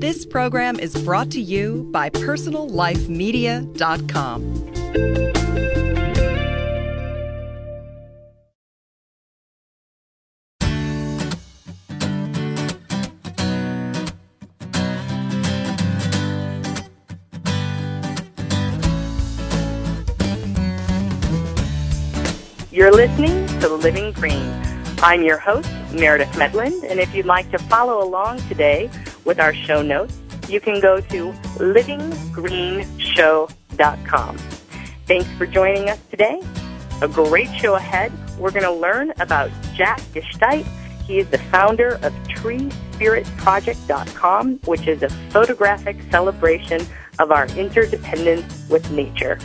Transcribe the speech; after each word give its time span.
This 0.00 0.24
program 0.24 0.80
is 0.80 0.96
brought 1.04 1.30
to 1.32 1.40
you 1.42 1.86
by 1.92 2.08
PersonalLifeMedia.com. 2.08 4.40
You're 22.72 22.90
listening 22.90 23.46
to 23.46 23.68
The 23.68 23.78
Living 23.78 24.12
Green. 24.12 24.50
I'm 25.02 25.22
your 25.22 25.36
host, 25.36 25.68
Meredith 25.92 26.30
Medland, 26.30 26.90
and 26.90 26.98
if 26.98 27.14
you'd 27.14 27.26
like 27.26 27.50
to 27.50 27.58
follow 27.58 28.02
along 28.02 28.38
today 28.48 28.88
with 29.24 29.40
our 29.40 29.54
show 29.54 29.80
notes, 29.82 30.18
you 30.48 30.60
can 30.60 30.80
go 30.80 31.00
to 31.00 31.32
livinggreenshow.com. 31.58 34.36
Thanks 35.06 35.30
for 35.32 35.46
joining 35.46 35.88
us 35.88 35.98
today. 36.10 36.40
A 37.02 37.08
great 37.08 37.48
show 37.56 37.74
ahead. 37.74 38.12
We're 38.38 38.50
going 38.50 38.64
to 38.64 38.72
learn 38.72 39.12
about 39.20 39.50
Jack 39.74 40.00
Gescheidt. 40.12 40.66
He 41.06 41.18
is 41.18 41.30
the 41.30 41.38
founder 41.38 41.94
of 42.02 42.12
TreeSpiritProject.com, 42.28 44.60
which 44.66 44.86
is 44.86 45.02
a 45.02 45.08
photographic 45.30 45.96
celebration 46.10 46.86
of 47.18 47.32
our 47.32 47.46
interdependence 47.48 48.68
with 48.68 48.90
nature. 48.90 49.38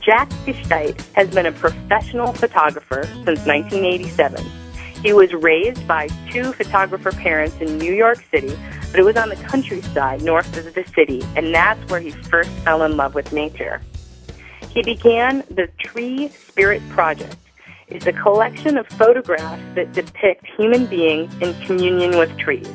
Jack 0.00 0.30
Gescheidt 0.46 1.00
has 1.12 1.28
been 1.30 1.46
a 1.46 1.52
professional 1.52 2.32
photographer 2.32 3.04
since 3.04 3.46
1987. 3.46 4.44
He 5.02 5.14
was 5.14 5.32
raised 5.32 5.86
by 5.88 6.08
two 6.30 6.52
photographer 6.52 7.10
parents 7.10 7.56
in 7.58 7.78
New 7.78 7.94
York 7.94 8.22
City, 8.30 8.54
but 8.90 9.00
it 9.00 9.02
was 9.02 9.16
on 9.16 9.30
the 9.30 9.36
countryside 9.36 10.22
north 10.22 10.54
of 10.58 10.74
the 10.74 10.84
city, 10.94 11.22
and 11.36 11.54
that's 11.54 11.80
where 11.90 12.00
he 12.00 12.10
first 12.10 12.50
fell 12.64 12.82
in 12.82 12.98
love 12.98 13.14
with 13.14 13.32
nature. 13.32 13.80
He 14.68 14.82
began 14.82 15.42
the 15.50 15.68
Tree 15.78 16.28
Spirit 16.28 16.86
Project. 16.90 17.36
It's 17.88 18.06
a 18.06 18.12
collection 18.12 18.76
of 18.76 18.86
photographs 18.88 19.62
that 19.74 19.92
depict 19.94 20.46
human 20.58 20.84
beings 20.84 21.34
in 21.40 21.54
communion 21.64 22.18
with 22.18 22.36
trees. 22.36 22.70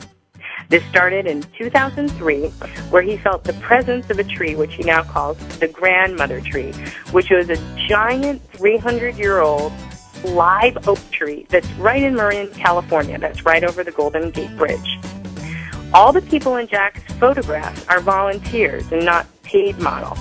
This 0.70 0.84
started 0.86 1.28
in 1.28 1.44
2003, 1.58 2.48
where 2.90 3.04
he 3.04 3.18
felt 3.18 3.44
the 3.44 3.54
presence 3.54 4.10
of 4.10 4.18
a 4.18 4.24
tree, 4.24 4.56
which 4.56 4.74
he 4.74 4.84
now 4.84 5.04
calls 5.04 5.38
the 5.60 5.68
grandmother 5.68 6.42
tree, 6.42 6.74
which 7.12 7.30
was 7.30 7.52
a 7.52 7.58
giant 7.88 8.42
300 8.54 9.16
year 9.16 9.42
old 9.42 9.72
live 10.26 10.88
oak 10.88 11.00
tree 11.12 11.46
that's 11.50 11.70
right 11.74 12.04
in 12.04 12.16
Marin, 12.16 12.50
California. 12.52 13.18
That's 13.18 13.46
right 13.46 13.64
over 13.64 13.84
the 13.84 13.92
Golden 13.92 14.32
Gate 14.32 14.56
Bridge. 14.58 15.00
All 15.94 16.12
the 16.12 16.22
people 16.22 16.58
in 16.58 16.68
Jack's 16.68 17.02
photographs 17.14 17.88
are 17.88 18.02
volunteers 18.02 18.92
and 18.92 19.06
not 19.06 19.28
paid 19.44 19.78
models. 19.80 20.20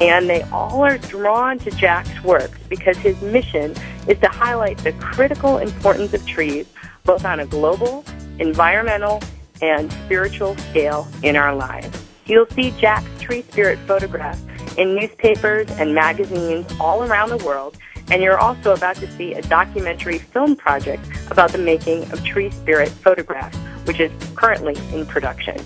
And 0.00 0.28
they 0.28 0.42
all 0.44 0.82
are 0.82 0.98
drawn 0.98 1.58
to 1.60 1.70
Jack's 1.70 2.22
works 2.24 2.58
because 2.68 2.96
his 2.96 3.20
mission 3.20 3.74
is 4.08 4.18
to 4.20 4.28
highlight 4.28 4.78
the 4.78 4.92
critical 4.94 5.58
importance 5.58 6.14
of 6.14 6.26
trees, 6.26 6.66
both 7.04 7.24
on 7.24 7.40
a 7.40 7.46
global, 7.46 8.04
environmental, 8.38 9.22
and 9.60 9.92
spiritual 9.92 10.56
scale 10.56 11.06
in 11.22 11.36
our 11.36 11.54
lives. 11.54 12.04
You'll 12.26 12.46
see 12.46 12.70
Jack's 12.72 13.20
tree 13.20 13.42
spirit 13.42 13.78
photographs 13.80 14.42
in 14.76 14.94
newspapers 14.94 15.70
and 15.72 15.94
magazines 15.94 16.66
all 16.80 17.04
around 17.04 17.28
the 17.28 17.44
world, 17.44 17.76
and 18.10 18.22
you're 18.22 18.38
also 18.38 18.74
about 18.74 18.96
to 18.96 19.10
see 19.12 19.34
a 19.34 19.42
documentary 19.42 20.18
film 20.18 20.56
project 20.56 21.04
about 21.30 21.52
the 21.52 21.58
making 21.58 22.10
of 22.12 22.24
tree 22.24 22.50
spirit 22.50 22.88
photographs, 22.88 23.56
which 23.86 24.00
is 24.00 24.10
currently 24.34 24.76
in 24.92 25.06
production. 25.06 25.58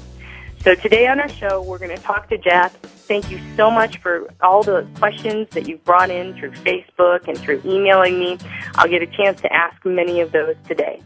So 0.61 0.75
today 0.75 1.07
on 1.07 1.21
our 1.21 1.29
show, 1.29 1.63
we're 1.63 1.79
going 1.79 1.97
to 1.97 2.03
talk 2.03 2.29
to 2.31 2.39
Jack. 2.39 2.73
Thank 2.83 3.31
you 3.31 3.39
so 3.57 3.71
much 3.71 3.99
for 3.99 4.29
all 4.41 4.65
the 4.65 4.85
questions 4.97 5.49
that 5.51 5.69
you've 5.69 5.85
brought 5.85 6.11
in 6.11 6.35
through 6.35 6.51
Facebook 6.53 7.29
and 7.29 7.39
through 7.39 7.63
emailing 7.65 8.19
me. 8.19 8.37
I'll 8.75 8.89
get 8.89 9.01
a 9.01 9.07
chance 9.07 9.41
to 9.43 9.53
ask 9.53 9.85
many 9.85 10.21
of 10.21 10.33
those 10.33 10.57
today. 10.67 11.01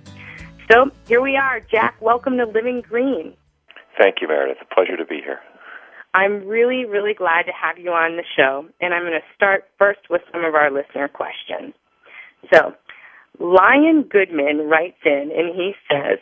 So 0.70 0.90
here 1.06 1.20
we 1.20 1.36
are. 1.36 1.60
Jack, 1.60 2.00
welcome 2.00 2.38
to 2.38 2.46
Living 2.46 2.80
Green. 2.80 3.34
Thank 4.00 4.22
you, 4.22 4.28
Meredith. 4.28 4.56
A 4.62 4.74
pleasure 4.74 4.96
to 4.96 5.04
be 5.04 5.16
here. 5.16 5.40
I'm 6.14 6.46
really, 6.46 6.84
really 6.84 7.14
glad 7.14 7.42
to 7.42 7.52
have 7.52 7.78
you 7.78 7.90
on 7.90 8.16
the 8.16 8.24
show, 8.36 8.66
and 8.80 8.94
I'm 8.94 9.02
going 9.02 9.12
to 9.12 9.34
start 9.34 9.64
first 9.78 10.00
with 10.10 10.22
some 10.32 10.44
of 10.44 10.54
our 10.54 10.70
listener 10.70 11.08
questions. 11.08 11.74
So, 12.52 12.74
Lion 13.38 14.04
Goodman 14.10 14.68
writes 14.68 14.98
in, 15.04 15.30
and 15.34 15.54
he 15.54 15.72
says, 15.88 16.18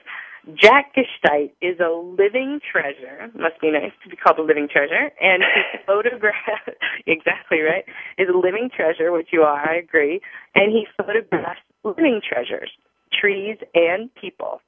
Jack 0.54 0.94
Gescheidt 0.94 1.52
is 1.60 1.78
a 1.80 1.90
living 1.90 2.60
treasure. 2.60 3.28
Must 3.34 3.60
be 3.60 3.70
nice 3.70 3.92
to 4.04 4.08
be 4.08 4.16
called 4.16 4.38
a 4.38 4.42
living 4.42 4.68
treasure. 4.70 5.10
And 5.20 5.42
his 5.42 5.80
photograph, 5.86 6.68
exactly 7.06 7.60
right, 7.60 7.84
is 8.18 8.28
a 8.32 8.36
living 8.36 8.70
treasure, 8.74 9.12
which 9.12 9.28
you 9.32 9.42
are, 9.42 9.68
I 9.68 9.76
agree. 9.76 10.20
And 10.54 10.72
he 10.72 10.86
photographs 10.96 11.60
living 11.84 12.20
treasures 12.26 12.70
trees, 13.12 13.56
and 13.74 14.10
people, 14.14 14.60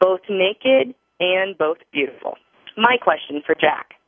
both 0.00 0.20
naked 0.28 0.94
and 1.18 1.56
both 1.58 1.78
beautiful. 1.92 2.34
My 2.76 2.96
question 3.02 3.42
for 3.44 3.54
Jack. 3.54 3.99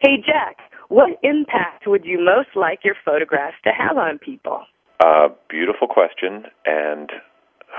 Hey, 0.00 0.16
Jack, 0.24 0.56
what 0.88 1.10
impact 1.22 1.86
would 1.86 2.06
you 2.06 2.18
most 2.18 2.56
like 2.56 2.80
your 2.84 2.96
photographs 3.04 3.56
to 3.64 3.70
have 3.70 3.98
on 3.98 4.18
people? 4.18 4.62
Uh, 4.98 5.28
beautiful 5.48 5.86
question, 5.86 6.44
and 6.64 7.10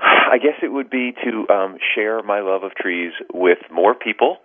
I 0.00 0.38
guess 0.38 0.54
it 0.62 0.72
would 0.72 0.90
be 0.90 1.12
to 1.24 1.52
um, 1.52 1.76
share 1.94 2.22
my 2.22 2.40
love 2.40 2.62
of 2.62 2.74
trees 2.76 3.12
with 3.34 3.58
more 3.72 3.94
people 3.94 4.38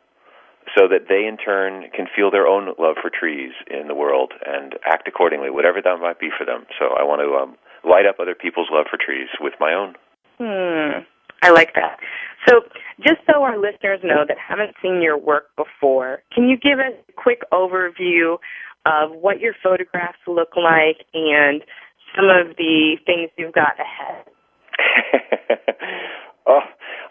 so 0.75 0.87
that 0.87 1.07
they 1.07 1.25
in 1.27 1.37
turn 1.37 1.85
can 1.95 2.07
feel 2.13 2.31
their 2.31 2.47
own 2.47 2.73
love 2.77 2.97
for 3.01 3.09
trees 3.09 3.53
in 3.69 3.87
the 3.87 3.95
world 3.95 4.33
and 4.45 4.73
act 4.85 5.07
accordingly, 5.07 5.49
whatever 5.49 5.79
that 5.81 5.99
might 6.01 6.19
be 6.19 6.29
for 6.35 6.45
them. 6.45 6.65
So 6.77 6.87
I 6.99 7.03
want 7.03 7.21
to 7.21 7.35
um, 7.37 7.55
light 7.89 8.05
up 8.05 8.19
other 8.19 8.35
people's 8.35 8.67
love 8.71 8.87
for 8.89 8.97
trees 8.97 9.29
with 9.39 9.53
my 9.59 9.73
own. 9.73 9.95
Hmm. 10.39 11.05
I 11.43 11.51
like 11.51 11.73
that. 11.75 11.99
So, 12.47 12.61
just 12.99 13.19
so 13.29 13.43
our 13.43 13.57
listeners 13.57 13.99
know 14.03 14.23
that 14.27 14.37
haven't 14.37 14.75
seen 14.81 15.01
your 15.01 15.17
work 15.17 15.49
before, 15.55 16.23
can 16.33 16.47
you 16.47 16.57
give 16.57 16.79
us 16.79 16.93
a 17.09 17.13
quick 17.13 17.41
overview 17.51 18.37
of 18.85 19.11
what 19.11 19.39
your 19.39 19.53
photographs 19.61 20.19
look 20.27 20.55
like 20.55 21.05
and 21.13 21.61
some 22.15 22.25
of 22.29 22.55
the 22.57 22.97
things 23.05 23.29
you've 23.37 23.53
got 23.53 23.73
ahead? 23.79 24.25
oh, 26.47 26.61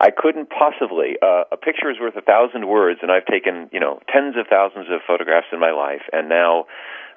I 0.00 0.10
couldn't 0.16 0.48
possibly. 0.50 1.16
Uh, 1.22 1.44
a 1.52 1.56
picture 1.56 1.90
is 1.90 1.98
worth 2.00 2.16
a 2.16 2.22
thousand 2.22 2.66
words, 2.68 3.00
and 3.02 3.12
I've 3.12 3.26
taken 3.26 3.68
you 3.72 3.80
know 3.80 4.00
tens 4.12 4.36
of 4.36 4.46
thousands 4.48 4.86
of 4.90 5.00
photographs 5.06 5.48
in 5.52 5.60
my 5.60 5.72
life, 5.72 6.02
and 6.12 6.28
now 6.28 6.66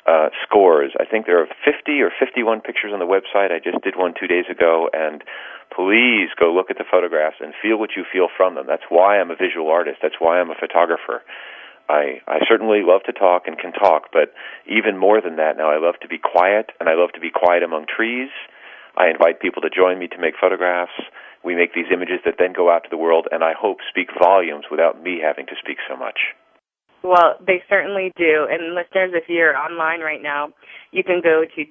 uh, 0.10 0.30
scores. 0.42 0.92
I 1.00 1.06
think 1.06 1.28
there 1.28 1.40
are 1.40 1.48
50 1.62 2.02
or 2.02 2.10
51 2.10 2.62
pictures 2.62 2.92
on 2.94 3.00
the 3.00 3.06
website. 3.06 3.52
I 3.54 3.60
just 3.62 3.84
did 3.84 3.94
one 3.96 4.14
two 4.20 4.26
days 4.26 4.46
ago, 4.50 4.90
and 4.92 5.22
please 5.70 6.34
go 6.34 6.50
look 6.50 6.72
at 6.74 6.78
the 6.78 6.90
photographs 6.90 7.38
and 7.40 7.54
feel 7.62 7.78
what 7.78 7.92
you 7.96 8.04
feel 8.12 8.28
from 8.36 8.56
them. 8.56 8.66
That's 8.66 8.90
why 8.90 9.20
I'm 9.20 9.30
a 9.30 9.36
visual 9.36 9.70
artist. 9.70 10.00
That's 10.02 10.18
why 10.18 10.40
I'm 10.40 10.50
a 10.50 10.58
photographer. 10.60 11.22
I, 11.90 12.22
I 12.28 12.40
certainly 12.50 12.82
love 12.82 13.02
to 13.06 13.14
talk 13.14 13.46
and 13.46 13.58
can 13.58 13.74
talk, 13.74 14.10
but 14.14 14.34
even 14.66 14.98
more 14.98 15.22
than 15.22 15.38
that 15.38 15.58
now, 15.58 15.70
I 15.70 15.78
love 15.78 15.96
to 16.02 16.08
be 16.08 16.18
quiet, 16.18 16.72
and 16.80 16.90
I 16.90 16.94
love 16.94 17.14
to 17.14 17.20
be 17.20 17.30
quiet 17.30 17.62
among 17.62 17.86
trees. 17.86 18.30
I 18.98 19.10
invite 19.10 19.42
people 19.42 19.62
to 19.62 19.70
join 19.70 19.98
me 19.98 20.08
to 20.08 20.18
make 20.18 20.34
photographs. 20.42 20.98
We 21.44 21.56
make 21.56 21.74
these 21.74 21.90
images 21.94 22.20
that 22.26 22.36
then 22.38 22.54
go 22.54 22.70
out 22.70 22.84
to 22.84 22.90
the 22.90 22.98
world, 22.98 23.28
and 23.32 23.44
I 23.44 23.54
hope 23.54 23.78
speak 23.90 24.10
volumes 24.18 24.66
without 24.70 25.02
me 25.02 25.22
having 25.22 25.46
to 25.48 25.56
speak 25.62 25.78
so 25.90 25.96
much. 25.96 26.34
Well, 27.04 27.36
they 27.46 27.62
certainly 27.70 28.12
do. 28.18 28.48
And 28.50 28.76
listeners, 28.76 29.12
if 29.14 29.30
you're 29.30 29.56
online 29.56 30.02
right 30.02 30.22
now, 30.22 30.50
you 30.92 31.04
can 31.04 31.22
go 31.24 31.44
to 31.56 31.66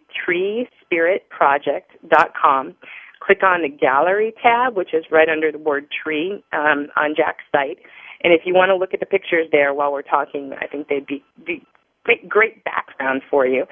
treespiritproject.com, 0.91 2.75
click 3.21 3.43
on 3.43 3.63
the 3.63 3.69
gallery 3.69 4.33
tab, 4.43 4.77
which 4.77 4.95
is 4.95 5.05
right 5.11 5.29
under 5.29 5.53
the 5.53 5.59
word 5.59 5.87
tree 5.91 6.43
um, 6.53 6.89
on 6.97 7.15
Jack's 7.17 7.45
site. 7.53 7.79
And 8.25 8.33
if 8.33 8.43
you 8.45 8.55
want 8.55 8.71
to 8.71 8.77
look 8.77 8.95
at 8.95 9.01
the 9.01 9.07
pictures 9.07 9.47
there 9.53 9.75
while 9.75 9.93
we're 9.93 10.03
talking, 10.03 10.53
I 10.61 10.67
think 10.67 10.89
they'd 10.89 11.07
be, 11.07 11.23
be 11.45 11.63
great, 12.05 12.29
great 12.29 12.65
background 12.65 13.23
for 13.31 13.47
you. 13.47 13.65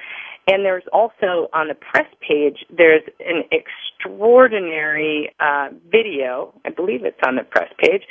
And 0.47 0.63
there's 0.63 0.83
also 0.93 1.49
on 1.53 1.67
the 1.67 1.75
press 1.75 2.07
page, 2.25 2.65
there's 2.75 3.03
an 3.19 3.43
extraordinary 3.51 5.29
uh, 5.41 5.69
video. 5.91 6.53
I 6.65 6.69
believe 6.69 7.03
it's 7.03 7.19
on 7.25 7.35
the 7.35 7.43
press 7.43 7.69
page. 7.77 8.03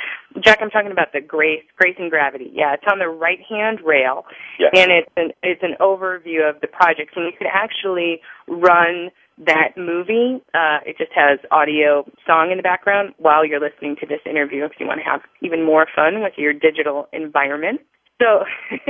Jack, 0.44 0.58
I'm 0.60 0.68
talking 0.68 0.92
about 0.92 1.14
the 1.14 1.22
Grace, 1.22 1.64
Grace 1.78 1.96
and 1.98 2.10
Gravity. 2.10 2.50
Yeah, 2.52 2.74
it's 2.74 2.84
on 2.92 2.98
the 2.98 3.08
right 3.08 3.38
hand 3.48 3.80
rail, 3.82 4.26
yes. 4.58 4.70
and 4.74 4.92
it's 4.92 5.10
an 5.16 5.30
it's 5.42 5.62
an 5.62 5.76
overview 5.80 6.48
of 6.48 6.60
the 6.60 6.66
project. 6.66 7.16
And 7.16 7.24
you 7.24 7.32
can 7.38 7.48
actually 7.50 8.20
run 8.46 9.10
that 9.38 9.76
movie. 9.78 10.42
Uh, 10.52 10.84
it 10.84 10.98
just 10.98 11.12
has 11.14 11.38
audio 11.50 12.04
song 12.26 12.50
in 12.50 12.58
the 12.58 12.62
background 12.62 13.14
while 13.16 13.46
you're 13.46 13.60
listening 13.60 13.96
to 14.00 14.06
this 14.06 14.20
interview. 14.28 14.64
If 14.66 14.72
you 14.78 14.86
want 14.86 15.00
to 15.00 15.10
have 15.10 15.22
even 15.40 15.64
more 15.64 15.86
fun 15.96 16.22
with 16.22 16.34
your 16.36 16.52
digital 16.52 17.08
environment. 17.14 17.80
So, 18.20 18.44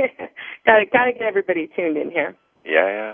gotta 0.65 0.85
gotta 0.91 1.13
get 1.13 1.21
everybody 1.21 1.69
tuned 1.75 1.95
in 1.95 2.11
here. 2.11 2.35
Yeah, 2.65 2.87
yeah. 2.87 3.13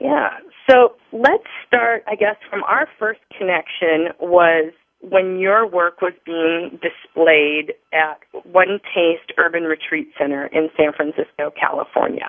Yeah. 0.00 0.28
So 0.68 0.94
let's 1.12 1.44
start, 1.66 2.04
I 2.06 2.14
guess, 2.14 2.36
from 2.50 2.62
our 2.64 2.86
first 2.98 3.20
connection 3.36 4.12
was 4.20 4.72
when 5.00 5.38
your 5.38 5.66
work 5.66 6.00
was 6.00 6.12
being 6.26 6.78
displayed 6.82 7.74
at 7.92 8.18
One 8.44 8.80
Taste 8.94 9.32
Urban 9.38 9.64
Retreat 9.64 10.08
Center 10.18 10.46
in 10.46 10.68
San 10.76 10.92
Francisco, 10.92 11.52
California. 11.58 12.28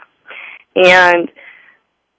And 0.76 1.30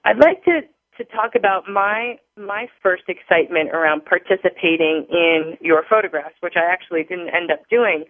I'd 0.05 0.19
like 0.19 0.44
to, 0.44 0.61
to 0.99 1.05
talk 1.12 1.35
about 1.37 1.69
my 1.69 2.17
my 2.37 2.67
first 2.82 3.05
excitement 3.08 3.70
around 3.70 4.05
participating 4.05 5.06
in 5.11 5.56
your 5.61 5.85
photographs, 5.88 6.35
which 6.41 6.55
I 6.56 6.73
actually 6.73 7.02
didn't 7.02 7.29
end 7.35 7.50
up 7.50 7.61
doing, 7.69 8.05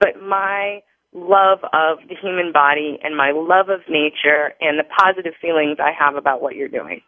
but 0.00 0.20
my 0.20 0.80
love 1.14 1.60
of 1.72 1.98
the 2.08 2.14
human 2.20 2.52
body 2.52 2.98
and 3.02 3.16
my 3.16 3.32
love 3.32 3.68
of 3.68 3.80
nature 3.88 4.52
and 4.60 4.78
the 4.78 4.84
positive 4.84 5.32
feelings 5.40 5.78
I 5.80 5.92
have 5.98 6.16
about 6.16 6.42
what 6.42 6.54
you're 6.54 6.68
doing. 6.68 7.00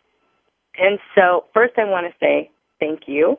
And 0.79 0.99
so, 1.14 1.44
first, 1.52 1.75
I 1.76 1.85
want 1.85 2.06
to 2.06 2.14
say 2.19 2.50
thank 2.79 3.02
you. 3.06 3.37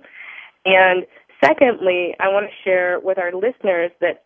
And 0.65 1.05
secondly, 1.43 2.15
I 2.19 2.27
want 2.27 2.47
to 2.47 2.69
share 2.69 2.99
with 2.99 3.17
our 3.17 3.33
listeners 3.33 3.91
that 4.01 4.23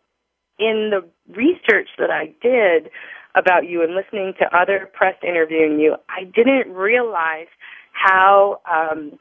in 0.60 0.92
the 0.92 1.08
research 1.34 1.90
that 1.98 2.10
I 2.12 2.34
did 2.42 2.92
about 3.36 3.68
you 3.68 3.84
and 3.84 3.96
listening 3.96 4.34
to 4.40 4.58
other 4.58 4.90
press 4.94 5.16
interviewing 5.24 5.80
you, 5.80 5.96
I 6.10 6.24
didn't 6.24 6.74
realize 6.74 7.48
how 7.92 8.62
um, 8.70 9.18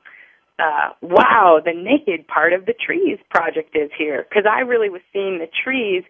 uh, 0.58 0.90
wow 1.02 1.60
the 1.64 1.72
naked 1.72 2.26
part 2.28 2.52
of 2.52 2.66
the 2.66 2.74
trees 2.74 3.18
project 3.30 3.76
is 3.76 3.90
here 3.96 4.26
because 4.28 4.44
I 4.48 4.60
really 4.60 4.88
was 4.88 5.00
seeing 5.12 5.38
the 5.38 5.48
trees 5.64 6.04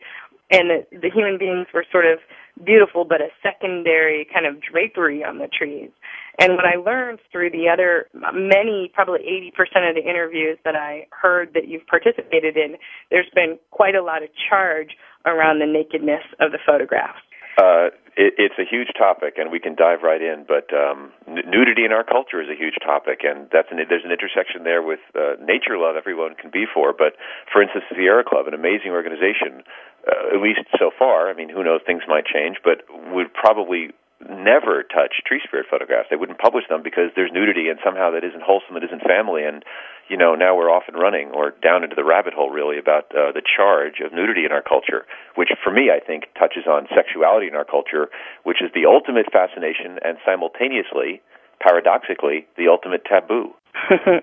and 0.54 0.70
the, 0.70 0.98
the 1.02 1.10
human 1.10 1.38
beings 1.38 1.66
were 1.74 1.84
sort 1.90 2.06
of 2.06 2.18
beautiful 2.64 3.04
but 3.04 3.20
a 3.20 3.28
secondary 3.42 4.26
kind 4.32 4.46
of 4.46 4.62
drapery 4.62 5.24
on 5.24 5.38
the 5.38 5.48
trees. 5.48 5.90
And 6.38 6.54
what 6.54 6.64
I 6.64 6.76
learned 6.78 7.18
through 7.30 7.50
the 7.50 7.68
other 7.68 8.06
many, 8.32 8.90
probably 8.94 9.20
80% 9.58 9.88
of 9.88 9.94
the 9.94 10.08
interviews 10.08 10.58
that 10.64 10.74
I 10.74 11.06
heard 11.10 11.54
that 11.54 11.68
you've 11.68 11.86
participated 11.86 12.56
in, 12.56 12.76
there's 13.10 13.30
been 13.34 13.58
quite 13.70 13.94
a 13.94 14.02
lot 14.02 14.22
of 14.22 14.28
charge 14.48 14.90
around 15.26 15.58
the 15.58 15.66
nakedness 15.66 16.22
of 16.40 16.52
the 16.52 16.58
photographs. 16.64 17.22
Uh, 17.56 17.94
it, 18.16 18.34
it's 18.38 18.58
a 18.58 18.66
huge 18.68 18.88
topic, 18.96 19.34
and 19.38 19.50
we 19.50 19.58
can 19.58 19.74
dive 19.74 20.02
right 20.02 20.22
in. 20.22 20.44
But 20.46 20.70
um, 20.74 21.12
n- 21.26 21.46
nudity 21.46 21.84
in 21.84 21.92
our 21.92 22.04
culture 22.04 22.42
is 22.42 22.48
a 22.48 22.58
huge 22.58 22.78
topic, 22.84 23.20
and 23.22 23.48
that's 23.52 23.68
an, 23.70 23.78
there's 23.88 24.04
an 24.04 24.12
intersection 24.12 24.64
there 24.64 24.82
with 24.82 25.00
uh, 25.14 25.34
nature 25.42 25.78
love 25.78 25.96
everyone 25.96 26.34
can 26.34 26.50
be 26.50 26.64
for. 26.66 26.92
But 26.92 27.14
for 27.52 27.62
instance, 27.62 27.84
the 27.90 27.96
Sierra 27.96 28.24
Club, 28.24 28.46
an 28.46 28.54
amazing 28.54 28.90
organization, 28.90 29.62
uh, 30.06 30.34
at 30.34 30.40
least 30.42 30.66
so 30.78 30.90
far. 30.96 31.30
I 31.30 31.34
mean, 31.34 31.48
who 31.48 31.62
knows? 31.64 31.80
Things 31.86 32.02
might 32.06 32.26
change, 32.26 32.58
but 32.62 32.82
would 33.12 33.32
probably 33.34 33.90
never 34.28 34.82
touch 34.82 35.20
tree 35.26 35.40
spirit 35.44 35.66
photographs. 35.68 36.08
They 36.10 36.16
wouldn't 36.16 36.38
publish 36.38 36.64
them 36.68 36.82
because 36.82 37.10
there's 37.14 37.32
nudity 37.32 37.68
and 37.68 37.78
somehow 37.84 38.10
that 38.12 38.24
isn't 38.24 38.42
wholesome, 38.42 38.76
it 38.76 38.84
isn't 38.84 39.02
family. 39.02 39.44
And, 39.44 39.64
you 40.08 40.16
know, 40.16 40.34
now 40.34 40.56
we're 40.56 40.70
off 40.70 40.84
and 40.88 40.96
running 40.96 41.30
or 41.32 41.52
down 41.62 41.84
into 41.84 41.96
the 41.96 42.04
rabbit 42.04 42.34
hole 42.34 42.50
really 42.50 42.78
about 42.78 43.12
uh, 43.12 43.32
the 43.32 43.42
charge 43.42 44.00
of 44.04 44.12
nudity 44.12 44.44
in 44.44 44.52
our 44.52 44.62
culture, 44.62 45.06
which 45.36 45.50
for 45.62 45.72
me 45.72 45.90
I 45.90 46.04
think 46.04 46.32
touches 46.38 46.66
on 46.68 46.86
sexuality 46.94 47.48
in 47.48 47.54
our 47.54 47.64
culture, 47.64 48.08
which 48.44 48.62
is 48.62 48.70
the 48.74 48.86
ultimate 48.86 49.26
fascination 49.32 49.98
and 50.04 50.18
simultaneously, 50.24 51.20
paradoxically, 51.60 52.46
the 52.56 52.68
ultimate 52.68 53.04
taboo. 53.04 53.54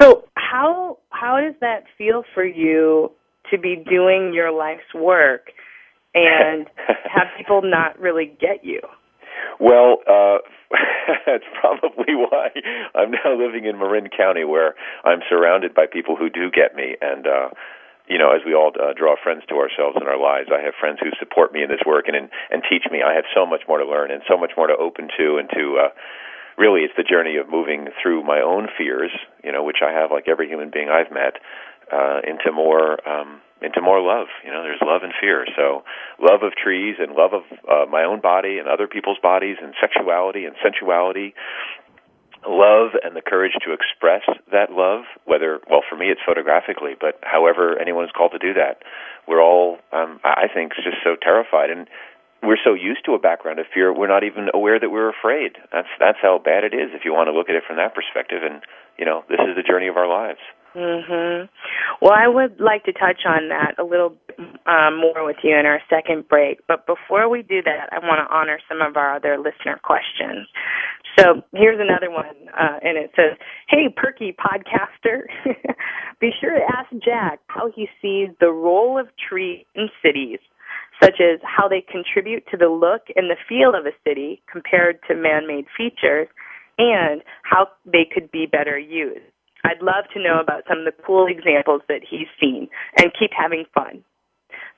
so 0.00 0.24
how 0.36 0.98
how 1.10 1.40
does 1.40 1.54
that 1.60 1.84
feel 1.98 2.24
for 2.34 2.44
you 2.44 3.10
to 3.50 3.58
be 3.58 3.76
doing 3.76 4.32
your 4.32 4.52
life's 4.52 4.94
work 4.94 5.50
and 6.14 6.66
have 6.86 7.28
people 7.36 7.62
not 7.62 7.98
really 7.98 8.26
get 8.40 8.64
you? 8.64 8.80
Well, 9.60 9.98
uh, 10.08 10.38
that's 11.26 11.44
probably 11.60 12.14
why 12.16 12.48
I'm 12.94 13.10
now 13.12 13.36
living 13.36 13.66
in 13.66 13.78
Marin 13.78 14.08
County, 14.08 14.44
where 14.44 14.74
I'm 15.04 15.20
surrounded 15.28 15.74
by 15.74 15.84
people 15.86 16.16
who 16.16 16.30
do 16.30 16.50
get 16.50 16.74
me, 16.74 16.96
and 17.00 17.26
uh, 17.26 17.48
you 18.08 18.18
know, 18.18 18.32
as 18.32 18.40
we 18.44 18.54
all 18.54 18.72
uh, 18.74 18.92
draw 18.96 19.14
friends 19.22 19.42
to 19.48 19.56
ourselves 19.56 19.98
in 20.00 20.08
our 20.08 20.18
lives, 20.18 20.48
I 20.50 20.64
have 20.64 20.74
friends 20.80 20.98
who 21.00 21.10
support 21.20 21.52
me 21.52 21.62
in 21.62 21.68
this 21.68 21.84
work 21.86 22.08
and 22.08 22.16
and, 22.16 22.30
and 22.50 22.62
teach 22.68 22.84
me. 22.90 23.02
I 23.04 23.14
have 23.14 23.28
so 23.36 23.44
much 23.44 23.62
more 23.68 23.78
to 23.78 23.86
learn 23.86 24.10
and 24.10 24.22
so 24.26 24.36
much 24.36 24.52
more 24.56 24.66
to 24.66 24.74
open 24.74 25.08
to, 25.18 25.36
and 25.36 25.48
to 25.50 25.62
uh, 25.76 25.88
really, 26.56 26.80
it's 26.80 26.96
the 26.96 27.04
journey 27.04 27.36
of 27.36 27.48
moving 27.48 27.88
through 28.02 28.24
my 28.24 28.40
own 28.40 28.68
fears, 28.76 29.10
you 29.44 29.52
know, 29.52 29.62
which 29.62 29.84
I 29.84 29.92
have, 29.92 30.10
like 30.10 30.28
every 30.28 30.48
human 30.48 30.70
being 30.70 30.88
I've 30.88 31.12
met, 31.12 31.36
uh, 31.92 32.20
into 32.26 32.52
more. 32.52 32.96
Um, 33.08 33.40
into 33.62 33.80
more 33.80 34.00
love. 34.00 34.28
You 34.44 34.50
know, 34.50 34.62
there's 34.62 34.80
love 34.80 35.02
and 35.02 35.12
fear. 35.20 35.44
So, 35.56 35.84
love 36.18 36.42
of 36.42 36.52
trees 36.56 36.96
and 36.98 37.12
love 37.12 37.32
of 37.32 37.44
uh, 37.68 37.84
my 37.90 38.04
own 38.04 38.20
body 38.20 38.58
and 38.58 38.68
other 38.68 38.88
people's 38.88 39.18
bodies 39.22 39.56
and 39.62 39.74
sexuality 39.80 40.44
and 40.44 40.56
sensuality. 40.64 41.34
Love 42.46 42.96
and 43.04 43.14
the 43.14 43.20
courage 43.20 43.52
to 43.66 43.76
express 43.76 44.24
that 44.50 44.72
love, 44.72 45.04
whether, 45.26 45.60
well, 45.68 45.84
for 45.88 45.96
me 45.96 46.08
it's 46.08 46.24
photographically, 46.24 46.96
but 46.98 47.20
however 47.20 47.78
anyone 47.78 48.04
is 48.04 48.10
called 48.16 48.32
to 48.32 48.38
do 48.38 48.54
that. 48.54 48.80
We're 49.28 49.42
all, 49.42 49.76
um, 49.92 50.20
I 50.24 50.48
think, 50.48 50.72
just 50.72 51.04
so 51.04 51.16
terrified. 51.20 51.68
And 51.68 51.86
we're 52.42 52.60
so 52.64 52.72
used 52.72 53.04
to 53.04 53.12
a 53.12 53.18
background 53.18 53.58
of 53.60 53.66
fear, 53.74 53.92
we're 53.92 54.08
not 54.08 54.24
even 54.24 54.48
aware 54.54 54.80
that 54.80 54.88
we're 54.88 55.10
afraid. 55.10 55.60
That's, 55.70 55.92
that's 56.00 56.16
how 56.22 56.40
bad 56.42 56.64
it 56.64 56.72
is 56.72 56.96
if 56.96 57.04
you 57.04 57.12
want 57.12 57.28
to 57.28 57.36
look 57.36 57.50
at 57.50 57.56
it 57.56 57.64
from 57.68 57.76
that 57.76 57.94
perspective. 57.94 58.40
And, 58.40 58.62
you 58.96 59.04
know, 59.04 59.22
this 59.28 59.40
is 59.44 59.54
the 59.54 59.62
journey 59.62 59.88
of 59.88 59.98
our 59.98 60.08
lives. 60.08 60.40
Mhm. 60.74 61.48
Well, 62.00 62.12
I 62.12 62.28
would 62.28 62.60
like 62.60 62.84
to 62.84 62.92
touch 62.92 63.22
on 63.26 63.48
that 63.48 63.74
a 63.78 63.84
little 63.84 64.16
um, 64.66 64.96
more 64.98 65.24
with 65.24 65.36
you 65.42 65.56
in 65.56 65.66
our 65.66 65.82
second 65.90 66.28
break. 66.28 66.60
But 66.68 66.86
before 66.86 67.28
we 67.28 67.42
do 67.42 67.60
that, 67.62 67.88
I 67.92 67.98
want 68.06 68.26
to 68.26 68.34
honor 68.34 68.58
some 68.68 68.80
of 68.80 68.96
our 68.96 69.16
other 69.16 69.36
listener 69.38 69.80
questions. 69.82 70.46
So 71.18 71.42
here's 71.52 71.80
another 71.80 72.10
one, 72.10 72.36
uh, 72.58 72.78
and 72.82 72.96
it 72.96 73.10
says, 73.16 73.36
"Hey, 73.68 73.88
perky 73.88 74.32
podcaster, 74.32 75.22
be 76.20 76.30
sure 76.40 76.54
to 76.54 76.64
ask 76.76 76.88
Jack 77.04 77.40
how 77.48 77.70
he 77.74 77.88
sees 78.00 78.30
the 78.38 78.52
role 78.52 78.96
of 78.98 79.08
trees 79.16 79.66
in 79.74 79.90
cities." 80.02 80.38
Such 81.02 81.20
as 81.20 81.40
how 81.42 81.66
they 81.66 81.80
contribute 81.80 82.46
to 82.50 82.56
the 82.58 82.68
look 82.68 83.02
and 83.16 83.30
the 83.30 83.36
feel 83.48 83.74
of 83.74 83.86
a 83.86 83.92
city 84.06 84.42
compared 84.50 85.00
to 85.08 85.14
man 85.14 85.46
made 85.46 85.66
features, 85.76 86.28
and 86.78 87.22
how 87.42 87.68
they 87.86 88.04
could 88.04 88.30
be 88.30 88.46
better 88.46 88.78
used. 88.78 89.24
I'd 89.64 89.82
love 89.82 90.04
to 90.14 90.22
know 90.22 90.40
about 90.40 90.64
some 90.68 90.78
of 90.80 90.84
the 90.84 90.96
cool 91.04 91.26
examples 91.26 91.82
that 91.88 92.00
he's 92.08 92.28
seen 92.40 92.68
and 92.98 93.12
keep 93.18 93.30
having 93.36 93.64
fun. 93.74 94.04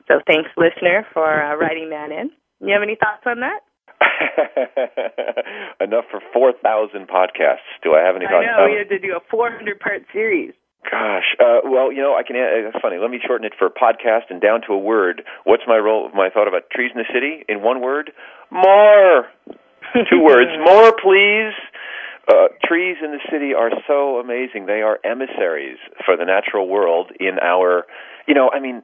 So 0.09 0.21
thanks, 0.27 0.51
listener, 0.57 1.07
for 1.13 1.43
uh, 1.43 1.57
writing 1.57 1.91
that 1.91 2.11
in. 2.11 2.31
You 2.61 2.73
have 2.75 2.83
any 2.83 2.97
thoughts 2.97 3.23
on 3.27 3.41
that? 3.41 3.63
Enough 5.81 6.05
for 6.11 6.21
4,000 6.33 7.07
podcasts. 7.09 7.67
Do 7.83 7.95
I 7.95 8.03
have 8.05 8.17
any 8.17 8.27
thoughts? 8.27 8.47
I 8.47 8.67
know, 8.67 8.71
we 8.71 8.79
had 8.79 8.89
to 8.91 8.99
do 8.99 9.15
a 9.15 9.21
400 9.31 9.79
part 9.79 10.03
series. 10.13 10.55
Gosh, 10.91 11.39
uh, 11.39 11.63
well, 11.63 11.93
you 11.93 12.03
know, 12.03 12.17
I 12.19 12.27
can. 12.27 12.35
Uh, 12.35 12.67
that's 12.67 12.83
funny. 12.83 12.99
Let 12.99 13.11
me 13.11 13.21
shorten 13.25 13.47
it 13.47 13.53
for 13.57 13.71
podcast 13.71 14.31
and 14.31 14.41
down 14.41 14.63
to 14.67 14.75
a 14.75 14.79
word. 14.79 15.23
What's 15.45 15.63
my 15.67 15.77
role? 15.77 16.11
My 16.13 16.29
thought 16.29 16.49
about 16.49 16.71
trees 16.71 16.91
in 16.93 16.99
the 16.99 17.07
city 17.15 17.45
in 17.49 17.63
one 17.63 17.81
word: 17.81 18.11
more. 18.51 19.27
Two 20.11 20.21
words: 20.21 20.51
more, 20.67 20.91
please. 20.99 21.55
Uh, 22.29 22.49
trees 22.65 22.97
in 23.03 23.11
the 23.11 23.21
city 23.31 23.53
are 23.55 23.71
so 23.87 24.21
amazing. 24.21 24.67
They 24.67 24.83
are 24.83 24.99
emissaries 25.05 25.79
for 26.05 26.17
the 26.17 26.25
natural 26.25 26.69
world 26.69 27.11
in 27.19 27.39
our, 27.43 27.85
you 28.29 28.35
know, 28.35 28.51
I 28.53 28.61
mean, 28.61 28.83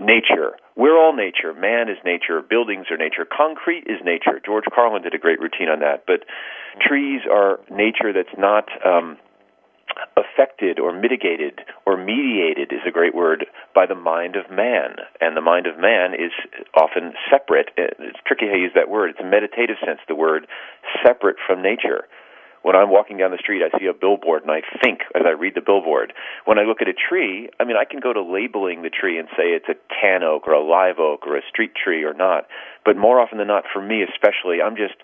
nature. 0.00 0.56
We're 0.76 0.96
all 0.96 1.14
nature. 1.14 1.52
Man 1.52 1.88
is 1.88 1.98
nature. 2.04 2.40
Buildings 2.42 2.86
are 2.90 2.96
nature. 2.96 3.26
Concrete 3.26 3.84
is 3.86 3.98
nature. 4.04 4.40
George 4.44 4.64
Carlin 4.72 5.02
did 5.02 5.14
a 5.14 5.18
great 5.18 5.40
routine 5.40 5.68
on 5.68 5.80
that. 5.80 6.04
But 6.06 6.24
trees 6.80 7.22
are 7.30 7.58
nature 7.70 8.12
that's 8.12 8.36
not 8.38 8.68
um, 8.86 9.18
affected 10.16 10.78
or 10.78 10.92
mitigated 10.92 11.60
or 11.86 11.96
mediated 11.96 12.72
is 12.72 12.80
a 12.86 12.90
great 12.90 13.14
word 13.14 13.46
by 13.74 13.86
the 13.86 13.94
mind 13.94 14.36
of 14.36 14.50
man. 14.50 14.96
And 15.20 15.36
the 15.36 15.40
mind 15.40 15.66
of 15.66 15.78
man 15.78 16.14
is 16.14 16.32
often 16.74 17.12
separate. 17.30 17.70
It's 17.76 18.18
tricky 18.26 18.46
how 18.46 18.56
you 18.56 18.62
use 18.62 18.72
that 18.74 18.88
word. 18.88 19.10
It's 19.10 19.20
a 19.20 19.28
meditative 19.28 19.76
sense, 19.84 20.00
the 20.08 20.14
word 20.14 20.46
separate 21.04 21.36
from 21.46 21.62
nature. 21.62 22.06
When 22.64 22.74
I'm 22.74 22.88
walking 22.88 23.18
down 23.20 23.30
the 23.30 23.44
street, 23.44 23.60
I 23.60 23.68
see 23.78 23.84
a 23.84 23.92
billboard 23.92 24.40
and 24.40 24.50
I 24.50 24.64
think 24.80 25.04
as 25.14 25.28
I 25.28 25.36
read 25.36 25.52
the 25.54 25.60
billboard. 25.60 26.14
When 26.46 26.58
I 26.58 26.62
look 26.64 26.80
at 26.80 26.88
a 26.88 26.96
tree, 26.96 27.50
I 27.60 27.64
mean, 27.64 27.76
I 27.76 27.84
can 27.84 28.00
go 28.00 28.14
to 28.16 28.24
labeling 28.24 28.80
the 28.80 28.88
tree 28.88 29.18
and 29.20 29.28
say 29.36 29.52
it's 29.52 29.68
a 29.68 29.76
tan 30.00 30.24
oak 30.24 30.48
or 30.48 30.56
a 30.56 30.64
live 30.64 30.96
oak 30.98 31.28
or 31.28 31.36
a 31.36 31.44
street 31.46 31.76
tree 31.76 32.04
or 32.04 32.14
not. 32.14 32.48
But 32.82 32.96
more 32.96 33.20
often 33.20 33.36
than 33.36 33.48
not, 33.48 33.64
for 33.70 33.84
me 33.84 34.00
especially, 34.00 34.64
I'm 34.64 34.76
just 34.80 34.96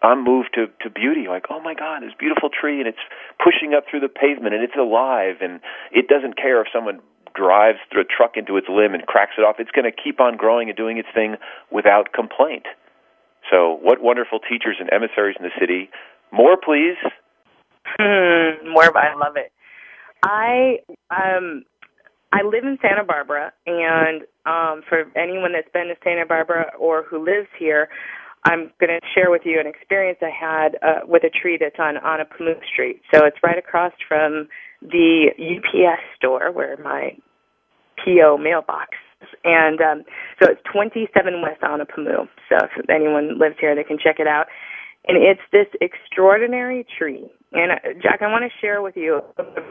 I'm 0.00 0.22
moved 0.22 0.54
to 0.54 0.70
to 0.86 0.90
beauty. 0.94 1.26
Like, 1.26 1.50
oh 1.50 1.58
my 1.58 1.74
God, 1.74 2.06
this 2.06 2.14
beautiful 2.16 2.50
tree, 2.54 2.78
and 2.78 2.86
it's 2.86 3.02
pushing 3.42 3.74
up 3.74 3.90
through 3.90 4.06
the 4.06 4.08
pavement, 4.08 4.54
and 4.54 4.62
it's 4.62 4.78
alive, 4.78 5.42
and 5.42 5.58
it 5.90 6.06
doesn't 6.06 6.38
care 6.38 6.62
if 6.62 6.68
someone 6.72 7.02
drives 7.34 7.82
through 7.90 8.02
a 8.02 8.04
truck 8.06 8.38
into 8.38 8.56
its 8.58 8.68
limb 8.70 8.94
and 8.94 9.06
cracks 9.10 9.34
it 9.38 9.42
off. 9.42 9.56
It's 9.58 9.74
going 9.74 9.90
to 9.90 9.96
keep 9.96 10.20
on 10.20 10.36
growing 10.36 10.68
and 10.68 10.76
doing 10.76 10.98
its 10.98 11.08
thing 11.12 11.34
without 11.72 12.12
complaint. 12.14 12.66
So, 13.50 13.76
what 13.82 14.00
wonderful 14.00 14.38
teachers 14.38 14.76
and 14.78 14.86
emissaries 14.92 15.34
in 15.38 15.42
the 15.42 15.54
city 15.58 15.90
more, 16.32 16.56
please. 16.56 16.96
Hmm, 17.84 18.68
more, 18.68 18.96
I 18.96 19.14
love 19.14 19.36
it. 19.36 19.52
I 20.22 20.78
um 21.10 21.64
I 22.32 22.42
live 22.42 22.64
in 22.64 22.78
Santa 22.80 23.04
Barbara, 23.04 23.52
and 23.66 24.22
um, 24.46 24.82
for 24.88 25.04
anyone 25.14 25.52
that's 25.52 25.70
been 25.72 25.88
to 25.88 25.94
Santa 26.02 26.24
Barbara 26.24 26.72
or 26.78 27.02
who 27.02 27.22
lives 27.22 27.48
here, 27.58 27.88
I'm 28.44 28.72
going 28.80 28.88
to 28.90 29.00
share 29.14 29.30
with 29.30 29.42
you 29.44 29.60
an 29.60 29.66
experience 29.66 30.18
I 30.22 30.30
had 30.30 30.76
uh, 30.82 31.06
with 31.06 31.24
a 31.24 31.30
tree 31.30 31.58
that's 31.60 31.78
on 31.78 31.96
Anapamu 31.96 32.54
Street. 32.72 33.02
So 33.14 33.24
it's 33.24 33.36
right 33.42 33.58
across 33.58 33.92
from 34.08 34.48
the 34.80 35.28
UPS 35.38 36.02
store 36.16 36.50
where 36.50 36.76
my 36.78 37.16
PO 38.04 38.38
mailbox 38.38 38.96
is. 39.20 39.28
And 39.44 39.80
um, 39.80 40.02
so 40.42 40.50
it's 40.50 40.60
27 40.72 41.40
West 41.42 41.60
Anapamu. 41.60 42.26
So 42.48 42.56
if 42.76 42.90
anyone 42.90 43.38
lives 43.38 43.56
here, 43.60 43.76
they 43.76 43.84
can 43.84 43.98
check 44.02 44.16
it 44.18 44.26
out. 44.26 44.46
And 45.08 45.16
it's 45.16 45.40
this 45.50 45.66
extraordinary 45.80 46.86
tree. 46.98 47.30
And 47.52 47.72
uh, 47.72 48.00
Jack, 48.02 48.20
I 48.22 48.28
want 48.28 48.44
to 48.44 48.60
share 48.60 48.82
with 48.82 48.96
you 48.96 49.20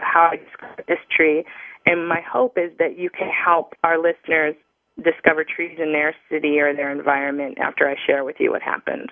how 0.02 0.32
I 0.34 0.38
describe 0.38 0.86
this 0.88 1.00
tree. 1.16 1.44
And 1.86 2.08
my 2.08 2.22
hope 2.22 2.58
is 2.58 2.72
that 2.80 2.98
you 2.98 3.10
can 3.10 3.30
help 3.30 3.74
our 3.84 3.98
listeners 3.98 4.56
discover 4.98 5.44
trees 5.44 5.78
in 5.82 5.94
their 5.94 6.14
city 6.30 6.60
or 6.60 6.76
their 6.76 6.92
environment 6.92 7.58
after 7.60 7.90
I 7.90 7.96
share 8.06 8.24
with 8.24 8.36
you 8.40 8.52
what 8.52 8.62
happened. 8.62 9.10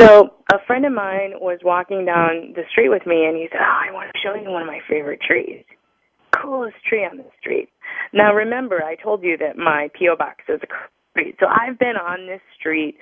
So 0.00 0.30
a 0.52 0.58
friend 0.66 0.84
of 0.86 0.92
mine 0.92 1.34
was 1.40 1.60
walking 1.64 2.04
down 2.04 2.52
the 2.54 2.62
street 2.70 2.88
with 2.88 3.06
me, 3.06 3.26
and 3.26 3.36
he 3.36 3.48
said, 3.50 3.60
"Oh, 3.60 3.80
I 3.88 3.92
want 3.92 4.10
to 4.12 4.18
show 4.20 4.34
you 4.34 4.50
one 4.50 4.62
of 4.62 4.66
my 4.68 4.80
favorite 4.88 5.20
trees. 5.20 5.64
Coolest 6.34 6.76
tree 6.86 7.04
on 7.04 7.16
the 7.16 7.24
street." 7.40 7.68
Now, 8.12 8.34
remember, 8.34 8.82
I 8.82 8.96
told 8.96 9.22
you 9.22 9.36
that 9.38 9.56
my 9.56 9.90
PO 9.98 10.16
box 10.16 10.44
is 10.48 10.60
a 10.62 10.66
street, 11.10 11.36
so 11.40 11.46
I've 11.46 11.78
been 11.78 11.96
on 11.96 12.26
this 12.26 12.40
street 12.58 12.98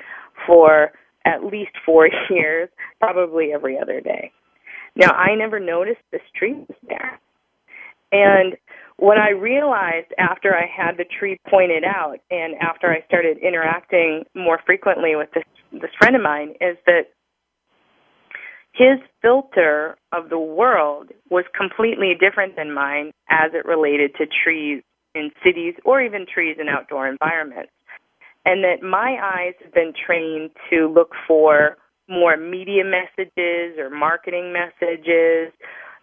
for 0.46 0.92
at 1.26 1.44
least 1.44 1.72
four 1.84 2.08
years, 2.30 2.70
probably 3.00 3.52
every 3.52 3.78
other 3.78 4.00
day. 4.00 4.32
Now, 4.94 5.10
I 5.10 5.34
never 5.34 5.60
noticed 5.60 6.00
this 6.10 6.22
tree 6.38 6.54
was 6.54 6.78
there, 6.88 7.20
and 8.12 8.56
what 8.98 9.18
I 9.18 9.30
realized 9.30 10.12
after 10.18 10.54
I 10.54 10.64
had 10.66 10.96
the 10.96 11.04
tree 11.04 11.38
pointed 11.50 11.84
out 11.84 12.16
and 12.30 12.54
after 12.60 12.90
I 12.90 13.04
started 13.06 13.38
interacting 13.38 14.24
more 14.34 14.58
frequently 14.64 15.16
with 15.16 15.28
this 15.34 15.44
this 15.72 15.90
friend 15.98 16.16
of 16.16 16.22
mine 16.22 16.50
is 16.60 16.78
that 16.86 17.10
his 18.72 18.98
filter 19.20 19.96
of 20.12 20.30
the 20.30 20.38
world 20.38 21.10
was 21.30 21.44
completely 21.56 22.12
different 22.18 22.56
than 22.56 22.72
mine 22.72 23.10
as 23.28 23.50
it 23.52 23.66
related 23.66 24.12
to 24.16 24.26
trees 24.44 24.82
in 25.14 25.30
cities 25.44 25.74
or 25.84 26.00
even 26.00 26.26
trees 26.32 26.56
in 26.60 26.68
outdoor 26.68 27.08
environments. 27.08 27.72
And 28.46 28.64
that 28.64 28.82
my 28.82 29.18
eyes 29.20 29.54
have 29.62 29.74
been 29.74 29.92
trained 29.92 30.50
to 30.70 30.86
look 30.86 31.10
for 31.26 31.76
more 32.08 32.36
media 32.36 32.84
messages 32.84 33.76
or 33.78 33.90
marketing 33.90 34.52
messages 34.52 35.52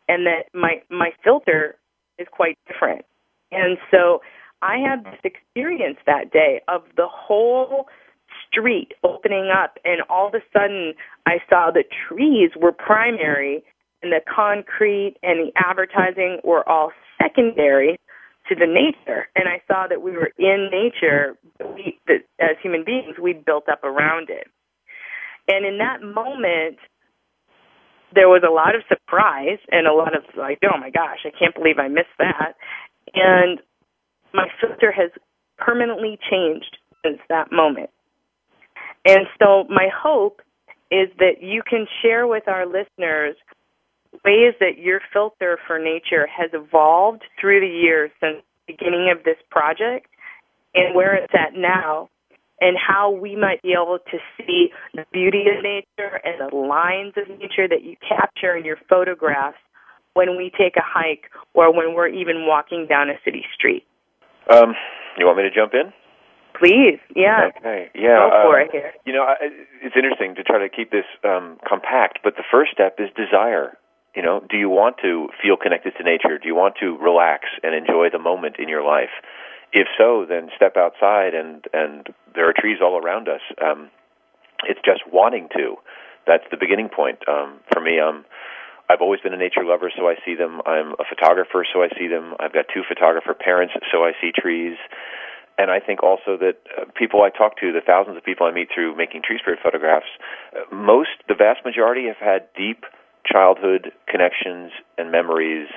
and 0.07 0.27
that 0.27 0.45
my 0.53 0.81
my 0.89 1.11
filter 1.23 1.75
is 2.19 2.27
quite 2.31 2.57
different. 2.67 3.05
And 3.51 3.77
so 3.89 4.21
I 4.61 4.77
had 4.77 5.05
this 5.05 5.19
experience 5.23 5.97
that 6.05 6.31
day 6.31 6.61
of 6.67 6.83
the 6.97 7.07
whole 7.09 7.87
street 8.47 8.93
opening 9.03 9.49
up, 9.49 9.77
and 9.85 10.01
all 10.09 10.27
of 10.27 10.33
a 10.33 10.43
sudden 10.51 10.93
I 11.25 11.37
saw 11.49 11.71
the 11.71 11.83
trees 12.07 12.51
were 12.59 12.71
primary 12.71 13.63
and 14.01 14.11
the 14.11 14.21
concrete 14.33 15.15
and 15.23 15.39
the 15.39 15.51
advertising 15.55 16.39
were 16.43 16.67
all 16.67 16.91
secondary 17.21 17.97
to 18.49 18.55
the 18.55 18.67
nature. 18.67 19.27
And 19.35 19.47
I 19.47 19.61
saw 19.67 19.87
that 19.87 20.01
we 20.01 20.11
were 20.11 20.31
in 20.37 20.69
nature, 20.71 21.37
we, 21.59 21.99
that 22.07 22.23
as 22.39 22.57
human 22.61 22.83
beings, 22.83 23.15
we 23.21 23.33
built 23.33 23.65
up 23.71 23.83
around 23.83 24.29
it. 24.29 24.47
And 25.47 25.65
in 25.65 25.77
that 25.79 26.01
moment, 26.01 26.77
there 28.13 28.29
was 28.29 28.43
a 28.47 28.51
lot 28.51 28.75
of 28.75 28.81
surprise 28.87 29.59
and 29.71 29.87
a 29.87 29.93
lot 29.93 30.15
of 30.15 30.23
like, 30.37 30.59
oh 30.63 30.77
my 30.79 30.89
gosh, 30.89 31.19
I 31.25 31.31
can't 31.37 31.55
believe 31.55 31.79
I 31.79 31.87
missed 31.87 32.15
that. 32.19 32.55
And 33.13 33.59
my 34.33 34.47
filter 34.61 34.91
has 34.91 35.11
permanently 35.57 36.17
changed 36.29 36.77
since 37.05 37.19
that 37.29 37.51
moment. 37.51 37.89
And 39.05 39.27
so 39.39 39.65
my 39.69 39.89
hope 39.93 40.41
is 40.91 41.09
that 41.17 41.41
you 41.41 41.61
can 41.67 41.87
share 42.01 42.27
with 42.27 42.47
our 42.47 42.65
listeners 42.65 43.35
ways 44.25 44.53
that 44.59 44.77
your 44.77 45.01
filter 45.11 45.59
for 45.67 45.79
nature 45.79 46.27
has 46.27 46.49
evolved 46.53 47.23
through 47.39 47.59
the 47.59 47.67
years 47.67 48.11
since 48.19 48.37
the 48.67 48.73
beginning 48.73 49.13
of 49.15 49.23
this 49.23 49.37
project 49.49 50.07
and 50.73 50.95
where 50.95 51.15
it's 51.15 51.33
at 51.33 51.53
now 51.55 52.09
and 52.61 52.77
how 52.77 53.11
we 53.11 53.35
might 53.35 53.61
be 53.61 53.73
able 53.73 53.99
to 54.11 54.17
see 54.37 54.69
the 54.93 55.05
beauty 55.11 55.45
of 55.55 55.61
nature 55.61 56.21
and 56.23 56.39
the 56.39 56.55
lines 56.55 57.13
of 57.17 57.27
nature 57.37 57.67
that 57.67 57.83
you 57.83 57.95
capture 58.07 58.55
in 58.55 58.63
your 58.63 58.77
photographs 58.87 59.57
when 60.13 60.37
we 60.37 60.51
take 60.57 60.77
a 60.77 60.85
hike 60.85 61.29
or 61.53 61.73
when 61.75 61.93
we're 61.93 62.07
even 62.07 62.45
walking 62.45 62.87
down 62.87 63.09
a 63.09 63.15
city 63.25 63.43
street. 63.53 63.83
Um, 64.49 64.75
you 65.17 65.25
want 65.25 65.37
me 65.37 65.43
to 65.43 65.51
jump 65.51 65.73
in? 65.73 65.91
Please, 66.57 66.99
yeah. 67.15 67.49
Okay, 67.57 67.89
yeah. 67.95 68.15
Go 68.15 68.29
for 68.45 68.61
um, 68.61 68.67
it 68.67 68.71
here. 68.71 68.93
You 69.05 69.13
know, 69.13 69.23
I, 69.23 69.35
it's 69.81 69.95
interesting 69.95 70.35
to 70.35 70.43
try 70.43 70.59
to 70.59 70.69
keep 70.69 70.91
this 70.91 71.05
um, 71.25 71.57
compact, 71.67 72.19
but 72.23 72.35
the 72.37 72.43
first 72.49 72.71
step 72.71 72.97
is 72.99 73.09
desire. 73.17 73.75
You 74.15 74.21
know, 74.21 74.41
do 74.47 74.57
you 74.57 74.69
want 74.69 74.97
to 75.01 75.29
feel 75.41 75.57
connected 75.57 75.93
to 75.97 76.03
nature? 76.03 76.37
Do 76.37 76.47
you 76.47 76.55
want 76.55 76.75
to 76.81 76.97
relax 76.97 77.45
and 77.63 77.73
enjoy 77.73 78.09
the 78.11 78.19
moment 78.19 78.57
in 78.59 78.69
your 78.69 78.85
life? 78.85 79.09
If 79.71 79.87
so, 79.97 80.25
then 80.29 80.49
step 80.55 80.77
outside, 80.77 81.33
and 81.33 81.65
and 81.73 82.07
there 82.35 82.47
are 82.47 82.53
trees 82.53 82.77
all 82.81 82.97
around 82.97 83.27
us. 83.27 83.41
Um, 83.57 83.89
it's 84.69 84.79
just 84.85 85.01
wanting 85.11 85.49
to. 85.57 85.75
That's 86.27 86.43
the 86.51 86.57
beginning 86.57 86.89
point. 86.89 87.19
Um, 87.27 87.59
for 87.73 87.81
me, 87.81 87.99
um, 87.99 88.23
I've 88.89 89.01
always 89.01 89.19
been 89.21 89.33
a 89.33 89.37
nature 89.37 89.65
lover, 89.65 89.91
so 89.95 90.07
I 90.07 90.15
see 90.23 90.35
them. 90.35 90.61
I'm 90.65 90.93
a 90.99 91.05
photographer, 91.09 91.65
so 91.73 91.81
I 91.81 91.89
see 91.97 92.07
them. 92.07 92.35
I've 92.39 92.53
got 92.53 92.65
two 92.73 92.83
photographer 92.87 93.33
parents, 93.33 93.73
so 93.91 94.03
I 94.03 94.11
see 94.21 94.31
trees. 94.35 94.77
And 95.57 95.69
I 95.69 95.79
think 95.79 96.01
also 96.01 96.37
that 96.37 96.57
uh, 96.77 96.85
people 96.95 97.21
I 97.21 97.29
talk 97.29 97.57
to, 97.61 97.71
the 97.71 97.81
thousands 97.85 98.17
of 98.17 98.23
people 98.23 98.47
I 98.47 98.51
meet 98.51 98.69
through 98.73 98.95
making 98.95 99.21
tree 99.21 99.37
spirit 99.39 99.59
photographs, 99.61 100.09
uh, 100.53 100.73
most, 100.73 101.11
the 101.27 101.35
vast 101.35 101.63
majority 101.63 102.07
have 102.07 102.17
had 102.17 102.49
deep 102.57 102.85
childhood 103.25 103.91
connections 104.07 104.71
and 104.97 105.11
memories 105.11 105.67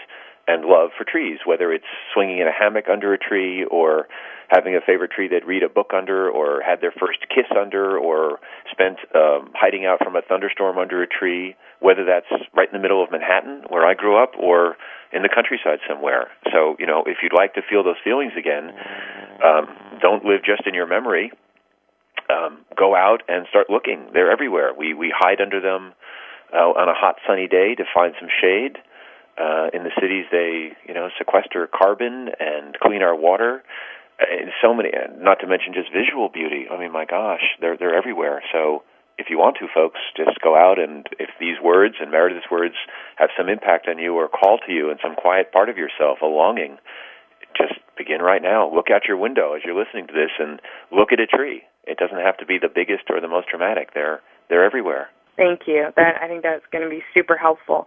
and 0.48 0.64
love 0.64 0.90
for 0.96 1.04
trees, 1.04 1.38
whether 1.44 1.72
it's 1.72 1.90
swinging 2.14 2.38
in 2.38 2.46
a 2.46 2.52
hammock 2.52 2.84
under 2.90 3.12
a 3.12 3.18
tree 3.18 3.64
or 3.64 4.06
having 4.48 4.76
a 4.76 4.80
favorite 4.80 5.10
tree 5.10 5.26
they'd 5.26 5.44
read 5.44 5.64
a 5.64 5.68
book 5.68 5.90
under 5.92 6.30
or 6.30 6.62
had 6.62 6.80
their 6.80 6.92
first 6.92 7.18
kiss 7.34 7.50
under 7.58 7.98
or 7.98 8.38
spent 8.70 8.98
um, 9.14 9.50
hiding 9.54 9.84
out 9.84 9.98
from 9.98 10.14
a 10.14 10.22
thunderstorm 10.22 10.78
under 10.78 11.02
a 11.02 11.06
tree, 11.06 11.56
whether 11.80 12.04
that's 12.04 12.30
right 12.54 12.68
in 12.68 12.72
the 12.72 12.82
middle 12.82 13.02
of 13.02 13.10
Manhattan 13.10 13.64
where 13.68 13.84
I 13.84 13.94
grew 13.94 14.22
up 14.22 14.32
or 14.38 14.76
in 15.12 15.22
the 15.22 15.28
countryside 15.28 15.80
somewhere. 15.88 16.28
So, 16.52 16.76
you 16.78 16.86
know, 16.86 17.02
if 17.06 17.18
you'd 17.22 17.34
like 17.34 17.54
to 17.54 17.62
feel 17.68 17.82
those 17.82 18.00
feelings 18.04 18.32
again, 18.38 18.70
um, 19.44 19.66
don't 20.00 20.24
live 20.24 20.44
just 20.44 20.62
in 20.66 20.74
your 20.74 20.86
memory. 20.86 21.32
Um, 22.30 22.64
go 22.76 22.94
out 22.94 23.22
and 23.28 23.46
start 23.50 23.70
looking. 23.70 24.10
They're 24.12 24.32
everywhere. 24.32 24.72
We 24.76 24.94
we 24.94 25.14
hide 25.16 25.40
under 25.40 25.60
them 25.60 25.92
uh, 26.52 26.72
on 26.76 26.88
a 26.88 26.94
hot 26.94 27.16
sunny 27.26 27.48
day 27.48 27.74
to 27.74 27.84
find 27.94 28.14
some 28.20 28.28
shade. 28.28 28.78
Uh, 29.36 29.68
in 29.74 29.84
the 29.84 29.92
cities, 30.00 30.24
they 30.32 30.72
you 30.88 30.94
know 30.94 31.08
sequester 31.18 31.68
carbon 31.68 32.30
and 32.40 32.78
clean 32.80 33.02
our 33.02 33.14
water. 33.14 33.62
And 34.18 34.50
so 34.62 34.72
many, 34.72 34.88
not 35.20 35.40
to 35.40 35.46
mention 35.46 35.74
just 35.74 35.92
visual 35.92 36.30
beauty. 36.30 36.64
I 36.72 36.80
mean, 36.80 36.90
my 36.90 37.04
gosh, 37.04 37.44
they're 37.60 37.76
they're 37.76 37.94
everywhere. 37.94 38.42
So 38.52 38.82
if 39.18 39.26
you 39.30 39.38
want 39.38 39.56
to, 39.60 39.66
folks, 39.72 40.00
just 40.16 40.40
go 40.42 40.56
out 40.56 40.78
and 40.78 41.06
if 41.18 41.30
these 41.40 41.56
words 41.62 41.96
and 42.00 42.10
Meredith's 42.10 42.50
words 42.50 42.74
have 43.16 43.30
some 43.36 43.48
impact 43.48 43.88
on 43.88 43.98
you 43.98 44.14
or 44.14 44.28
call 44.28 44.58
to 44.66 44.72
you 44.72 44.90
in 44.90 44.98
some 45.02 45.16
quiet 45.16 45.52
part 45.52 45.68
of 45.68 45.76
yourself, 45.76 46.18
a 46.22 46.26
longing, 46.26 46.76
just 47.56 47.74
begin 47.96 48.20
right 48.20 48.42
now. 48.42 48.72
Look 48.72 48.90
out 48.92 49.08
your 49.08 49.16
window 49.16 49.54
as 49.54 49.62
you're 49.64 49.78
listening 49.78 50.06
to 50.08 50.12
this 50.12 50.30
and 50.38 50.60
look 50.92 51.12
at 51.12 51.20
a 51.20 51.26
tree. 51.26 51.62
It 51.84 51.96
doesn't 51.98 52.18
have 52.18 52.36
to 52.38 52.46
be 52.46 52.58
the 52.58 52.68
biggest 52.72 53.04
or 53.08 53.20
the 53.20 53.28
most 53.28 53.48
dramatic. 53.48 53.94
They're 53.94 54.20
they're 54.48 54.64
everywhere. 54.64 55.08
Thank 55.36 55.62
you. 55.66 55.88
That 55.96 56.16
I 56.22 56.28
think 56.28 56.42
that's 56.42 56.64
going 56.72 56.84
to 56.84 56.90
be 56.90 57.02
super 57.14 57.36
helpful. 57.36 57.86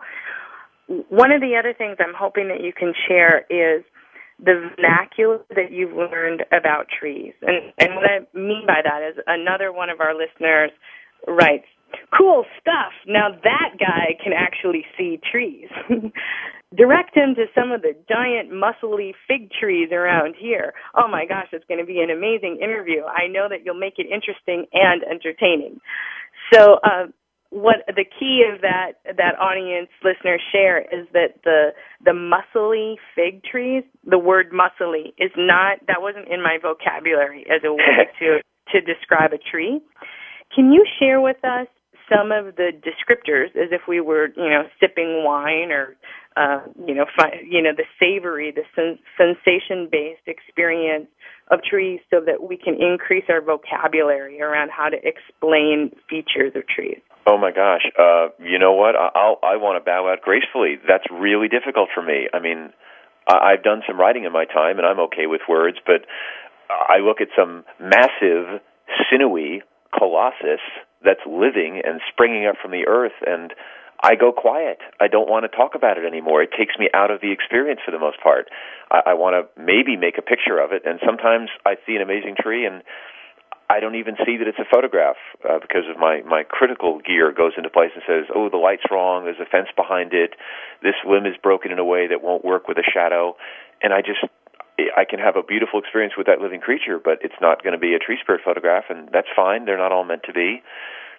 One 1.10 1.32
of 1.32 1.41
the 1.41 1.56
other 1.58 1.74
things 1.77 1.98
I'm 2.00 2.15
hoping 2.18 2.48
that 2.50 2.62
you 2.63 2.74
can 2.74 2.94
share 3.08 3.46
is 3.50 3.84
the 4.44 4.72
vernacular 4.77 5.39
that 5.56 5.72
you've 5.72 5.94
learned 5.94 6.44
about 6.51 6.88
trees. 6.89 7.34
And 7.41 7.74
and 7.77 7.96
what 7.96 8.06
I 8.06 8.20
mean 8.38 8.63
by 8.65 8.82
that 8.84 9.01
is 9.03 9.18
another 9.27 9.72
one 9.72 9.89
of 9.89 10.00
our 10.00 10.13
listeners 10.15 10.72
writes, 11.27 11.65
Cool 12.18 12.46
stuff. 12.60 12.94
Now 13.08 13.29
that 13.44 13.72
guy 13.79 14.15
can 14.24 14.34
actually 14.34 14.86
see 14.98 15.20
trees. 15.32 15.70
Direct 16.77 17.18
him 17.18 17.34
to 17.36 17.46
some 17.56 17.72
of 17.72 17.82
the 17.82 17.96
giant 18.08 18.51
muscly 18.51 19.13
fig 19.27 19.50
trees 19.51 19.89
around 19.91 20.36
here. 20.38 20.74
Oh 20.96 21.08
my 21.08 21.25
gosh, 21.25 21.48
it's 21.51 21.65
going 21.68 21.79
to 21.79 21.86
be 21.86 22.00
an 22.00 22.12
amazing 22.12 22.60
interview. 22.62 23.03
I 23.06 23.27
know 23.27 23.48
that 23.50 23.65
you'll 23.65 23.79
make 23.79 23.96
it 23.98 24.06
interesting 24.06 24.68
and 24.74 25.01
entertaining. 25.03 25.82
So, 26.53 26.77
uh, 26.84 27.08
what 27.51 27.77
the 27.88 28.06
key 28.20 28.44
of 28.51 28.62
that 28.62 28.94
that 29.06 29.39
audience 29.39 29.89
listener 30.03 30.38
share 30.51 30.82
is 30.82 31.08
that 31.13 31.41
the 31.44 31.70
the 32.06 32.12
muscly 32.12 32.96
fig 33.15 33.44
trees, 33.44 33.84
the 34.06 34.20
word 34.20 34.51
muscly 34.51 35.13
is 35.18 35.32
not 35.38 35.79
that 35.88 36.01
wasn't 36.01 36.27
in 36.27 36.41
my 36.44 36.58
vocabulary 36.62 37.46
as 37.50 37.62
a 37.65 37.74
way 37.74 38.08
to 38.20 38.39
to 38.72 38.82
describe 38.82 39.34
a 39.34 39.39
tree. 39.39 39.82
Can 40.53 40.72
you 40.72 40.86
share 41.00 41.22
with 41.22 41.44
us 41.44 41.68
some 42.12 42.32
of 42.32 42.56
the 42.56 42.72
descriptors 42.82 43.50
as 43.56 43.70
if 43.72 43.82
we 43.88 44.01
were, 44.01 44.29
you 44.36 44.50
know, 44.50 44.63
sipping 44.79 45.24
wine 45.24 45.72
or 45.72 45.96
uh, 46.38 46.62
you 46.88 46.96
know, 46.96 47.06
fi- 47.18 47.41
you 47.48 47.62
know, 47.62 47.72
the 47.75 47.86
savory, 48.00 48.51
the 48.51 48.63
sen- 48.75 49.00
sensation-based 49.18 50.27
experience 50.27 51.08
of 51.51 51.60
trees, 51.63 52.00
so 52.10 52.22
that 52.25 52.44
we 52.48 52.56
can 52.56 52.75
increase 52.82 53.25
our 53.29 53.41
vocabulary 53.41 54.41
around 54.41 54.70
how 54.72 54.88
to 54.89 54.98
explain 55.03 55.91
features 56.10 56.53
of 56.56 56.63
trees. 56.68 57.00
Oh 57.29 57.38
my 57.38 57.51
gosh! 57.51 57.86
Uh, 57.93 58.29
you 58.39 58.57
know 58.57 58.74
what? 58.74 58.95
I- 58.95 59.12
I'll 59.13 59.38
I 59.43 59.57
want 59.57 59.77
to 59.77 59.86
bow 59.86 60.09
out 60.09 60.21
gracefully. 60.21 60.79
That's 60.88 61.05
really 61.12 61.48
difficult 61.48 61.89
for 61.93 62.01
me. 62.01 62.27
I 62.33 62.39
mean, 62.39 62.74
I- 63.27 63.53
I've 63.53 63.62
done 63.62 63.83
some 63.86 64.00
writing 64.00 64.24
in 64.24 64.31
my 64.31 64.45
time, 64.45 64.79
and 64.79 64.88
I'm 64.88 65.00
okay 65.01 65.27
with 65.27 65.41
words, 65.48 65.77
but 65.86 66.05
I 66.69 66.98
look 66.98 67.21
at 67.21 67.27
some 67.36 67.65
massive, 67.79 68.62
sinewy 69.09 69.62
colossus 69.95 70.62
that's 71.03 71.24
living 71.27 71.81
and 71.86 72.01
springing 72.09 72.48
up 72.48 72.57
from 72.57 72.71
the 72.71 72.88
earth, 72.88 73.13
and 73.25 73.53
I 74.01 74.15
go 74.15 74.31
quiet. 74.31 74.79
I 75.00 75.07
don't 75.07 75.29
want 75.29 75.43
to 75.50 75.55
talk 75.55 75.75
about 75.75 76.00
it 76.00 76.05
anymore. 76.05 76.41
It 76.41 76.51
takes 76.57 76.79
me 76.79 76.89
out 76.95 77.12
of 77.12 77.21
the 77.21 77.31
experience 77.31 77.81
for 77.86 77.91
the 77.91 78.00
most 78.00 78.19
part. 78.21 78.50
I, 78.89 79.01
I 79.07 79.13
want 79.13 79.36
to 79.36 79.62
maybe 79.62 79.98
make 79.98 80.17
a 80.17 80.24
picture 80.24 80.57
of 80.57 80.71
it, 80.74 80.81
and 80.86 81.00
sometimes 81.05 81.50
I 81.63 81.75
see 81.86 81.95
an 81.95 82.01
amazing 82.01 82.38
tree 82.41 82.65
and 82.65 82.81
I 83.69 83.79
don't 83.79 83.95
even 83.95 84.17
see 84.25 84.38
that 84.38 84.47
it's 84.47 84.57
a 84.57 84.65
photograph 84.65 85.17
uh, 85.47 85.59
because 85.61 85.85
of 85.89 85.97
my 86.01 86.21
my 86.25 86.43
critical 86.43 86.99
gear 86.99 87.31
goes 87.31 87.53
into 87.55 87.69
place 87.69 87.91
and 87.93 88.03
says, 88.07 88.25
"Oh, 88.33 88.49
the 88.49 88.57
light's 88.57 88.89
wrong. 88.89 89.25
There's 89.25 89.39
a 89.39 89.45
fence 89.45 89.69
behind 89.75 90.13
it. 90.13 90.33
This 90.81 90.95
limb 91.05 91.25
is 91.25 91.38
broken 91.38 91.71
in 91.71 91.77
a 91.77 91.85
way 91.85 92.07
that 92.07 92.23
won't 92.23 92.43
work 92.43 92.67
with 92.67 92.77
a 92.77 92.83
shadow." 92.83 93.38
And 93.81 93.93
I 93.93 94.01
just 94.01 94.25
I 94.97 95.05
can 95.05 95.19
have 95.19 95.35
a 95.35 95.43
beautiful 95.43 95.79
experience 95.79 96.13
with 96.17 96.27
that 96.27 96.39
living 96.41 96.61
creature, 96.61 96.99
but 97.03 97.19
it's 97.21 97.38
not 97.41 97.63
going 97.63 97.73
to 97.73 97.79
be 97.79 97.93
a 97.93 97.99
tree 97.99 98.17
spirit 98.21 98.41
photograph, 98.43 98.85
and 98.89 99.09
that's 99.13 99.29
fine. 99.35 99.65
They're 99.65 99.77
not 99.77 99.91
all 99.91 100.03
meant 100.03 100.23
to 100.25 100.33
be. 100.33 100.61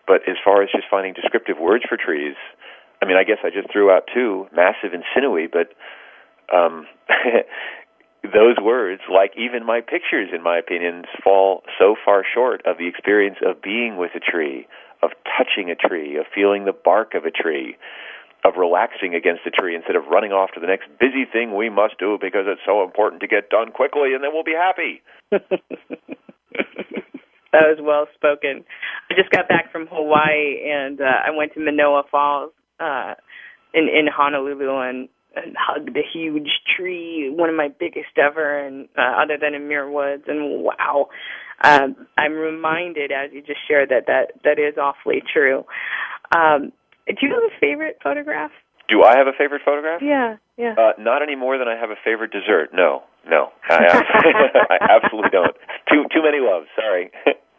But 0.06 0.26
as 0.26 0.36
far 0.42 0.62
as 0.62 0.70
just 0.74 0.90
finding 0.90 1.14
descriptive 1.14 1.58
words 1.58 1.84
for 1.88 1.96
trees, 1.96 2.34
I 3.02 3.06
mean, 3.06 3.16
I 3.16 3.24
guess 3.24 3.38
I 3.44 3.50
just 3.50 3.70
threw 3.70 3.90
out 3.90 4.08
two, 4.12 4.48
massive 4.52 4.92
and 4.92 5.04
sinewy, 5.14 5.46
but 5.46 5.72
um, 6.52 6.86
those 8.22 8.56
words, 8.62 9.02
like 9.12 9.32
even 9.36 9.64
my 9.64 9.80
pictures, 9.80 10.28
in 10.34 10.42
my 10.42 10.58
opinion, 10.58 11.04
fall 11.24 11.62
so 11.78 11.96
far 12.04 12.22
short 12.22 12.62
of 12.66 12.78
the 12.78 12.86
experience 12.86 13.38
of 13.44 13.62
being 13.62 13.96
with 13.96 14.10
a 14.14 14.20
tree, 14.20 14.66
of 15.02 15.10
touching 15.24 15.70
a 15.70 15.74
tree, 15.74 16.16
of 16.16 16.26
feeling 16.34 16.64
the 16.64 16.72
bark 16.72 17.14
of 17.14 17.24
a 17.24 17.30
tree, 17.30 17.76
of 18.44 18.54
relaxing 18.56 19.14
against 19.14 19.42
a 19.46 19.50
tree 19.50 19.74
instead 19.74 19.96
of 19.96 20.06
running 20.10 20.32
off 20.32 20.50
to 20.54 20.60
the 20.60 20.66
next 20.66 20.88
busy 20.98 21.24
thing 21.30 21.56
we 21.56 21.68
must 21.68 21.98
do 21.98 22.18
because 22.20 22.44
it's 22.46 22.60
so 22.66 22.82
important 22.84 23.20
to 23.20 23.28
get 23.28 23.50
done 23.50 23.70
quickly 23.72 24.14
and 24.14 24.24
then 24.24 24.30
we'll 24.32 24.44
be 24.44 24.56
happy. 24.56 25.02
that 27.52 27.66
was 27.68 27.78
well 27.80 28.06
spoken. 28.14 28.64
I 29.10 29.14
just 29.14 29.30
got 29.30 29.48
back 29.48 29.72
from 29.72 29.86
Hawaii 29.90 30.60
and 30.64 31.00
uh, 31.00 31.04
I 31.04 31.30
went 31.36 31.54
to 31.54 31.60
Manoa 31.60 32.04
Falls 32.10 32.52
uh, 32.78 33.14
in 33.74 33.88
in 33.88 34.06
Honolulu 34.08 34.78
and 34.88 35.08
and 35.36 35.56
hugged 35.58 35.96
a 35.96 36.02
huge 36.12 36.48
tree, 36.76 37.30
one 37.30 37.48
of 37.48 37.56
my 37.56 37.68
biggest 37.68 38.16
ever, 38.16 38.58
and 38.58 38.88
uh, 38.98 39.22
other 39.22 39.36
than 39.40 39.54
in 39.54 39.68
Muir 39.68 39.90
Woods. 39.90 40.24
And 40.26 40.64
wow, 40.64 41.08
um, 41.62 42.06
I'm 42.18 42.32
reminded 42.32 43.12
as 43.12 43.30
you 43.32 43.40
just 43.40 43.60
shared 43.68 43.90
that 43.90 44.06
that 44.06 44.32
that 44.44 44.58
is 44.58 44.76
awfully 44.78 45.22
true. 45.32 45.64
Um, 46.34 46.72
do 47.06 47.16
you 47.22 47.34
have 47.34 47.42
a 47.42 47.60
favorite 47.60 47.98
photograph? 48.02 48.50
Do 48.88 49.02
I 49.02 49.16
have 49.16 49.26
a 49.26 49.36
favorite 49.38 49.62
photograph? 49.64 50.02
Yeah, 50.02 50.36
yeah. 50.56 50.74
Uh, 50.76 50.92
not 50.98 51.22
any 51.22 51.36
more 51.36 51.58
than 51.58 51.68
I 51.68 51.78
have 51.78 51.90
a 51.90 52.00
favorite 52.04 52.32
dessert. 52.32 52.70
No, 52.74 53.02
no, 53.28 53.50
I, 53.68 54.02
I 54.68 54.78
absolutely 54.96 55.30
don't. 55.30 55.54
Too 55.92 56.04
too 56.12 56.22
many 56.22 56.38
loves. 56.40 56.66
Sorry. 56.76 57.10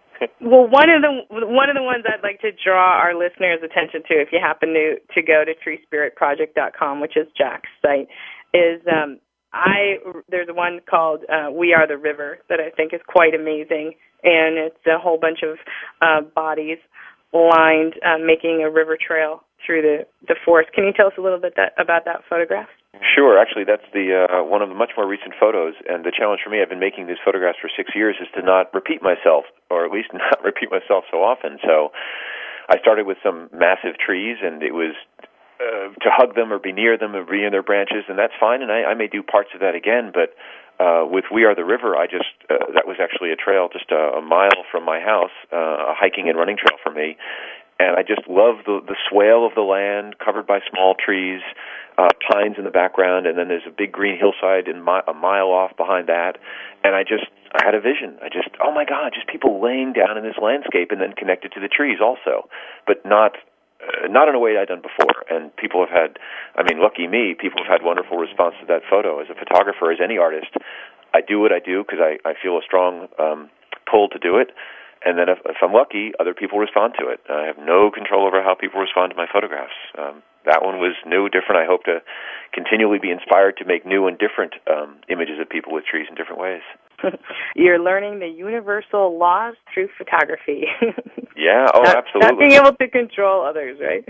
well, 0.42 0.68
one 0.70 0.90
of 0.90 1.02
the 1.02 1.12
one 1.30 1.70
of 1.70 1.76
the 1.76 1.84
ones 1.84 2.04
I'd 2.06 2.24
like 2.24 2.42
to 2.42 2.52
draw 2.52 3.00
our 3.00 3.14
listeners' 3.14 3.60
attention 3.64 4.04
to, 4.08 4.14
if 4.22 4.30
you 4.32 4.40
happen 4.42 4.74
to 4.74 4.96
to 5.16 5.22
go 5.22 5.44
to 5.46 5.54
treespiritproject.com, 5.58 7.02
which 7.02 7.18
is 7.18 7.28
Jack's 7.38 7.70
site, 7.82 8.08
is 8.54 8.82
um, 8.92 9.20
I 9.54 9.98
there's 10.30 10.48
one 10.52 10.80
called 10.90 11.24
uh, 11.30 11.52
"We 11.52 11.74
Are 11.74 11.88
the 11.88 11.98
River" 11.98 12.40
that 12.50 12.60
I 12.60 12.70
think 12.70 12.94
is 12.94 13.02
quite 13.08 13.34
amazing, 13.34 13.94
and 14.24 14.58
it's 14.58 14.86
a 14.88 15.00
whole 15.00 15.18
bunch 15.18 15.40
of 15.44 15.58
uh, 16.02 16.22
bodies 16.34 16.78
lined, 17.34 17.94
uh, 18.06 18.18
making 18.20 18.62
a 18.64 18.70
river 18.70 18.98
trail 18.98 19.44
through 19.66 19.82
the 19.82 19.98
the 20.28 20.36
forest. 20.46 20.72
Can 20.74 20.86
you 20.86 20.94
tell 20.94 21.08
us 21.08 21.14
a 21.18 21.22
little 21.22 21.40
bit 21.40 21.54
that, 21.56 21.74
about 21.78 22.06
that 22.06 22.22
photograph? 22.30 22.70
Sure. 23.00 23.40
Actually, 23.40 23.64
that's 23.64 23.88
the 23.94 24.28
uh, 24.28 24.44
one 24.44 24.62
of 24.62 24.68
the 24.68 24.76
much 24.76 24.92
more 24.98 25.08
recent 25.08 25.34
photos. 25.40 25.76
And 25.88 26.04
the 26.04 26.12
challenge 26.12 26.42
for 26.44 26.50
me, 26.50 26.62
I've 26.62 26.70
been 26.70 26.80
making 26.80 27.08
these 27.08 27.22
photographs 27.24 27.58
for 27.62 27.70
six 27.72 27.96
years, 27.96 28.16
is 28.20 28.28
to 28.36 28.42
not 28.44 28.74
repeat 28.74 29.02
myself, 29.02 29.46
or 29.70 29.86
at 29.86 29.92
least 29.92 30.10
not 30.14 30.44
repeat 30.44 30.70
myself 30.70 31.06
so 31.10 31.24
often. 31.24 31.58
So, 31.64 31.92
I 32.70 32.78
started 32.80 33.08
with 33.08 33.18
some 33.24 33.50
massive 33.54 33.98
trees, 33.98 34.38
and 34.44 34.62
it 34.62 34.74
was 34.74 34.96
uh, 35.60 35.94
to 36.04 36.10
hug 36.12 36.36
them 36.36 36.52
or 36.52 36.60
be 36.60 36.72
near 36.72 36.98
them 36.98 37.16
or 37.16 37.24
be 37.24 37.44
in 37.44 37.52
their 37.52 37.64
branches, 37.64 38.04
and 38.10 38.18
that's 38.20 38.34
fine. 38.40 38.62
And 38.62 38.72
I, 38.72 38.92
I 38.92 38.94
may 38.94 39.08
do 39.08 39.24
parts 39.24 39.50
of 39.54 39.62
that 39.62 39.76
again, 39.76 40.12
but 40.14 40.36
uh, 40.84 41.06
with 41.06 41.26
We 41.32 41.46
Are 41.46 41.56
the 41.56 41.66
River, 41.66 41.96
I 41.96 42.08
just 42.08 42.32
uh, 42.50 42.74
that 42.74 42.88
was 42.88 42.98
actually 43.00 43.32
a 43.32 43.36
trail 43.36 43.70
just 43.72 43.92
a, 43.92 44.20
a 44.20 44.22
mile 44.22 44.66
from 44.72 44.84
my 44.84 45.00
house, 45.00 45.36
uh, 45.54 45.92
a 45.92 45.96
hiking 45.96 46.28
and 46.28 46.38
running 46.38 46.58
trail 46.58 46.78
for 46.84 46.92
me, 46.92 47.18
and 47.80 47.96
I 47.96 48.04
just 48.04 48.28
love 48.28 48.66
the 48.66 48.82
the 48.86 48.96
swale 49.10 49.46
of 49.46 49.54
the 49.54 49.62
land 49.62 50.18
covered 50.18 50.48
by 50.48 50.60
small 50.70 50.96
trees, 50.96 51.42
uh, 52.02 52.10
pines 52.26 52.56
in 52.58 52.64
the 52.64 52.74
background, 52.74 53.28
and 53.28 53.38
then 53.38 53.48
there's 53.48 53.68
a 53.68 53.76
big 53.76 53.92
green 53.92 54.18
hillside 54.18 54.68
in 54.68 54.84
mi- 54.84 55.06
a 55.08 55.14
mile 55.14 55.54
off 55.54 55.78
behind 55.78 56.10
that, 56.10 56.42
and 56.84 56.96
I 56.96 57.04
just 57.04 57.30
I 57.54 57.62
had 57.64 57.76
a 57.76 57.82
vision. 57.82 58.18
I 58.26 58.30
just 58.30 58.50
oh 58.58 58.74
my 58.74 58.86
god, 58.86 59.14
just 59.14 59.28
people 59.28 59.62
laying 59.62 59.94
down 59.94 60.18
in 60.18 60.24
this 60.24 60.38
landscape 60.42 60.90
and 60.90 61.00
then 61.00 61.14
connected 61.14 61.54
to 61.54 61.60
the 61.60 61.70
trees 61.70 62.00
also, 62.02 62.50
but 62.88 63.06
not 63.06 63.38
uh, 63.86 64.08
not 64.10 64.28
in 64.30 64.34
a 64.34 64.40
way 64.42 64.58
I'd 64.58 64.74
done 64.74 64.82
before. 64.82 65.30
And 65.30 65.56
people 65.56 65.86
have 65.86 65.94
had, 65.94 66.18
I 66.58 66.66
mean, 66.66 66.82
lucky 66.82 67.06
me, 67.06 67.36
people 67.38 67.62
have 67.62 67.70
had 67.70 67.86
wonderful 67.86 68.18
response 68.18 68.56
to 68.62 68.66
that 68.68 68.82
photo. 68.90 69.22
As 69.22 69.30
a 69.30 69.38
photographer, 69.38 69.92
as 69.92 70.00
any 70.02 70.18
artist, 70.18 70.58
I 71.14 71.22
do 71.22 71.40
what 71.40 71.54
I 71.54 71.60
do 71.60 71.86
because 71.86 72.02
I, 72.02 72.18
I 72.26 72.34
feel 72.34 72.58
a 72.58 72.66
strong 72.66 73.08
um, 73.22 73.50
pull 73.86 74.10
to 74.10 74.18
do 74.18 74.38
it 74.38 74.50
and 75.04 75.18
then 75.18 75.30
if, 75.30 75.40
if 75.46 75.58
I'm 75.62 75.74
lucky, 75.74 76.14
other 76.20 76.34
people 76.34 76.60
respond 76.60 76.94
to 77.00 77.10
it. 77.10 77.22
I 77.30 77.46
have 77.46 77.58
no 77.58 77.90
control 77.90 78.28
over 78.28 78.42
how 78.44 78.54
people 78.54 78.80
respond 78.80 79.10
to 79.12 79.18
my 79.18 79.26
photographs. 79.26 79.74
Um, 79.98 80.22
that 80.46 80.64
one 80.64 80.80
was 80.80 80.96
new, 81.06 81.30
different. 81.30 81.62
I 81.62 81.66
hope 81.66 81.84
to 81.86 82.02
continually 82.54 83.00
be 83.00 83.12
inspired 83.12 83.58
to 83.58 83.66
make 83.66 83.86
new 83.86 84.08
and 84.08 84.18
different 84.18 84.54
um, 84.70 84.98
images 85.10 85.40
of 85.40 85.50
people 85.50 85.74
with 85.74 85.86
trees 85.86 86.08
in 86.10 86.16
different 86.16 86.42
ways. 86.42 86.62
You're 87.56 87.80
learning 87.80 88.20
the 88.20 88.28
universal 88.28 89.18
laws 89.18 89.56
through 89.74 89.90
photography. 89.98 90.66
yeah, 91.36 91.68
oh, 91.74 91.82
not, 91.82 91.98
absolutely. 91.98 92.30
Not 92.30 92.40
being 92.40 92.52
able 92.52 92.74
to 92.76 92.88
control 92.90 93.46
others, 93.46 93.80
right? 93.82 94.06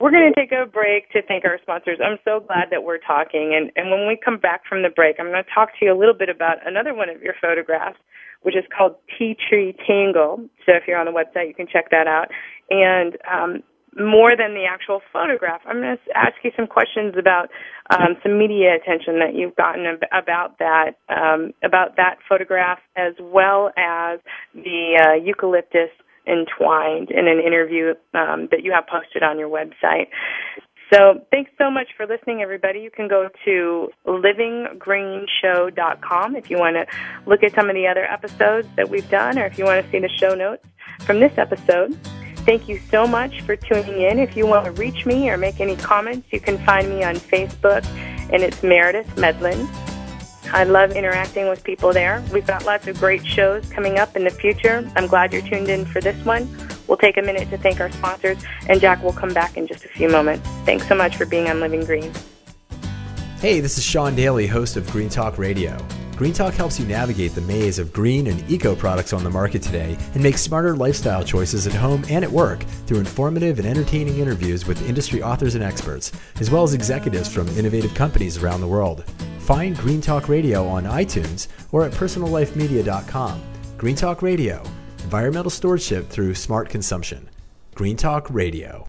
We're 0.00 0.10
going 0.10 0.30
to 0.32 0.38
take 0.38 0.52
a 0.52 0.66
break 0.66 1.10
to 1.12 1.22
thank 1.22 1.44
our 1.44 1.58
sponsors. 1.62 1.98
I'm 2.04 2.18
so 2.24 2.40
glad 2.40 2.68
that 2.70 2.84
we're 2.84 2.98
talking. 2.98 3.56
And, 3.56 3.72
and 3.76 3.90
when 3.90 4.06
we 4.06 4.18
come 4.22 4.36
back 4.38 4.62
from 4.68 4.82
the 4.82 4.90
break, 4.90 5.16
I'm 5.18 5.26
going 5.26 5.42
to 5.42 5.50
talk 5.54 5.70
to 5.78 5.84
you 5.86 5.92
a 5.92 5.98
little 5.98 6.14
bit 6.14 6.28
about 6.28 6.58
another 6.66 6.92
one 6.92 7.08
of 7.08 7.22
your 7.22 7.34
photographs 7.40 7.98
which 8.46 8.54
is 8.54 8.64
called 8.70 8.94
Tea 9.18 9.36
Tree 9.48 9.74
Tangle. 9.86 10.38
So 10.64 10.72
if 10.72 10.84
you're 10.86 10.98
on 10.98 11.06
the 11.06 11.10
website, 11.10 11.48
you 11.48 11.54
can 11.54 11.66
check 11.66 11.90
that 11.90 12.06
out. 12.06 12.28
And 12.70 13.16
um, 13.26 13.62
more 13.98 14.36
than 14.36 14.54
the 14.54 14.64
actual 14.68 15.00
photograph, 15.12 15.60
I'm 15.66 15.80
going 15.80 15.96
to 15.96 16.16
ask 16.16 16.34
you 16.44 16.50
some 16.56 16.66
questions 16.66 17.14
about 17.18 17.48
um, 17.90 18.16
some 18.22 18.38
media 18.38 18.74
attention 18.74 19.18
that 19.20 19.34
you've 19.34 19.56
gotten 19.56 19.86
ab- 19.86 20.04
about 20.12 20.58
that 20.58 20.96
um, 21.08 21.52
about 21.64 21.96
that 21.96 22.18
photograph, 22.28 22.80
as 22.96 23.14
well 23.20 23.70
as 23.76 24.20
the 24.54 25.00
uh, 25.00 25.14
eucalyptus 25.14 25.88
entwined 26.26 27.10
in 27.10 27.26
an 27.28 27.40
interview 27.40 27.94
um, 28.12 28.48
that 28.50 28.62
you 28.62 28.72
have 28.72 28.86
posted 28.86 29.22
on 29.22 29.38
your 29.38 29.48
website. 29.48 30.08
So 30.92 31.24
thanks 31.30 31.50
so 31.58 31.70
much 31.70 31.88
for 31.96 32.06
listening, 32.06 32.42
everybody. 32.42 32.80
You 32.80 32.90
can 32.90 33.08
go 33.08 33.30
to 33.44 33.88
livinggreenshow.com 34.06 36.36
if 36.36 36.50
you 36.50 36.58
want 36.58 36.76
to 36.76 36.86
look 37.26 37.42
at 37.42 37.54
some 37.54 37.68
of 37.68 37.74
the 37.74 37.88
other 37.88 38.04
episodes 38.04 38.68
that 38.76 38.88
we've 38.88 39.10
done 39.10 39.36
or 39.38 39.46
if 39.46 39.58
you 39.58 39.64
want 39.64 39.84
to 39.84 39.90
see 39.90 39.98
the 39.98 40.08
show 40.08 40.34
notes 40.34 40.64
from 41.00 41.18
this 41.18 41.36
episode. 41.38 41.98
Thank 42.46 42.68
you 42.68 42.78
so 42.92 43.08
much 43.08 43.42
for 43.42 43.56
tuning 43.56 44.02
in. 44.02 44.20
If 44.20 44.36
you 44.36 44.46
want 44.46 44.66
to 44.66 44.70
reach 44.70 45.04
me 45.04 45.28
or 45.28 45.36
make 45.36 45.60
any 45.60 45.74
comments, 45.74 46.28
you 46.30 46.38
can 46.38 46.58
find 46.58 46.88
me 46.88 47.02
on 47.02 47.16
Facebook, 47.16 47.84
and 48.32 48.40
it's 48.40 48.62
Meredith 48.62 49.08
Medland. 49.16 49.68
I 50.52 50.62
love 50.62 50.92
interacting 50.92 51.48
with 51.48 51.64
people 51.64 51.92
there. 51.92 52.22
We've 52.32 52.46
got 52.46 52.64
lots 52.64 52.86
of 52.86 53.00
great 53.00 53.26
shows 53.26 53.68
coming 53.70 53.98
up 53.98 54.14
in 54.14 54.22
the 54.22 54.30
future. 54.30 54.88
I'm 54.94 55.08
glad 55.08 55.32
you're 55.32 55.42
tuned 55.42 55.68
in 55.68 55.84
for 55.84 56.00
this 56.00 56.24
one. 56.24 56.48
We'll 56.86 56.98
take 56.98 57.16
a 57.16 57.22
minute 57.22 57.50
to 57.50 57.58
thank 57.58 57.80
our 57.80 57.90
sponsors, 57.90 58.38
and 58.68 58.80
Jack 58.80 59.02
will 59.02 59.12
come 59.12 59.34
back 59.34 59.56
in 59.56 59.66
just 59.66 59.84
a 59.84 59.88
few 59.88 60.08
moments. 60.08 60.48
Thanks 60.64 60.86
so 60.86 60.94
much 60.94 61.16
for 61.16 61.26
being 61.26 61.48
on 61.48 61.58
Living 61.58 61.84
Green. 61.84 62.12
Hey, 63.38 63.60
this 63.60 63.76
is 63.76 63.84
Sean 63.84 64.14
Daly, 64.14 64.46
host 64.46 64.78
of 64.78 64.90
Green 64.90 65.10
Talk 65.10 65.36
Radio. 65.36 65.76
Green 66.16 66.32
Talk 66.32 66.54
helps 66.54 66.80
you 66.80 66.86
navigate 66.86 67.34
the 67.34 67.42
maze 67.42 67.78
of 67.78 67.92
green 67.92 68.28
and 68.28 68.50
eco 68.50 68.74
products 68.74 69.12
on 69.12 69.22
the 69.22 69.28
market 69.28 69.60
today 69.60 69.98
and 70.14 70.22
make 70.22 70.38
smarter 70.38 70.74
lifestyle 70.74 71.22
choices 71.22 71.66
at 71.66 71.74
home 71.74 72.02
and 72.08 72.24
at 72.24 72.32
work 72.32 72.62
through 72.86 72.98
informative 72.98 73.58
and 73.58 73.68
entertaining 73.68 74.20
interviews 74.20 74.66
with 74.66 74.88
industry 74.88 75.22
authors 75.22 75.54
and 75.54 75.62
experts, 75.62 76.12
as 76.40 76.50
well 76.50 76.62
as 76.62 76.72
executives 76.72 77.30
from 77.30 77.46
innovative 77.48 77.92
companies 77.92 78.38
around 78.42 78.62
the 78.62 78.66
world. 78.66 79.04
Find 79.40 79.76
Green 79.76 80.00
Talk 80.00 80.30
Radio 80.30 80.66
on 80.66 80.84
iTunes 80.84 81.48
or 81.72 81.84
at 81.84 81.92
personallifemedia.com. 81.92 83.42
Green 83.76 83.96
Talk 83.96 84.22
Radio, 84.22 84.62
environmental 85.04 85.50
stewardship 85.50 86.08
through 86.08 86.34
smart 86.34 86.70
consumption. 86.70 87.28
Green 87.74 87.98
Talk 87.98 88.30
Radio. 88.30 88.86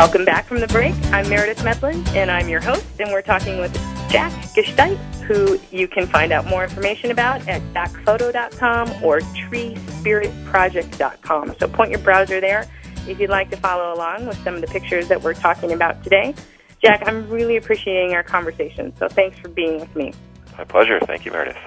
Welcome 0.00 0.24
back 0.24 0.46
from 0.46 0.60
the 0.60 0.66
break. 0.68 0.94
I'm 1.12 1.28
Meredith 1.28 1.58
Medland, 1.58 2.08
and 2.14 2.30
I'm 2.30 2.48
your 2.48 2.62
host, 2.62 2.86
and 3.00 3.12
we're 3.12 3.20
talking 3.20 3.58
with 3.58 3.74
Jack 4.10 4.32
Gescheidt, 4.54 4.96
who 5.24 5.60
you 5.70 5.86
can 5.86 6.06
find 6.06 6.32
out 6.32 6.46
more 6.46 6.64
information 6.64 7.10
about 7.10 7.46
at 7.46 7.60
jackphoto.com 7.74 9.04
or 9.04 9.20
treespiritproject.com. 9.20 11.56
So 11.58 11.68
point 11.68 11.90
your 11.90 12.00
browser 12.00 12.40
there 12.40 12.66
if 13.06 13.20
you'd 13.20 13.28
like 13.28 13.50
to 13.50 13.58
follow 13.58 13.92
along 13.92 14.24
with 14.24 14.42
some 14.42 14.54
of 14.54 14.62
the 14.62 14.68
pictures 14.68 15.06
that 15.08 15.20
we're 15.20 15.34
talking 15.34 15.72
about 15.72 16.02
today. 16.02 16.34
Jack, 16.82 17.02
I'm 17.06 17.28
really 17.28 17.58
appreciating 17.58 18.14
our 18.14 18.22
conversation, 18.22 18.96
so 18.96 19.06
thanks 19.06 19.38
for 19.38 19.50
being 19.50 19.80
with 19.80 19.94
me. 19.94 20.14
My 20.56 20.64
pleasure. 20.64 20.98
Thank 21.00 21.26
you, 21.26 21.32
Meredith. 21.32 21.58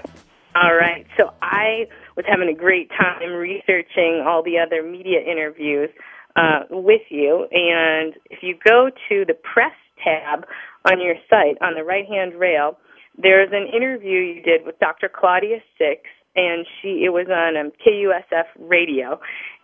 All 0.55 0.73
right. 0.73 1.05
So 1.17 1.31
I 1.43 1.85
was 2.15 2.25
having 2.27 2.49
a 2.49 2.55
great 2.55 2.89
time 2.89 3.33
researching 3.33 4.23
all 4.25 4.41
the 4.41 4.57
other 4.57 4.81
media 4.81 5.21
interviews 5.21 5.91
uh, 6.35 6.61
with 6.69 7.01
you. 7.09 7.47
And 7.51 8.13
if 8.29 8.39
you 8.41 8.55
go 8.63 8.89
to 9.09 9.25
the 9.25 9.33
press 9.33 9.73
tab 10.03 10.45
on 10.89 11.01
your 11.01 11.15
site 11.29 11.57
on 11.61 11.75
the 11.75 11.83
right 11.83 12.05
hand 12.07 12.35
rail, 12.35 12.77
there's 13.17 13.49
an 13.51 13.67
interview 13.73 14.19
you 14.19 14.41
did 14.41 14.65
with 14.65 14.79
Dr. 14.79 15.09
Claudia 15.09 15.59
Six, 15.77 16.01
and 16.35 16.65
she 16.81 17.03
it 17.05 17.13
was 17.13 17.27
on 17.29 17.57
um, 17.57 17.71
KUSF 17.85 18.45
radio, 18.57 19.19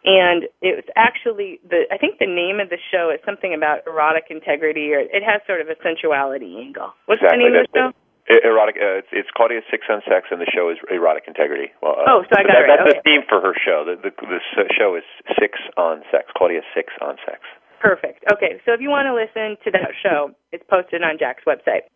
and 0.05 0.43
it 0.61 0.77
was 0.77 0.85
actually 0.95 1.59
the 1.67 1.85
I 1.91 1.97
think 1.97 2.19
the 2.19 2.29
name 2.29 2.59
of 2.59 2.69
the 2.69 2.77
show 2.91 3.09
is 3.09 3.19
something 3.25 3.53
about 3.53 3.87
erotic 3.87 4.25
integrity, 4.29 4.93
or 4.93 4.99
it 4.99 5.23
has 5.25 5.41
sort 5.47 5.61
of 5.61 5.67
a 5.67 5.75
sensuality 5.81 6.61
angle. 6.61 6.93
What's 7.07 7.21
exactly. 7.21 7.45
the 7.45 7.49
name 7.49 7.59
of 7.59 7.71
the 7.73 7.79
show? 7.79 8.08
Erotic. 8.29 8.77
Uh, 8.77 9.01
it's, 9.01 9.11
it's 9.11 9.29
Claudia 9.33 9.65
Six 9.73 9.89
on 9.89 10.05
Sex, 10.05 10.29
and 10.29 10.37
the 10.37 10.49
show 10.53 10.69
is 10.69 10.77
Erotic 10.93 11.25
Integrity. 11.25 11.73
Well, 11.81 11.97
uh, 11.97 12.05
oh, 12.05 12.19
so 12.29 12.37
I 12.37 12.45
got 12.45 12.53
that, 12.53 12.61
it 12.61 12.69
right. 12.69 12.77
That's 12.77 12.89
okay. 12.93 13.01
the 13.01 13.05
theme 13.05 13.23
for 13.25 13.41
her 13.41 13.57
show. 13.57 13.81
The, 13.83 13.97
the, 13.97 14.13
the 14.13 14.69
show 14.77 14.93
is 14.93 15.03
Six 15.41 15.57
on 15.77 16.05
Sex. 16.13 16.29
Claudia 16.37 16.61
Six 16.77 16.93
on 17.01 17.17
Sex. 17.25 17.41
Perfect. 17.81 18.21
Okay, 18.31 18.61
so 18.65 18.75
if 18.75 18.81
you 18.83 18.91
want 18.93 19.07
to 19.07 19.15
listen 19.15 19.57
to 19.65 19.71
that 19.71 19.95
show, 20.03 20.35
it's 20.51 20.63
posted 20.69 21.01
on 21.01 21.17
Jack's 21.17 21.43
website. 21.47 21.89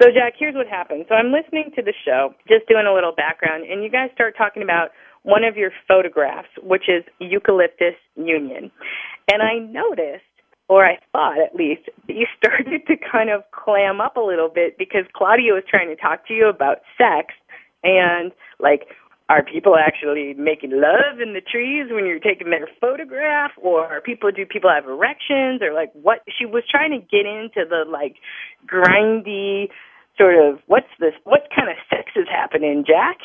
So, 0.00 0.08
Jack, 0.08 0.32
here's 0.40 0.56
what 0.56 0.66
happened. 0.66 1.04
So, 1.08 1.14
I'm 1.14 1.30
listening 1.30 1.70
to 1.76 1.82
the 1.82 1.92
show, 1.92 2.32
just 2.48 2.66
doing 2.66 2.88
a 2.88 2.94
little 2.94 3.12
background, 3.12 3.68
and 3.68 3.84
you 3.84 3.90
guys 3.92 4.08
start 4.14 4.34
talking 4.36 4.64
about 4.64 4.90
one 5.22 5.44
of 5.44 5.56
your 5.56 5.70
photographs, 5.86 6.48
which 6.62 6.88
is 6.88 7.04
Eucalyptus 7.20 8.00
Union. 8.16 8.72
And 9.30 9.42
I 9.42 9.60
noticed 9.60 10.24
or 10.70 10.86
I 10.86 10.98
thought 11.10 11.42
at 11.42 11.56
least, 11.56 11.90
that 12.06 12.14
you 12.16 12.26
started 12.38 12.86
to 12.86 12.94
kind 12.96 13.28
of 13.28 13.42
clam 13.50 14.00
up 14.00 14.16
a 14.16 14.20
little 14.20 14.48
bit 14.48 14.78
because 14.78 15.04
Claudia 15.12 15.52
was 15.52 15.64
trying 15.68 15.88
to 15.88 15.96
talk 15.96 16.26
to 16.28 16.32
you 16.32 16.48
about 16.48 16.78
sex 16.96 17.34
and 17.82 18.30
like 18.60 18.86
are 19.28 19.44
people 19.44 19.76
actually 19.76 20.34
making 20.34 20.72
love 20.72 21.20
in 21.22 21.34
the 21.34 21.40
trees 21.40 21.86
when 21.90 22.04
you're 22.04 22.18
taking 22.18 22.50
their 22.50 22.68
photograph? 22.80 23.52
Or 23.62 23.86
are 23.86 24.00
people 24.00 24.32
do 24.32 24.44
people 24.44 24.70
have 24.70 24.86
erections? 24.86 25.62
Or 25.62 25.72
like 25.72 25.90
what? 25.92 26.18
She 26.36 26.46
was 26.46 26.64
trying 26.68 26.90
to 26.90 26.98
get 26.98 27.26
into 27.26 27.62
the 27.68 27.84
like 27.88 28.16
grindy 28.66 29.68
sort 30.20 30.36
of 30.36 30.60
what's 30.66 30.92
this 31.00 31.14
what 31.24 31.48
kind 31.56 31.70
of 31.70 31.76
sex 31.88 32.12
is 32.14 32.28
happening 32.28 32.84
jack? 32.86 33.16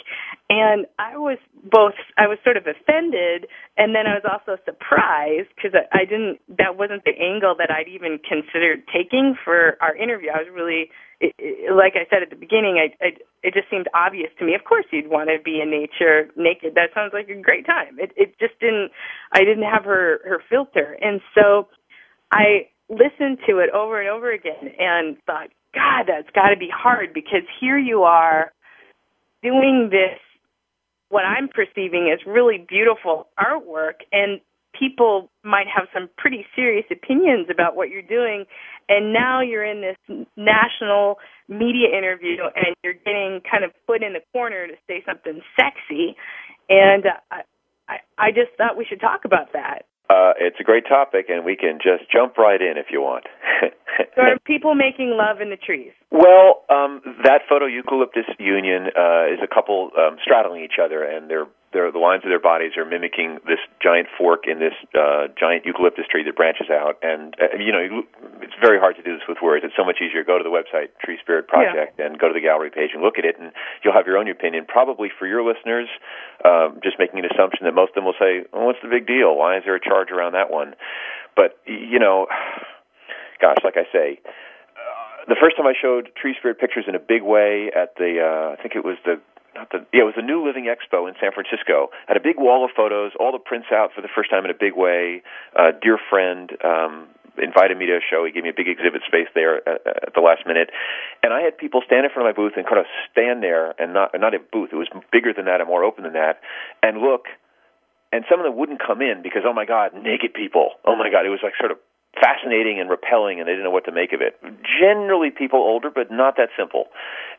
And 0.49 0.85
i 0.97 1.17
was 1.17 1.37
both 1.67 1.97
i 2.17 2.27
was 2.27 2.37
sort 2.43 2.55
of 2.55 2.63
offended 2.63 3.49
and 3.77 3.93
then 3.95 4.07
i 4.07 4.13
was 4.15 4.23
also 4.23 4.61
surprised 4.63 5.49
because 5.55 5.75
I, 5.75 5.83
I 5.91 6.05
didn't 6.05 6.39
that 6.57 6.77
wasn't 6.77 7.03
the 7.03 7.17
angle 7.19 7.55
that 7.57 7.69
i'd 7.71 7.89
even 7.89 8.19
considered 8.23 8.87
taking 8.93 9.35
for 9.43 9.75
our 9.81 9.95
interview. 9.95 10.29
I 10.31 10.39
was 10.39 10.47
really 10.53 10.91
it, 11.19 11.33
it, 11.37 11.75
like 11.75 11.99
i 11.99 12.07
said 12.09 12.23
at 12.23 12.29
the 12.29 12.39
beginning 12.39 12.79
i, 12.79 12.87
I 13.03 13.09
it 13.43 13.53
just 13.53 13.69
seemed 13.69 13.87
obvious 13.93 14.31
to 14.39 14.45
me. 14.45 14.55
Of 14.55 14.63
course 14.63 14.85
you'd 14.91 15.09
want 15.09 15.29
to 15.29 15.37
be 15.43 15.61
in 15.61 15.69
nature 15.69 16.31
naked. 16.35 16.73
That 16.75 16.89
sounds 16.95 17.13
like 17.13 17.29
a 17.29 17.39
great 17.41 17.65
time. 17.65 17.99
It 17.99 18.11
it 18.15 18.39
just 18.39 18.59
didn't 18.59 18.91
i 19.33 19.39
didn't 19.39 19.67
have 19.67 19.83
her 19.85 20.21
her 20.23 20.41
filter. 20.49 20.97
And 21.01 21.21
so 21.35 21.67
i 22.31 22.69
listened 22.89 23.39
to 23.49 23.59
it 23.59 23.69
over 23.73 23.99
and 23.99 24.09
over 24.09 24.31
again 24.31 24.69
and 24.77 25.17
thought 25.25 25.49
God, 25.75 26.05
that's 26.07 26.29
got 26.33 26.49
to 26.49 26.57
be 26.57 26.69
hard 26.73 27.13
because 27.13 27.43
here 27.59 27.77
you 27.77 28.03
are 28.03 28.51
doing 29.43 29.89
this, 29.91 30.19
what 31.09 31.25
I'm 31.25 31.47
perceiving 31.47 32.09
as 32.11 32.25
really 32.25 32.65
beautiful 32.67 33.27
artwork, 33.37 34.01
and 34.11 34.41
people 34.77 35.29
might 35.43 35.67
have 35.67 35.87
some 35.93 36.09
pretty 36.17 36.45
serious 36.55 36.85
opinions 36.91 37.47
about 37.51 37.75
what 37.75 37.89
you're 37.89 38.01
doing. 38.01 38.45
And 38.89 39.13
now 39.13 39.41
you're 39.41 39.63
in 39.63 39.81
this 39.81 40.25
national 40.35 41.17
media 41.47 41.95
interview 41.97 42.37
and 42.55 42.75
you're 42.83 42.93
getting 42.93 43.41
kind 43.49 43.63
of 43.63 43.71
put 43.87 44.03
in 44.03 44.13
the 44.13 44.21
corner 44.31 44.67
to 44.67 44.73
say 44.87 45.03
something 45.05 45.41
sexy. 45.55 46.15
And 46.69 47.05
uh, 47.05 47.43
I, 47.87 47.97
I 48.17 48.31
just 48.31 48.51
thought 48.57 48.77
we 48.77 48.85
should 48.85 49.01
talk 49.01 49.25
about 49.25 49.53
that. 49.53 49.85
Uh, 50.09 50.33
it's 50.37 50.57
a 50.59 50.63
great 50.63 50.85
topic, 50.87 51.25
and 51.29 51.43
we 51.43 51.55
can 51.55 51.79
just 51.81 52.09
jump 52.11 52.37
right 52.37 52.61
in 52.61 52.77
if 52.77 52.87
you 52.91 53.01
want. 53.01 53.25
so 54.15 54.21
are 54.21 54.39
people 54.45 54.75
making 54.75 55.17
love 55.17 55.41
in 55.41 55.49
the 55.49 55.57
trees? 55.57 55.91
Well, 56.11 56.61
um, 56.69 57.01
that 57.23 57.41
photo 57.49 57.65
eucalyptus 57.65 58.25
union 58.37 58.93
uh, 58.95 59.25
is 59.33 59.39
a 59.41 59.47
couple 59.47 59.89
um, 59.97 60.17
straddling 60.21 60.63
each 60.63 60.77
other, 60.83 61.03
and 61.03 61.29
they're, 61.29 61.47
they're, 61.75 61.91
the 61.91 61.99
lines 61.99 62.23
of 62.23 62.31
their 62.31 62.39
bodies 62.39 62.79
are 62.79 62.87
mimicking 62.87 63.43
this 63.43 63.59
giant 63.83 64.07
fork 64.15 64.47
in 64.47 64.63
this 64.63 64.71
uh, 64.95 65.27
giant 65.35 65.67
eucalyptus 65.67 66.07
tree 66.07 66.23
that 66.23 66.39
branches 66.39 66.71
out. 66.71 66.95
And 67.03 67.35
uh, 67.35 67.59
you 67.59 67.75
know, 67.75 68.07
it's 68.39 68.55
very 68.63 68.79
hard 68.79 68.95
to 68.95 69.03
do 69.03 69.11
this 69.19 69.27
with 69.27 69.43
words. 69.43 69.67
It's 69.67 69.75
so 69.75 69.83
much 69.83 69.99
easier. 69.99 70.23
Go 70.23 70.39
to 70.39 70.47
the 70.47 70.55
website 70.55 70.95
Tree 71.03 71.19
Spirit 71.19 71.51
Project 71.51 71.99
yeah. 71.99 72.07
and 72.07 72.15
go 72.15 72.31
to 72.31 72.33
the 72.33 72.39
gallery 72.39 72.71
page 72.71 72.95
and 72.95 73.03
look 73.03 73.19
at 73.19 73.27
it, 73.27 73.35
and 73.35 73.51
you'll 73.83 73.93
have 73.93 74.07
your 74.07 74.15
own 74.15 74.31
opinion. 74.31 74.63
Probably 74.63 75.11
for 75.11 75.27
your 75.27 75.43
listeners, 75.43 75.91
um, 76.47 76.79
just 76.79 76.95
making 76.95 77.19
an 77.19 77.27
assumption 77.27 77.67
that 77.67 77.75
most 77.75 77.91
of 77.91 77.99
them 77.99 78.07
will 78.07 78.17
say, 78.17 78.47
oh, 78.55 78.71
"What's 78.71 78.79
the 78.79 78.87
big 78.87 79.03
deal? 79.03 79.35
Why 79.35 79.59
is 79.59 79.67
there 79.67 79.75
a 79.75 79.83
charge 79.83 80.15
around 80.15 80.39
that 80.39 80.47
one?" 80.47 80.79
But 81.35 81.59
you 81.67 81.99
know, 81.99 82.31
gosh, 83.43 83.59
like 83.67 83.75
I 83.75 83.83
say 83.91 84.23
the 85.27 85.35
first 85.41 85.57
time 85.57 85.65
I 85.65 85.73
showed 85.73 86.13
tree 86.15 86.35
spirit 86.37 86.59
pictures 86.59 86.85
in 86.87 86.95
a 86.95 87.01
big 87.01 87.23
way 87.25 87.71
at 87.75 87.97
the 87.97 88.21
uh, 88.21 88.53
I 88.53 88.61
think 88.61 88.75
it 88.75 88.85
was 88.85 88.97
the 89.03 89.19
not 89.55 89.71
the 89.71 89.85
yeah 89.93 90.03
it 90.03 90.09
was 90.09 90.15
the 90.15 90.25
New 90.25 90.45
Living 90.45 90.67
Expo 90.67 91.07
in 91.07 91.15
San 91.19 91.31
Francisco. 91.31 91.89
Had 92.07 92.17
a 92.17 92.23
big 92.23 92.37
wall 92.37 92.65
of 92.65 92.71
photos, 92.75 93.13
all 93.19 93.31
the 93.31 93.39
prints 93.39 93.67
out 93.71 93.91
for 93.95 94.01
the 94.01 94.11
first 94.13 94.29
time 94.29 94.45
in 94.45 94.51
a 94.51 94.57
big 94.57 94.75
way. 94.75 95.23
Uh, 95.55 95.71
dear 95.81 95.97
friend 95.97 96.51
um, 96.63 97.07
invited 97.39 97.77
me 97.77 97.87
to 97.87 97.97
a 97.97 98.03
show. 98.03 98.23
He 98.27 98.31
gave 98.31 98.43
me 98.43 98.51
a 98.51 98.57
big 98.57 98.67
exhibit 98.67 99.01
space 99.07 99.31
there 99.33 99.63
at, 99.67 100.11
at 100.11 100.13
the 100.13 100.21
last 100.21 100.45
minute, 100.45 100.69
and 101.23 101.33
I 101.33 101.41
had 101.41 101.57
people 101.57 101.81
stand 101.85 102.05
in 102.05 102.11
front 102.11 102.27
of 102.27 102.35
my 102.35 102.37
booth 102.37 102.53
and 102.55 102.67
kind 102.67 102.79
of 102.79 102.87
stand 103.11 103.41
there 103.41 103.73
and 103.79 103.93
not 103.95 104.11
not 104.13 104.35
a 104.35 104.39
booth. 104.39 104.69
It 104.71 104.79
was 104.79 104.91
bigger 105.11 105.33
than 105.33 105.45
that 105.45 105.63
and 105.63 105.67
more 105.67 105.83
open 105.83 106.03
than 106.03 106.13
that, 106.13 106.43
and 106.83 106.99
look. 106.99 107.31
And 108.13 108.23
some 108.31 108.39
of 108.39 108.45
them 108.45 108.55
wouldn't 108.55 108.79
come 108.79 109.01
in 109.01 109.19
because 109.23 109.43
oh 109.43 109.51
my 109.51 109.65
god, 109.65 109.91
naked 109.91 110.33
people. 110.33 110.79
Oh 110.85 110.95
my 110.95 111.09
god, 111.11 111.25
it 111.25 111.33
was 111.33 111.43
like 111.43 111.51
sort 111.59 111.71
of 111.71 111.79
fascinating 112.19 112.79
and 112.79 112.89
repelling 112.89 113.39
and 113.39 113.47
they 113.47 113.51
didn't 113.51 113.65
know 113.65 113.75
what 113.75 113.85
to 113.85 113.91
make 113.91 114.13
of 114.13 114.21
it. 114.21 114.39
Generally 114.79 115.31
people 115.31 115.59
older, 115.59 115.89
but 115.93 116.11
not 116.11 116.37
that 116.37 116.49
simple. 116.57 116.85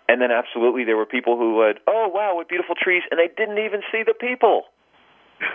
And 0.09 0.21
then 0.21 0.31
absolutely 0.31 0.85
there 0.85 0.97
were 0.97 1.07
people 1.07 1.37
who 1.37 1.57
would, 1.57 1.81
oh 1.87 2.09
wow, 2.12 2.37
what 2.37 2.49
beautiful 2.49 2.75
trees, 2.75 3.03
and 3.11 3.19
they 3.19 3.29
didn't 3.29 3.59
even 3.59 3.83
see 3.90 4.03
the 4.07 4.14
people. 4.14 4.64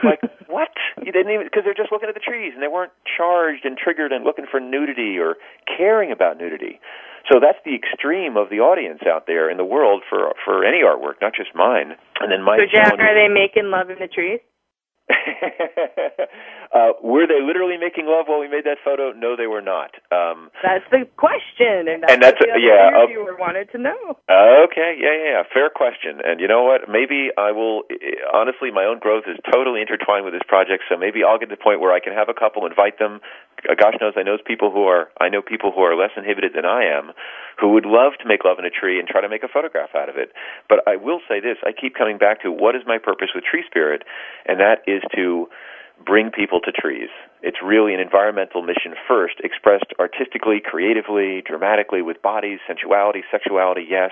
like 0.03 0.19
what? 0.47 0.75
You 0.99 1.11
didn't 1.11 1.31
even 1.31 1.47
because 1.47 1.63
they're 1.63 1.77
just 1.77 1.91
looking 1.91 2.09
at 2.09 2.15
the 2.15 2.23
trees 2.23 2.51
and 2.53 2.61
they 2.61 2.67
weren't 2.67 2.91
charged 3.05 3.65
and 3.65 3.77
triggered 3.77 4.11
and 4.11 4.23
looking 4.23 4.45
for 4.49 4.59
nudity 4.59 5.17
or 5.17 5.35
caring 5.65 6.11
about 6.11 6.37
nudity. 6.37 6.79
So 7.31 7.39
that's 7.39 7.59
the 7.63 7.75
extreme 7.75 8.35
of 8.35 8.49
the 8.49 8.59
audience 8.59 9.01
out 9.07 9.27
there 9.27 9.49
in 9.49 9.57
the 9.57 9.65
world 9.65 10.03
for 10.09 10.33
for 10.43 10.65
any 10.65 10.83
artwork, 10.83 11.21
not 11.21 11.33
just 11.33 11.55
mine. 11.55 11.95
And 12.19 12.31
then 12.31 12.43
my 12.43 12.57
So 12.57 12.65
Jack, 12.67 12.99
are 12.99 13.15
they 13.15 13.31
making 13.31 13.71
love 13.71 13.89
in 13.89 13.99
the 13.99 14.07
trees? 14.07 14.41
uh, 16.73 16.97
were 17.03 17.27
they 17.27 17.41
literally 17.43 17.77
making 17.77 18.05
love 18.07 18.25
while 18.27 18.39
we 18.39 18.47
made 18.47 18.65
that 18.65 18.77
photo? 18.83 19.11
No, 19.11 19.35
they 19.35 19.47
were 19.47 19.61
not. 19.61 19.95
Um, 20.11 20.49
that's 20.63 20.85
the 20.91 21.07
question, 21.17 21.87
and 21.87 22.03
that's, 22.03 22.13
and 22.13 22.23
that's 22.23 22.39
what 22.39 22.49
the 22.53 22.61
yeah. 22.61 22.89
interviewer 22.89 23.35
uh, 23.35 23.39
wanted 23.39 23.71
to 23.71 23.77
know. 23.77 24.17
Okay, 24.29 24.97
yeah, 24.97 25.13
yeah, 25.13 25.31
yeah, 25.39 25.43
fair 25.53 25.69
question. 25.69 26.21
And 26.23 26.39
you 26.39 26.47
know 26.47 26.63
what? 26.63 26.89
Maybe 26.89 27.29
I 27.37 27.51
will. 27.51 27.83
Honestly, 28.33 28.71
my 28.71 28.85
own 28.85 28.99
growth 28.99 29.25
is 29.27 29.37
totally 29.51 29.81
intertwined 29.81 30.25
with 30.25 30.33
this 30.33 30.45
project, 30.47 30.83
so 30.89 30.97
maybe 30.97 31.23
I'll 31.23 31.37
get 31.37 31.49
to 31.49 31.55
the 31.55 31.61
point 31.61 31.79
where 31.79 31.93
I 31.93 31.99
can 31.99 32.13
have 32.13 32.29
a 32.29 32.33
couple, 32.33 32.65
invite 32.65 32.97
them. 32.97 33.21
Uh, 33.69 33.75
gosh 33.75 33.95
knows, 34.01 34.13
I 34.17 34.23
know 34.23 34.37
people 34.45 34.71
who 34.71 34.83
are. 34.83 35.09
I 35.19 35.29
know 35.29 35.41
people 35.41 35.71
who 35.71 35.81
are 35.81 35.95
less 35.95 36.11
inhibited 36.17 36.53
than 36.55 36.65
I 36.65 36.85
am, 36.85 37.11
who 37.59 37.73
would 37.73 37.85
love 37.85 38.13
to 38.21 38.27
make 38.27 38.43
love 38.43 38.57
in 38.59 38.65
a 38.65 38.69
tree 38.69 38.99
and 38.99 39.07
try 39.07 39.21
to 39.21 39.29
make 39.29 39.43
a 39.43 39.47
photograph 39.47 39.93
out 39.95 40.09
of 40.09 40.17
it. 40.17 40.31
But 40.67 40.79
I 40.87 40.95
will 40.95 41.19
say 41.29 41.39
this: 41.39 41.57
I 41.65 41.71
keep 41.71 41.95
coming 41.95 42.17
back 42.17 42.41
to 42.43 42.51
what 42.51 42.75
is 42.75 42.81
my 42.85 42.97
purpose 42.97 43.29
with 43.35 43.43
Tree 43.43 43.63
Spirit, 43.67 44.03
and 44.47 44.59
that 44.59 44.81
is 44.87 45.01
to 45.15 45.49
bring 46.05 46.31
people 46.31 46.59
to 46.61 46.71
trees. 46.71 47.09
It's 47.41 47.57
really 47.63 47.93
an 47.93 47.99
environmental 47.99 48.61
mission 48.61 48.93
first, 49.07 49.35
expressed 49.43 49.93
artistically, 49.99 50.61
creatively, 50.63 51.41
dramatically, 51.45 52.01
with 52.01 52.21
bodies, 52.21 52.59
sensuality, 52.67 53.21
sexuality, 53.31 53.85
yes. 53.89 54.11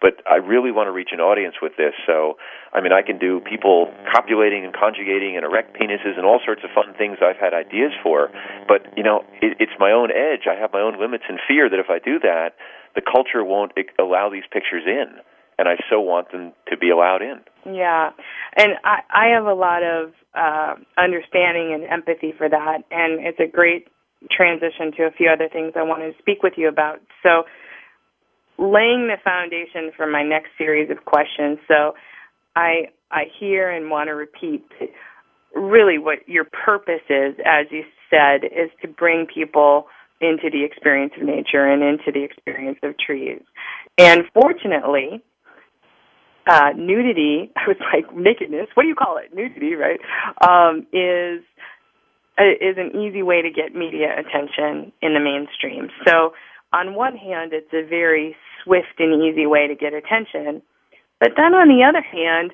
But 0.00 0.20
I 0.28 0.36
really 0.36 0.72
want 0.72 0.88
to 0.88 0.92
reach 0.92 1.10
an 1.12 1.20
audience 1.20 1.56
with 1.62 1.72
this. 1.76 1.94
So, 2.06 2.36
I 2.72 2.80
mean, 2.80 2.92
I 2.92 3.00
can 3.00 3.18
do 3.18 3.40
people 3.40 3.92
copulating 4.12 4.64
and 4.64 4.74
conjugating 4.74 5.36
and 5.36 5.44
erect 5.44 5.76
penises 5.76 6.16
and 6.16 6.26
all 6.26 6.40
sorts 6.44 6.62
of 6.64 6.70
fun 6.74 6.92
things 6.98 7.18
I've 7.24 7.40
had 7.40 7.54
ideas 7.54 7.92
for. 8.02 8.28
But, 8.68 8.92
you 8.96 9.02
know, 9.02 9.24
it, 9.40 9.56
it's 9.58 9.76
my 9.78 9.92
own 9.92 10.10
edge. 10.12 10.44
I 10.44 10.60
have 10.60 10.72
my 10.72 10.80
own 10.80 11.00
limits 11.00 11.24
and 11.28 11.40
fear 11.48 11.70
that 11.70 11.80
if 11.80 11.88
I 11.88 11.98
do 11.98 12.18
that, 12.20 12.56
the 12.94 13.02
culture 13.02 13.44
won't 13.44 13.72
allow 13.98 14.28
these 14.28 14.44
pictures 14.52 14.84
in. 14.86 15.16
And 15.58 15.68
I 15.68 15.76
so 15.88 16.00
want 16.00 16.32
them 16.32 16.52
to 16.68 16.76
be 16.76 16.90
allowed 16.90 17.22
in. 17.22 17.40
Yeah, 17.74 18.10
and 18.56 18.72
I 18.84 19.00
I 19.10 19.26
have 19.34 19.46
a 19.46 19.54
lot 19.54 19.82
of 19.82 20.12
uh, 20.34 20.74
understanding 20.98 21.72
and 21.72 21.84
empathy 21.84 22.32
for 22.36 22.48
that, 22.48 22.84
and 22.90 23.24
it's 23.24 23.40
a 23.40 23.50
great 23.50 23.88
transition 24.30 24.92
to 24.96 25.04
a 25.04 25.10
few 25.10 25.30
other 25.30 25.48
things 25.50 25.72
I 25.76 25.82
wanted 25.82 26.12
to 26.12 26.18
speak 26.18 26.42
with 26.42 26.54
you 26.56 26.68
about. 26.68 27.00
So, 27.22 27.44
laying 28.58 29.08
the 29.08 29.16
foundation 29.24 29.92
for 29.96 30.06
my 30.06 30.22
next 30.22 30.50
series 30.58 30.90
of 30.90 31.04
questions. 31.06 31.58
So, 31.68 31.94
I 32.54 32.90
I 33.10 33.24
hear 33.38 33.70
and 33.70 33.90
want 33.90 34.08
to 34.08 34.14
repeat 34.14 34.64
really 35.54 35.98
what 35.98 36.28
your 36.28 36.44
purpose 36.44 37.04
is, 37.08 37.34
as 37.44 37.66
you 37.70 37.84
said, 38.10 38.44
is 38.44 38.70
to 38.82 38.88
bring 38.88 39.26
people 39.26 39.86
into 40.20 40.50
the 40.50 40.64
experience 40.64 41.12
of 41.16 41.26
nature 41.26 41.66
and 41.66 41.82
into 41.82 42.10
the 42.12 42.22
experience 42.22 42.78
of 42.82 42.94
trees. 42.98 43.42
And 43.98 44.24
fortunately, 44.32 45.22
uh, 46.46 46.70
nudity, 46.76 47.50
I 47.56 47.68
was 47.68 47.76
like 47.92 48.14
nakedness. 48.16 48.68
What 48.74 48.84
do 48.84 48.88
you 48.88 48.94
call 48.94 49.18
it? 49.18 49.34
Nudity, 49.34 49.74
right? 49.74 50.00
Um, 50.42 50.86
is 50.92 51.42
uh, 52.38 52.52
is 52.60 52.76
an 52.76 52.98
easy 53.00 53.22
way 53.22 53.42
to 53.42 53.50
get 53.50 53.74
media 53.74 54.12
attention 54.12 54.92
in 55.00 55.14
the 55.14 55.20
mainstream. 55.20 55.88
So 56.06 56.34
on 56.72 56.94
one 56.94 57.16
hand, 57.16 57.52
it's 57.52 57.72
a 57.72 57.86
very 57.88 58.36
swift 58.62 58.98
and 58.98 59.22
easy 59.22 59.46
way 59.46 59.66
to 59.66 59.74
get 59.74 59.94
attention, 59.94 60.62
but 61.20 61.30
then 61.36 61.54
on 61.54 61.68
the 61.68 61.82
other 61.82 62.02
hand, 62.02 62.52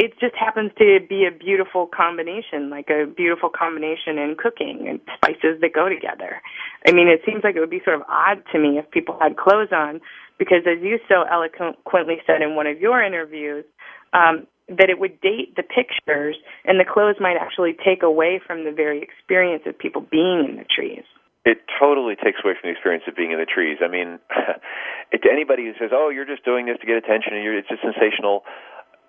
it 0.00 0.18
just 0.18 0.34
happens 0.34 0.72
to 0.78 0.98
be 1.08 1.28
a 1.28 1.30
beautiful 1.30 1.86
combination, 1.86 2.70
like 2.70 2.88
a 2.88 3.04
beautiful 3.04 3.50
combination 3.50 4.16
in 4.16 4.34
cooking 4.34 4.86
and 4.88 4.98
spices 5.14 5.60
that 5.60 5.74
go 5.74 5.90
together. 5.90 6.40
I 6.88 6.92
mean, 6.92 7.06
it 7.06 7.20
seems 7.26 7.44
like 7.44 7.54
it 7.54 7.60
would 7.60 7.70
be 7.70 7.82
sort 7.84 7.96
of 7.96 8.02
odd 8.08 8.42
to 8.52 8.58
me 8.58 8.78
if 8.78 8.90
people 8.90 9.18
had 9.20 9.36
clothes 9.36 9.68
on, 9.72 10.00
because 10.40 10.64
as 10.64 10.80
you 10.80 10.96
so 11.04 11.28
eloquently 11.28 12.16
said 12.26 12.40
in 12.40 12.56
one 12.56 12.66
of 12.66 12.80
your 12.80 13.04
interviews, 13.04 13.68
um, 14.16 14.48
that 14.72 14.88
it 14.88 14.98
would 14.98 15.20
date 15.20 15.52
the 15.54 15.62
pictures 15.62 16.40
and 16.64 16.80
the 16.80 16.88
clothes 16.88 17.20
might 17.20 17.36
actually 17.36 17.76
take 17.76 18.02
away 18.02 18.40
from 18.40 18.64
the 18.64 18.72
very 18.72 19.04
experience 19.04 19.64
of 19.66 19.76
people 19.76 20.00
being 20.00 20.48
in 20.48 20.56
the 20.56 20.64
trees. 20.64 21.04
It 21.44 21.60
totally 21.76 22.16
takes 22.16 22.40
away 22.40 22.56
from 22.56 22.72
the 22.72 22.72
experience 22.72 23.04
of 23.06 23.16
being 23.16 23.32
in 23.32 23.38
the 23.38 23.48
trees. 23.48 23.84
I 23.84 23.88
mean, 23.88 24.16
to 25.12 25.28
anybody 25.28 25.68
who 25.68 25.72
says, 25.76 25.92
"Oh, 25.92 26.08
you're 26.08 26.28
just 26.28 26.44
doing 26.44 26.66
this 26.66 26.76
to 26.80 26.86
get 26.86 26.96
attention," 26.96 27.32
and 27.32 27.42
you're, 27.44 27.56
it's 27.56 27.68
just 27.68 27.80
sensational 27.80 28.44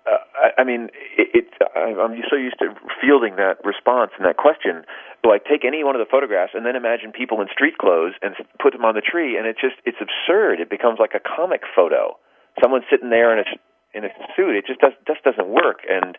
uh, 0.06 0.18
I, 0.34 0.62
I 0.62 0.64
mean, 0.64 0.90
it, 1.16 1.28
it, 1.34 1.46
I'm 1.76 2.16
so 2.28 2.36
used 2.36 2.58
to 2.58 2.74
fielding 3.00 3.36
that 3.36 3.64
response 3.64 4.12
and 4.16 4.26
that 4.26 4.36
question. 4.36 4.84
But 5.22 5.28
like, 5.30 5.44
take 5.44 5.64
any 5.64 5.84
one 5.84 5.94
of 5.94 6.00
the 6.00 6.10
photographs 6.10 6.52
and 6.54 6.66
then 6.66 6.74
imagine 6.74 7.12
people 7.12 7.40
in 7.40 7.48
street 7.52 7.78
clothes 7.78 8.14
and 8.22 8.34
put 8.60 8.72
them 8.72 8.84
on 8.84 8.94
the 8.94 9.02
tree, 9.04 9.36
and 9.38 9.46
it's 9.46 9.60
just 9.60 9.76
it's 9.84 9.98
absurd. 10.02 10.60
It 10.60 10.70
becomes 10.70 10.98
like 10.98 11.14
a 11.14 11.22
comic 11.22 11.62
photo. 11.74 12.18
Someone 12.60 12.82
sitting 12.90 13.10
there 13.10 13.32
in 13.32 13.40
a 13.40 13.48
in 13.94 14.04
a 14.04 14.10
suit. 14.34 14.56
It 14.56 14.66
just 14.66 14.80
does 14.80 14.92
just 15.06 15.22
doesn't 15.22 15.48
work. 15.48 15.86
And 15.88 16.18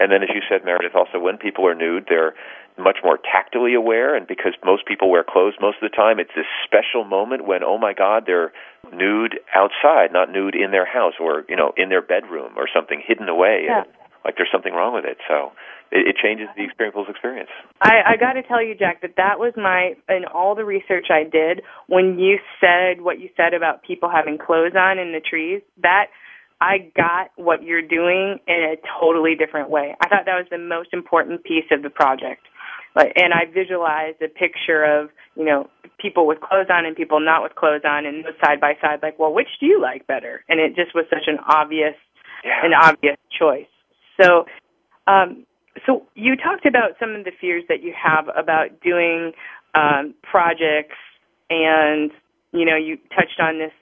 and 0.00 0.12
then, 0.12 0.22
as 0.22 0.30
you 0.32 0.42
said, 0.48 0.64
Meredith, 0.64 0.94
also 0.94 1.18
when 1.18 1.36
people 1.36 1.66
are 1.66 1.74
nude, 1.74 2.06
they're 2.08 2.34
much 2.78 2.98
more 3.04 3.18
tactily 3.18 3.74
aware. 3.74 4.14
And 4.14 4.26
because 4.26 4.54
most 4.64 4.86
people 4.86 5.10
wear 5.10 5.24
clothes 5.24 5.54
most 5.60 5.78
of 5.82 5.90
the 5.90 5.94
time, 5.94 6.18
it's 6.18 6.34
this 6.34 6.46
special 6.64 7.04
moment 7.04 7.46
when, 7.46 7.62
oh 7.62 7.78
my 7.78 7.92
God, 7.92 8.24
they're 8.26 8.52
nude 8.96 9.40
outside, 9.54 10.12
not 10.12 10.30
nude 10.30 10.54
in 10.54 10.70
their 10.70 10.86
house 10.86 11.14
or 11.20 11.44
you 11.48 11.56
know 11.56 11.72
in 11.76 11.88
their 11.88 12.02
bedroom 12.02 12.52
or 12.56 12.68
something 12.74 13.02
hidden 13.04 13.28
away. 13.28 13.64
Yeah. 13.66 13.84
like 14.24 14.36
there's 14.36 14.50
something 14.52 14.72
wrong 14.72 14.94
with 14.94 15.04
it. 15.04 15.18
So 15.28 15.52
it, 15.90 16.08
it 16.08 16.16
changes 16.16 16.48
the 16.56 16.66
people's 16.78 17.08
experience. 17.08 17.50
I, 17.80 18.14
I 18.14 18.16
got 18.16 18.34
to 18.34 18.42
tell 18.42 18.62
you, 18.62 18.74
Jack, 18.74 19.02
that 19.02 19.14
that 19.16 19.38
was 19.38 19.52
my 19.56 19.94
in 20.08 20.24
all 20.32 20.54
the 20.54 20.64
research 20.64 21.06
I 21.10 21.24
did 21.24 21.62
when 21.86 22.18
you 22.18 22.38
said 22.60 23.00
what 23.00 23.20
you 23.20 23.28
said 23.36 23.54
about 23.54 23.82
people 23.82 24.10
having 24.10 24.38
clothes 24.38 24.74
on 24.76 24.98
in 24.98 25.12
the 25.12 25.20
trees. 25.20 25.62
That 25.82 26.06
I 26.60 26.90
got 26.96 27.30
what 27.36 27.62
you're 27.62 27.86
doing 27.86 28.38
in 28.46 28.74
a 28.74 28.76
totally 29.00 29.34
different 29.34 29.70
way. 29.70 29.94
I 30.00 30.08
thought 30.08 30.24
that 30.26 30.38
was 30.38 30.46
the 30.50 30.58
most 30.58 30.90
important 30.92 31.44
piece 31.44 31.68
of 31.70 31.82
the 31.82 31.90
project. 31.90 32.46
Like, 32.94 33.12
and 33.16 33.34
I 33.34 33.50
visualized 33.52 34.22
a 34.22 34.28
picture 34.28 34.84
of, 34.84 35.10
you 35.36 35.44
know, 35.44 35.68
people 35.98 36.26
with 36.26 36.40
clothes 36.40 36.68
on 36.70 36.86
and 36.86 36.94
people 36.94 37.18
not 37.20 37.42
with 37.42 37.54
clothes 37.54 37.82
on 37.84 38.06
and 38.06 38.24
side 38.40 38.60
by 38.60 38.74
side 38.80 39.00
like, 39.02 39.18
well, 39.18 39.32
which 39.32 39.48
do 39.58 39.66
you 39.66 39.80
like 39.80 40.06
better? 40.06 40.44
And 40.48 40.60
it 40.60 40.76
just 40.76 40.94
was 40.94 41.04
such 41.10 41.26
an 41.26 41.38
obvious 41.48 41.94
yeah. 42.44 42.64
an 42.64 42.72
obvious 42.74 43.16
choice. 43.36 43.66
So 44.20 44.44
um 45.06 45.44
so 45.86 46.06
you 46.14 46.36
talked 46.36 46.66
about 46.66 46.92
some 47.00 47.14
of 47.14 47.24
the 47.24 47.32
fears 47.40 47.64
that 47.68 47.82
you 47.82 47.92
have 48.00 48.28
about 48.36 48.80
doing 48.82 49.32
um 49.74 50.14
projects 50.22 50.96
and 51.50 52.10
you 52.52 52.64
know, 52.64 52.76
you 52.76 52.96
touched 53.16 53.40
on 53.40 53.58
this 53.58 53.72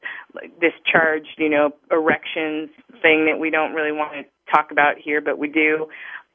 this 0.61 0.73
charged, 0.91 1.37
you 1.37 1.51
know, 1.51 1.73
erections 1.91 2.71
thing 3.03 3.27
that 3.27 3.39
we 3.39 3.51
don't 3.51 3.75
really 3.75 3.93
want 3.93 4.15
to 4.15 4.23
talk 4.51 4.71
about 4.71 4.95
here, 4.97 5.21
but 5.21 5.39
we 5.39 5.49
do. 5.49 5.87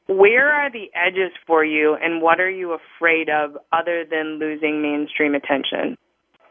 Where 0.08 0.48
are 0.48 0.72
the 0.72 0.88
edges 0.96 1.36
for 1.46 1.62
you, 1.62 1.94
and 2.00 2.22
what 2.22 2.40
are 2.40 2.48
you 2.50 2.72
afraid 2.72 3.28
of 3.28 3.58
other 3.72 4.04
than 4.10 4.38
losing 4.38 4.80
mainstream 4.80 5.34
attention? 5.34 5.98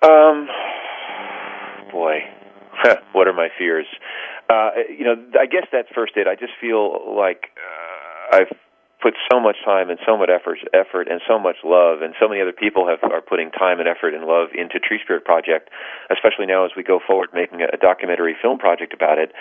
Um, 0.04 0.48
boy, 1.92 2.20
what 3.14 3.28
are 3.28 3.34
my 3.34 3.50
fears? 3.58 3.88
Uh, 4.48 4.70
you 4.88 5.04
know, 5.04 5.16
I 5.40 5.48
guess 5.48 5.66
that's 5.72 5.90
first 5.94 6.14
it. 6.18 6.28
I 6.28 6.36
just 6.36 6.54
feel 6.62 7.18
like 7.18 7.50
uh, 7.58 8.38
I've 8.38 8.54
put 9.02 9.16
so 9.32 9.40
much 9.40 9.58
time 9.66 9.90
and 9.90 9.98
so 10.06 10.18
much 10.18 10.30
effort, 10.30 10.60
effort 10.74 11.08
and 11.10 11.20
so 11.28 11.40
much 11.40 11.58
love, 11.66 12.02
and 12.02 12.14
so 12.22 12.30
many 12.30 12.42
other 12.42 12.54
people 12.54 12.88
have 12.88 13.02
are 13.10 13.22
putting 13.22 13.50
time 13.50 13.80
and 13.80 13.90
effort 13.90 14.14
and 14.14 14.26
love 14.26 14.50
into 14.54 14.78
Tree 14.78 15.00
Spirit 15.04 15.26
Project, 15.26 15.70
especially 16.14 16.46
now 16.46 16.64
as 16.64 16.72
we 16.78 16.84
go 16.84 17.00
forward 17.02 17.30
making 17.34 17.62
a, 17.62 17.74
a 17.74 17.78
documentary 17.78 18.36
film 18.40 18.60
project 18.60 18.94
about 18.94 19.18
it. 19.18 19.34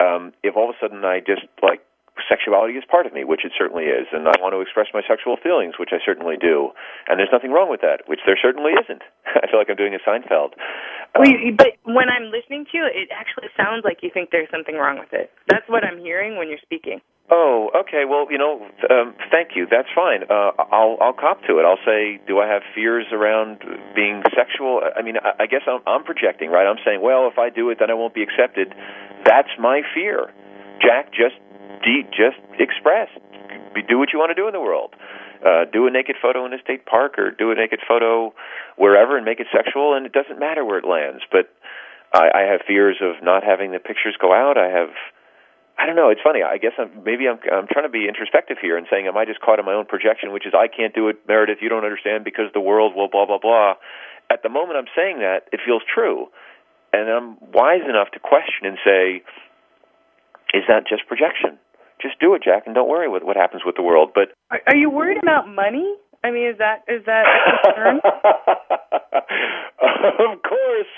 Um, 0.00 0.32
if 0.42 0.54
all 0.54 0.68
of 0.68 0.76
a 0.76 0.78
sudden 0.84 1.04
I 1.04 1.20
just 1.20 1.48
like 1.62 1.80
sexuality 2.28 2.74
is 2.74 2.84
part 2.86 3.06
of 3.06 3.12
me, 3.12 3.24
which 3.24 3.44
it 3.44 3.52
certainly 3.58 3.90
is, 3.90 4.06
and 4.12 4.28
I 4.28 4.34
want 4.38 4.54
to 4.54 4.60
express 4.60 4.86
my 4.94 5.02
sexual 5.06 5.36
feelings, 5.36 5.74
which 5.78 5.90
I 5.92 5.98
certainly 6.04 6.36
do, 6.38 6.70
and 7.08 7.18
there's 7.18 7.32
nothing 7.32 7.50
wrong 7.50 7.70
with 7.70 7.82
that, 7.82 8.06
which 8.06 8.20
there 8.26 8.38
certainly 8.40 8.72
isn't. 8.78 9.02
I 9.26 9.50
feel 9.50 9.58
like 9.58 9.70
I'm 9.70 9.76
doing 9.76 9.94
a 9.94 10.02
Seinfeld. 10.02 10.54
Um, 11.14 11.22
well, 11.22 11.34
but 11.58 11.74
when 11.84 12.08
I'm 12.08 12.30
listening 12.30 12.66
to 12.70 12.72
you, 12.78 12.84
it 12.86 13.10
actually 13.10 13.50
sounds 13.56 13.82
like 13.84 14.02
you 14.02 14.10
think 14.14 14.30
there's 14.30 14.50
something 14.50 14.74
wrong 14.74 14.98
with 14.98 15.12
it. 15.12 15.30
That's 15.48 15.66
what 15.68 15.82
I'm 15.82 15.98
hearing 15.98 16.38
when 16.38 16.48
you're 16.48 16.62
speaking. 16.62 17.00
Oh, 17.30 17.70
okay. 17.72 18.04
Well, 18.04 18.26
you 18.30 18.36
know, 18.36 18.60
um, 18.90 19.14
thank 19.32 19.56
you. 19.56 19.66
That's 19.70 19.88
fine. 19.94 20.24
Uh, 20.28 20.52
I'll 20.70 20.98
I'll 21.00 21.16
cop 21.16 21.40
to 21.48 21.56
it. 21.56 21.64
I'll 21.64 21.80
say, 21.80 22.20
do 22.28 22.38
I 22.38 22.46
have 22.46 22.60
fears 22.74 23.06
around 23.12 23.64
being 23.96 24.22
sexual? 24.36 24.82
I 24.84 25.00
mean, 25.00 25.16
I, 25.16 25.44
I 25.44 25.46
guess 25.46 25.62
I'm, 25.66 25.80
I'm 25.86 26.04
projecting, 26.04 26.50
right? 26.50 26.66
I'm 26.68 26.76
saying, 26.84 27.00
well, 27.00 27.26
if 27.32 27.38
I 27.38 27.48
do 27.48 27.70
it, 27.70 27.78
then 27.80 27.90
I 27.90 27.94
won't 27.94 28.12
be 28.12 28.22
accepted. 28.22 28.74
That's 29.24 29.48
my 29.58 29.80
fear. 29.94 30.28
Jack, 30.84 31.12
just 31.16 31.40
de- 31.84 32.08
just 32.10 32.40
express. 32.58 33.08
Do 33.88 33.98
what 33.98 34.12
you 34.12 34.18
want 34.18 34.30
to 34.30 34.34
do 34.34 34.48
in 34.48 34.52
the 34.52 34.60
world. 34.60 34.94
Uh, 35.44 35.66
do 35.70 35.86
a 35.86 35.90
naked 35.90 36.16
photo 36.20 36.46
in 36.46 36.54
a 36.54 36.58
state 36.58 36.86
park, 36.86 37.18
or 37.18 37.30
do 37.30 37.50
a 37.50 37.54
naked 37.54 37.80
photo 37.86 38.32
wherever, 38.76 39.16
and 39.16 39.24
make 39.24 39.40
it 39.40 39.46
sexual. 39.52 39.94
And 39.94 40.06
it 40.06 40.12
doesn't 40.12 40.38
matter 40.38 40.64
where 40.64 40.78
it 40.78 40.86
lands. 40.86 41.22
But 41.30 41.52
I, 42.12 42.30
I 42.34 42.42
have 42.50 42.62
fears 42.66 42.96
of 43.02 43.22
not 43.22 43.44
having 43.44 43.72
the 43.72 43.78
pictures 43.78 44.16
go 44.18 44.32
out. 44.32 44.56
I 44.56 44.70
have 44.70 44.90
I 45.76 45.86
don't 45.86 45.96
know. 45.96 46.10
It's 46.10 46.22
funny. 46.22 46.42
I 46.42 46.58
guess 46.58 46.72
I'm, 46.78 47.02
maybe 47.02 47.26
I'm, 47.26 47.38
I'm 47.50 47.66
trying 47.66 47.84
to 47.84 47.90
be 47.90 48.06
introspective 48.06 48.58
here 48.62 48.78
and 48.78 48.86
saying, 48.90 49.08
am 49.08 49.16
I 49.16 49.24
just 49.24 49.40
caught 49.40 49.58
in 49.58 49.64
my 49.64 49.74
own 49.74 49.86
projection, 49.86 50.30
which 50.30 50.46
is 50.46 50.54
I 50.54 50.68
can't 50.68 50.94
do 50.94 51.08
it, 51.08 51.26
Meredith. 51.26 51.58
You 51.60 51.68
don't 51.68 51.84
understand 51.84 52.22
because 52.22 52.46
the 52.54 52.60
world 52.60 52.94
will 52.94 53.08
blah 53.08 53.26
blah 53.26 53.38
blah. 53.38 53.74
At 54.30 54.42
the 54.42 54.48
moment 54.48 54.78
I'm 54.78 54.90
saying 54.96 55.18
that, 55.18 55.50
it 55.52 55.60
feels 55.66 55.82
true, 55.82 56.28
and 56.92 57.10
I'm 57.10 57.36
wise 57.52 57.82
enough 57.88 58.10
to 58.12 58.20
question 58.20 58.64
and 58.70 58.78
say, 58.86 59.22
is 60.54 60.62
that 60.68 60.86
just 60.88 61.06
projection? 61.08 61.58
Just 62.04 62.20
do 62.20 62.34
it, 62.36 62.42
Jack, 62.44 62.64
and 62.68 62.74
don't 62.76 62.88
worry 62.88 63.08
what 63.08 63.24
what 63.24 63.36
happens 63.36 63.62
with 63.64 63.76
the 63.76 63.82
world. 63.82 64.10
But 64.14 64.36
are, 64.52 64.60
are 64.68 64.76
you 64.76 64.90
worried 64.90 65.16
about 65.16 65.48
money? 65.48 65.88
I 66.22 66.30
mean, 66.30 66.48
is 66.52 66.58
that 66.60 66.84
is 66.84 67.00
that 67.08 67.24
a 67.24 67.36
concern? 67.64 67.96
of 70.28 70.42
course. 70.44 70.92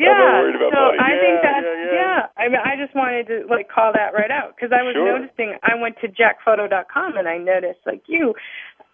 Yeah. 0.00 0.48
so 0.72 0.80
money. 0.80 0.98
I 1.00 1.10
yeah, 1.12 1.20
think 1.20 1.36
that 1.44 1.60
yeah, 1.60 1.76
yeah. 1.76 1.92
yeah. 1.92 2.20
I 2.40 2.48
mean, 2.48 2.62
I 2.64 2.76
just 2.80 2.94
wanted 2.94 3.26
to 3.28 3.44
like 3.50 3.68
call 3.68 3.92
that 3.92 4.14
right 4.16 4.30
out 4.30 4.54
because 4.56 4.72
I 4.72 4.82
was 4.82 4.94
Sure. 4.96 5.04
noticing. 5.18 5.56
I 5.62 5.74
went 5.76 5.96
to 6.00 6.08
jackphoto.com 6.08 7.16
and 7.16 7.28
I 7.28 7.38
noticed 7.38 7.80
like 7.86 8.02
you 8.06 8.34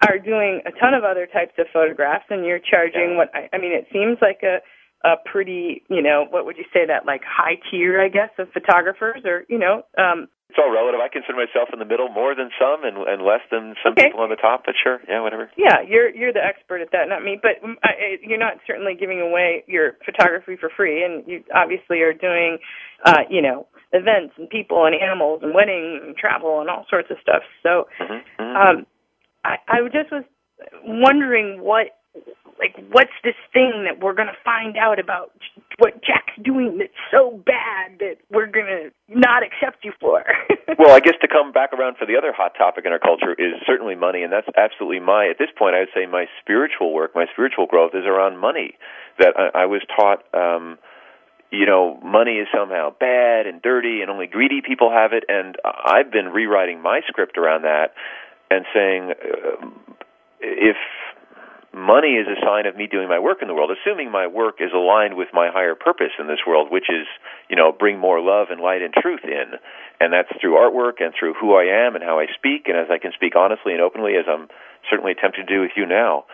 are 0.09 0.19
doing 0.19 0.63
a 0.67 0.73
ton 0.79 0.95
of 0.95 1.05
other 1.05 1.27
types 1.27 1.53
of 1.59 1.67
photographs 1.73 2.25
and 2.31 2.45
you're 2.45 2.59
charging 2.63 3.17
what 3.17 3.31
I, 3.35 3.49
I 3.55 3.59
mean. 3.59 3.73
It 3.73 3.87
seems 3.93 4.19
like 4.21 4.43
a 4.43 4.59
a 5.07 5.17
pretty 5.31 5.83
you 5.89 6.03
know 6.03 6.27
what 6.29 6.45
would 6.45 6.57
you 6.59 6.65
say 6.73 6.87
that 6.87 7.07
like 7.07 7.23
high 7.25 7.57
tier 7.71 8.01
I 8.01 8.09
guess 8.09 8.31
of 8.39 8.49
photographers 8.53 9.23
or 9.25 9.45
you 9.49 9.59
know 9.59 9.83
um 9.97 10.29
It's 10.51 10.59
all 10.59 10.75
relative. 10.75 10.99
I 10.99 11.07
consider 11.07 11.39
myself 11.39 11.71
in 11.71 11.79
the 11.79 11.87
middle 11.87 12.11
more 12.11 12.35
than 12.35 12.51
some, 12.59 12.83
and 12.83 12.99
and 13.07 13.23
less 13.23 13.47
than 13.55 13.79
some 13.87 13.95
Okay. 13.95 14.11
people 14.11 14.19
on 14.19 14.35
the 14.35 14.41
top. 14.43 14.67
But 14.67 14.75
sure, 14.75 14.99
yeah, 15.07 15.23
whatever. 15.23 15.47
Yeah, 15.55 15.79
you're 15.87 16.11
you're 16.11 16.35
the 16.35 16.43
expert 16.43 16.83
at 16.83 16.91
that, 16.91 17.07
not 17.07 17.23
me. 17.23 17.39
But 17.39 17.63
um, 17.63 17.79
I, 17.87 18.19
you're 18.19 18.43
not 18.43 18.59
certainly 18.67 18.99
giving 18.99 19.21
away 19.23 19.63
your 19.71 19.95
photography 20.05 20.57
for 20.59 20.69
free, 20.75 21.07
and 21.07 21.23
you 21.23 21.45
obviously 21.55 22.03
are 22.03 22.13
doing, 22.13 22.59
uh, 23.07 23.23
you 23.31 23.41
know, 23.41 23.71
events 23.93 24.35
and 24.39 24.51
people 24.51 24.87
and 24.87 24.95
animals 24.99 25.39
and 25.47 25.55
weddings 25.55 26.03
and 26.03 26.17
travel 26.17 26.61
and 26.61 26.69
all 26.69 26.85
sorts 26.91 27.11
of 27.15 27.19
stuff. 27.23 27.47
So, 27.63 27.87
hmm 28.03 28.27
um, 28.43 28.87
I, 29.45 29.57
I 29.69 29.77
just 29.87 30.11
was 30.11 30.25
wondering 30.85 31.63
what, 31.63 32.00
like, 32.61 32.77
what's 32.93 33.17
this 33.25 33.35
thing 33.53 33.89
that 33.89 34.05
we're 34.05 34.15
going 34.15 34.29
to 34.29 34.41
find 34.45 34.77
out 34.77 35.01
about 35.01 35.33
what 35.81 35.95
Jack's 36.05 36.37
doing 36.45 36.77
that's 36.79 36.93
so 37.11 37.41
bad 37.45 37.99
that 37.99 38.17
we're 38.31 38.47
gonna 38.47 38.93
not 39.09 39.43
accept 39.43 39.83
you 39.83 39.93
for. 39.99 40.23
well, 40.79 40.95
I 40.95 41.01
guess 41.01 41.15
to 41.23 41.29
come 41.29 41.53
back 41.53 41.73
around 41.73 41.97
for 41.97 42.07
the 42.07 42.17
other 42.17 42.33
hot 42.37 42.53
topic 42.57 42.85
in 42.85 42.93
our 42.93 42.99
culture 42.99 43.33
is 43.33 43.57
certainly 43.67 43.95
money, 43.97 44.23
and 44.23 44.31
that's 44.33 44.47
absolutely 44.57 45.01
my. 45.01 45.27
At 45.29 45.39
this 45.39 45.49
point, 45.59 45.75
I 45.75 45.81
would 45.81 45.95
say 45.95 46.05
my 46.07 46.27
spiritual 46.41 46.93
work, 46.93 47.13
my 47.15 47.27
spiritual 47.33 47.67
growth 47.67 47.93
is 47.95 48.05
around 48.05 48.39
money. 48.39 48.77
That 49.19 49.35
I, 49.37 49.63
I 49.63 49.67
was 49.67 49.83
taught. 49.97 50.23
um 50.35 50.79
you 51.53 51.67
know, 51.67 51.99
money 52.05 52.39
is 52.39 52.47
somehow 52.55 52.91
bad 52.91 53.49
and 53.49 53.61
dirty 53.61 54.03
and 54.03 54.09
only 54.09 54.29
greedy 54.29 54.63
people 54.65 54.89
have 54.89 55.13
it. 55.13 55.25
And 55.27 55.57
I've 55.65 56.13
been 56.13 56.27
rewriting 56.27 56.81
my 56.81 57.01
script 57.09 57.37
around 57.37 57.63
that 57.63 57.91
and 58.53 58.65
saying, 58.73 59.11
uh, 59.11 59.67
if 60.39 60.77
money 61.73 62.19
is 62.19 62.27
a 62.27 62.39
sign 62.45 62.67
of 62.67 62.77
me 62.77 62.87
doing 62.87 63.09
my 63.09 63.19
work 63.19 63.39
in 63.43 63.49
the 63.49 63.55
world, 63.55 63.71
assuming 63.71 64.11
my 64.11 64.27
work 64.27 64.59
is 64.61 64.71
aligned 64.75 65.17
with 65.17 65.29
my 65.33 65.51
higher 65.51 65.75
purpose 65.75 66.13
in 66.19 66.27
this 66.27 66.43
world, 66.47 66.71
which 66.71 66.91
is, 66.91 67.07
you 67.49 67.57
know, 67.57 67.73
bring 67.73 67.99
more 67.99 68.21
love 68.21 68.49
and 68.51 68.61
light 68.61 68.83
and 68.83 68.93
truth 68.93 69.23
in. 69.25 69.55
And 70.01 70.13
that's 70.13 70.29
through 70.41 70.59
artwork 70.59 70.99
and 70.99 71.15
through 71.15 71.35
who 71.35 71.55
I 71.55 71.87
am 71.87 71.95
and 71.95 72.03
how 72.03 72.19
I 72.19 72.27
speak 72.35 72.67
and 72.67 72.77
as 72.77 72.89
I 72.91 72.99
can 72.99 73.13
speak 73.15 73.37
honestly 73.37 73.73
and 73.73 73.81
openly 73.81 74.17
as 74.17 74.27
I'm 74.27 74.49
certainly 74.91 75.13
attempting 75.13 75.47
to 75.47 75.55
do 75.55 75.61
with 75.61 75.73
you 75.77 75.87
now. 75.87 76.25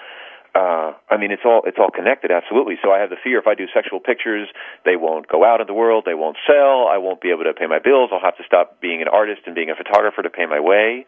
Uh, 0.56 0.96
I 1.12 1.20
mean, 1.20 1.32
it's 1.32 1.44
all 1.44 1.60
it's 1.66 1.76
all 1.76 1.92
connected, 1.92 2.32
absolutely. 2.32 2.80
So 2.82 2.88
I 2.90 3.00
have 3.00 3.10
the 3.10 3.20
fear 3.22 3.38
if 3.38 3.46
I 3.46 3.54
do 3.54 3.66
sexual 3.74 4.00
pictures, 4.00 4.48
they 4.86 4.96
won't 4.96 5.28
go 5.28 5.44
out 5.44 5.60
in 5.60 5.66
the 5.66 5.76
world, 5.76 6.04
they 6.06 6.14
won't 6.14 6.38
sell, 6.48 6.88
I 6.88 6.96
won't 6.96 7.20
be 7.20 7.28
able 7.28 7.44
to 7.44 7.52
pay 7.52 7.66
my 7.66 7.78
bills, 7.78 8.08
I'll 8.10 8.24
have 8.24 8.38
to 8.38 8.46
stop 8.46 8.80
being 8.80 9.02
an 9.02 9.08
artist 9.08 9.42
and 9.44 9.54
being 9.54 9.68
a 9.68 9.76
photographer 9.76 10.22
to 10.22 10.30
pay 10.30 10.46
my 10.46 10.60
way. 10.60 11.04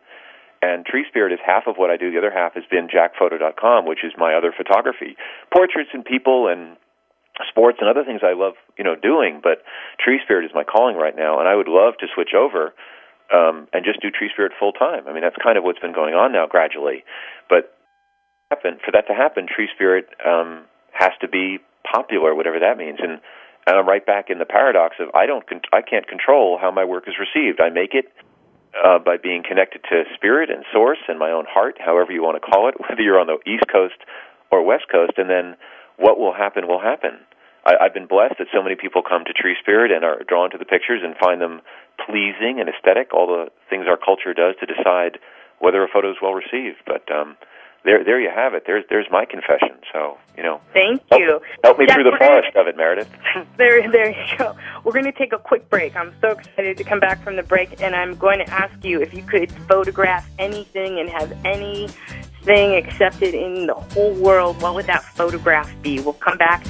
And 0.60 0.84
Tree 0.84 1.04
Spirit 1.08 1.32
is 1.32 1.38
half 1.44 1.66
of 1.66 1.76
what 1.76 1.90
I 1.90 1.96
do. 1.96 2.10
The 2.10 2.18
other 2.18 2.34
half 2.34 2.54
has 2.54 2.64
been 2.70 2.88
jackphoto.com, 2.88 3.86
which 3.86 4.02
is 4.02 4.12
my 4.18 4.34
other 4.34 4.52
photography. 4.56 5.16
Portraits 5.54 5.90
and 5.92 6.04
people 6.04 6.48
and 6.48 6.76
sports 7.46 7.78
and 7.80 7.88
other 7.88 8.04
things 8.04 8.20
I 8.24 8.34
love, 8.34 8.54
you 8.76 8.82
know, 8.82 8.96
doing, 8.96 9.40
but 9.42 9.62
Tree 10.02 10.18
Spirit 10.24 10.44
is 10.44 10.50
my 10.54 10.64
calling 10.64 10.96
right 10.96 11.14
now, 11.14 11.38
and 11.38 11.46
I 11.48 11.54
would 11.54 11.68
love 11.68 11.94
to 12.00 12.06
switch 12.12 12.34
over 12.34 12.74
um, 13.32 13.68
and 13.72 13.84
just 13.84 14.02
do 14.02 14.10
Tree 14.10 14.30
Spirit 14.32 14.52
full 14.58 14.72
time. 14.72 15.06
I 15.06 15.12
mean, 15.12 15.22
that's 15.22 15.38
kind 15.38 15.56
of 15.56 15.62
what's 15.62 15.78
been 15.78 15.94
going 15.94 16.14
on 16.14 16.32
now 16.32 16.46
gradually. 16.46 17.04
But 17.48 17.70
happen 18.50 18.78
for 18.84 18.90
that 18.92 19.06
to 19.06 19.14
happen, 19.14 19.46
Tree 19.46 19.68
Spirit 19.74 20.08
um, 20.26 20.64
has 20.92 21.12
to 21.20 21.28
be 21.28 21.58
popular, 21.84 22.34
whatever 22.34 22.58
that 22.58 22.76
means. 22.76 22.98
And 23.00 23.20
and 23.66 23.76
I'm 23.76 23.86
right 23.86 24.04
back 24.04 24.30
in 24.30 24.38
the 24.38 24.46
paradox 24.46 24.96
of 24.98 25.14
I 25.14 25.26
don't 25.26 25.46
con- 25.46 25.60
I 25.72 25.82
can't 25.82 26.08
control 26.08 26.58
how 26.60 26.70
my 26.70 26.84
work 26.84 27.04
is 27.06 27.14
received. 27.20 27.60
I 27.60 27.68
make 27.68 27.92
it 27.92 28.06
uh, 28.84 28.98
by 28.98 29.16
being 29.16 29.42
connected 29.46 29.82
to 29.90 30.04
spirit 30.14 30.50
and 30.50 30.64
source 30.72 30.98
and 31.08 31.18
my 31.18 31.30
own 31.30 31.46
heart, 31.48 31.76
however 31.78 32.12
you 32.12 32.22
want 32.22 32.40
to 32.40 32.44
call 32.44 32.68
it, 32.68 32.74
whether 32.80 33.02
you're 33.02 33.20
on 33.20 33.26
the 33.26 33.38
East 33.48 33.64
Coast 33.70 33.98
or 34.50 34.64
West 34.64 34.84
Coast, 34.90 35.12
and 35.16 35.28
then 35.28 35.56
what 35.96 36.18
will 36.18 36.32
happen 36.32 36.66
will 36.66 36.80
happen. 36.80 37.18
I, 37.64 37.74
I've 37.80 37.94
been 37.94 38.06
blessed 38.06 38.38
that 38.38 38.48
so 38.52 38.62
many 38.62 38.76
people 38.76 39.02
come 39.02 39.24
to 39.26 39.32
Tree 39.32 39.56
Spirit 39.60 39.90
and 39.90 40.04
are 40.04 40.22
drawn 40.26 40.50
to 40.50 40.58
the 40.58 40.64
pictures 40.64 41.02
and 41.02 41.16
find 41.16 41.40
them 41.40 41.60
pleasing 42.06 42.60
and 42.60 42.68
aesthetic, 42.68 43.12
all 43.12 43.26
the 43.26 43.50
things 43.68 43.86
our 43.88 43.98
culture 43.98 44.32
does 44.32 44.54
to 44.60 44.66
decide 44.66 45.18
whether 45.58 45.82
a 45.82 45.88
photo 45.88 46.10
is 46.10 46.22
well 46.22 46.34
received. 46.34 46.78
But 46.86 47.04
um, 47.10 47.36
there, 47.84 48.04
there 48.04 48.20
you 48.20 48.30
have 48.34 48.54
it. 48.54 48.64
There's, 48.66 48.84
there's 48.90 49.06
my 49.10 49.24
confession. 49.24 49.78
So, 49.92 50.18
you 50.36 50.42
know, 50.42 50.60
thank 50.72 51.02
you. 51.12 51.40
Help 51.64 51.78
me 51.78 51.86
Jack, 51.86 51.96
through 51.96 52.04
the 52.04 52.10
gonna- 52.18 52.26
forest 52.42 52.56
of 52.56 52.66
it, 52.66 52.76
Meredith. 52.76 53.08
There, 53.56 53.90
there 53.90 54.10
you 54.10 54.36
go. 54.38 54.56
We're 54.84 54.92
going 54.92 55.04
to 55.04 55.12
take 55.12 55.32
a 55.32 55.38
quick 55.38 55.68
break. 55.68 55.96
I'm 55.96 56.14
so 56.20 56.28
excited 56.30 56.76
to 56.76 56.84
come 56.84 57.00
back 57.00 57.22
from 57.24 57.36
the 57.36 57.42
break, 57.42 57.80
and 57.82 57.94
I'm 57.94 58.14
going 58.16 58.38
to 58.38 58.48
ask 58.50 58.84
you 58.84 59.00
if 59.00 59.12
you 59.14 59.22
could 59.22 59.50
photograph 59.68 60.28
anything 60.38 60.98
and 61.00 61.08
have 61.08 61.32
anything 61.44 62.74
accepted 62.76 63.34
in 63.34 63.66
the 63.66 63.74
whole 63.74 64.14
world. 64.14 64.60
What 64.62 64.74
would 64.74 64.86
that 64.86 65.02
photograph 65.02 65.72
be? 65.82 65.98
We'll 66.00 66.12
come 66.14 66.38
back 66.38 66.64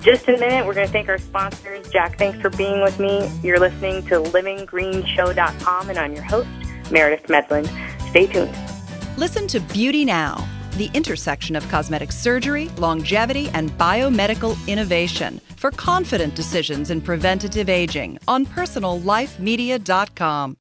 just 0.00 0.28
in 0.28 0.34
a 0.36 0.38
minute. 0.38 0.66
We're 0.66 0.74
going 0.74 0.86
to 0.86 0.92
thank 0.92 1.08
our 1.10 1.18
sponsors. 1.18 1.88
Jack, 1.90 2.16
thanks 2.18 2.40
for 2.40 2.48
being 2.50 2.80
with 2.82 2.98
me. 2.98 3.30
You're 3.42 3.58
listening 3.60 4.02
to 4.06 4.20
LivingGreenShow.com, 4.20 5.90
and 5.90 5.98
I'm 5.98 6.14
your 6.14 6.24
host, 6.24 6.48
Meredith 6.90 7.26
Medland. 7.28 7.68
Stay 8.10 8.26
tuned. 8.26 8.54
Listen 9.20 9.46
to 9.48 9.60
Beauty 9.60 10.06
Now, 10.06 10.48
the 10.78 10.88
intersection 10.94 11.54
of 11.54 11.68
cosmetic 11.68 12.10
surgery, 12.10 12.70
longevity, 12.78 13.50
and 13.50 13.70
biomedical 13.72 14.56
innovation 14.66 15.42
for 15.58 15.70
confident 15.70 16.34
decisions 16.34 16.90
in 16.90 17.02
preventative 17.02 17.68
aging 17.68 18.18
on 18.26 18.46
personallifemedia.com. 18.46 20.56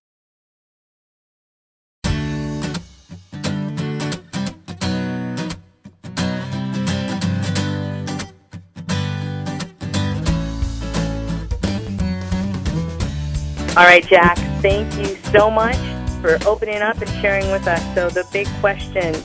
All 13.78 13.86
right, 13.86 14.06
Jack, 14.06 14.38
thank 14.62 14.94
you 14.98 15.16
so 15.32 15.50
much 15.50 15.89
for 16.22 16.38
opening 16.46 16.82
up 16.82 16.98
and 17.00 17.10
sharing 17.22 17.50
with 17.52 17.68
us. 17.68 17.84
So, 17.96 18.10
the 18.10 18.28
big 18.32 18.48
question 18.60 19.16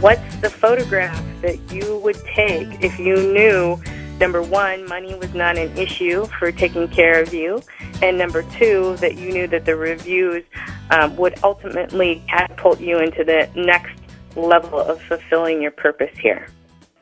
what's 0.00 0.36
the 0.36 0.48
photograph 0.48 1.22
that 1.42 1.58
you 1.72 1.98
would 1.98 2.16
take 2.24 2.82
if 2.82 2.98
you 2.98 3.16
knew, 3.16 3.78
number 4.18 4.42
one, 4.42 4.86
money 4.88 5.14
was 5.14 5.34
not 5.34 5.58
an 5.58 5.76
issue 5.76 6.24
for 6.38 6.50
taking 6.50 6.88
care 6.88 7.20
of 7.20 7.34
you, 7.34 7.62
and 8.02 8.16
number 8.16 8.42
two, 8.58 8.96
that 8.96 9.16
you 9.16 9.30
knew 9.32 9.46
that 9.46 9.66
the 9.66 9.76
reviews 9.76 10.42
um, 10.90 11.14
would 11.16 11.38
ultimately 11.42 12.22
catapult 12.28 12.80
you 12.80 12.98
into 12.98 13.24
the 13.24 13.48
next 13.54 13.94
level 14.36 14.80
of 14.80 15.00
fulfilling 15.02 15.60
your 15.60 15.70
purpose 15.70 16.16
here? 16.18 16.48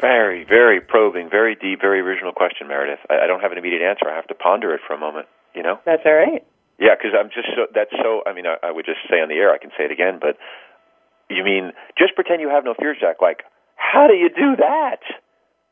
Very, 0.00 0.44
very 0.44 0.80
probing, 0.80 1.30
very 1.30 1.54
deep, 1.54 1.80
very 1.80 2.00
original 2.00 2.32
question, 2.32 2.66
Meredith. 2.66 2.98
I, 3.08 3.20
I 3.24 3.26
don't 3.28 3.40
have 3.40 3.52
an 3.52 3.58
immediate 3.58 3.82
answer. 3.82 4.08
I 4.08 4.16
have 4.16 4.26
to 4.26 4.34
ponder 4.34 4.74
it 4.74 4.80
for 4.86 4.94
a 4.94 4.98
moment. 4.98 5.28
You 5.54 5.62
know? 5.62 5.78
That's 5.84 6.02
all 6.04 6.14
right. 6.14 6.44
Yeah, 6.82 6.98
because 6.98 7.14
I'm 7.14 7.30
just 7.30 7.46
so 7.54 7.70
that's 7.70 7.94
so. 7.94 8.26
I 8.26 8.34
mean, 8.34 8.50
I, 8.50 8.58
I 8.66 8.70
would 8.74 8.84
just 8.84 9.06
say 9.06 9.22
on 9.22 9.30
the 9.30 9.38
air. 9.38 9.54
I 9.54 9.58
can 9.62 9.70
say 9.78 9.86
it 9.86 9.94
again, 9.94 10.18
but 10.18 10.34
you 11.30 11.46
mean 11.46 11.70
just 11.94 12.18
pretend 12.18 12.42
you 12.42 12.50
have 12.50 12.66
no 12.66 12.74
fears, 12.74 12.98
Jack? 12.98 13.22
Like, 13.22 13.46
how 13.78 14.10
do 14.10 14.14
you 14.18 14.28
do 14.28 14.58
that? 14.58 15.06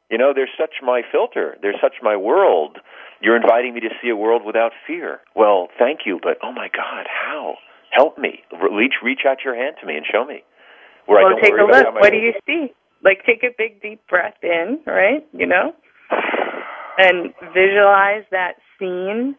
You 0.07 0.19
know, 0.19 0.31
there's 0.35 0.55
such 0.55 0.79
my 0.83 1.03
filter. 1.11 1.59
There's 1.63 1.83
such 1.83 1.99
my 2.03 2.15
world. 2.15 2.79
You're 3.21 3.35
inviting 3.35 3.75
me 3.75 3.81
to 3.81 3.91
see 4.01 4.09
a 4.09 4.17
world 4.17 4.43
without 4.47 4.71
fear. 4.87 5.19
Well, 5.35 5.67
thank 5.79 6.07
you, 6.07 6.21
but 6.23 6.39
oh 6.43 6.53
my 6.53 6.69
God, 6.71 7.07
how? 7.11 7.57
Help 7.91 8.17
me. 8.17 8.43
Reach, 8.71 8.95
reach 9.03 9.27
out 9.27 9.39
your 9.45 9.57
hand 9.57 9.77
to 9.81 9.87
me 9.87 9.97
and 9.97 10.07
show 10.07 10.25
me. 10.25 10.43
Where 11.07 11.19
I 11.19 11.25
well, 11.25 11.33
don't 11.33 11.43
take 11.43 11.53
worry 11.53 11.83
a 11.83 11.91
look. 11.91 11.95
What 11.95 12.11
do 12.11 12.19
you 12.19 12.35
see? 12.47 12.73
Like, 13.03 13.25
take 13.27 13.43
a 13.43 13.51
big, 13.57 13.83
deep 13.83 14.07
breath 14.09 14.39
in, 14.43 14.79
right? 14.87 15.27
You 15.33 15.47
know? 15.47 15.75
And 17.03 17.33
visualize 17.55 18.25
that 18.31 18.57
scene, 18.79 19.35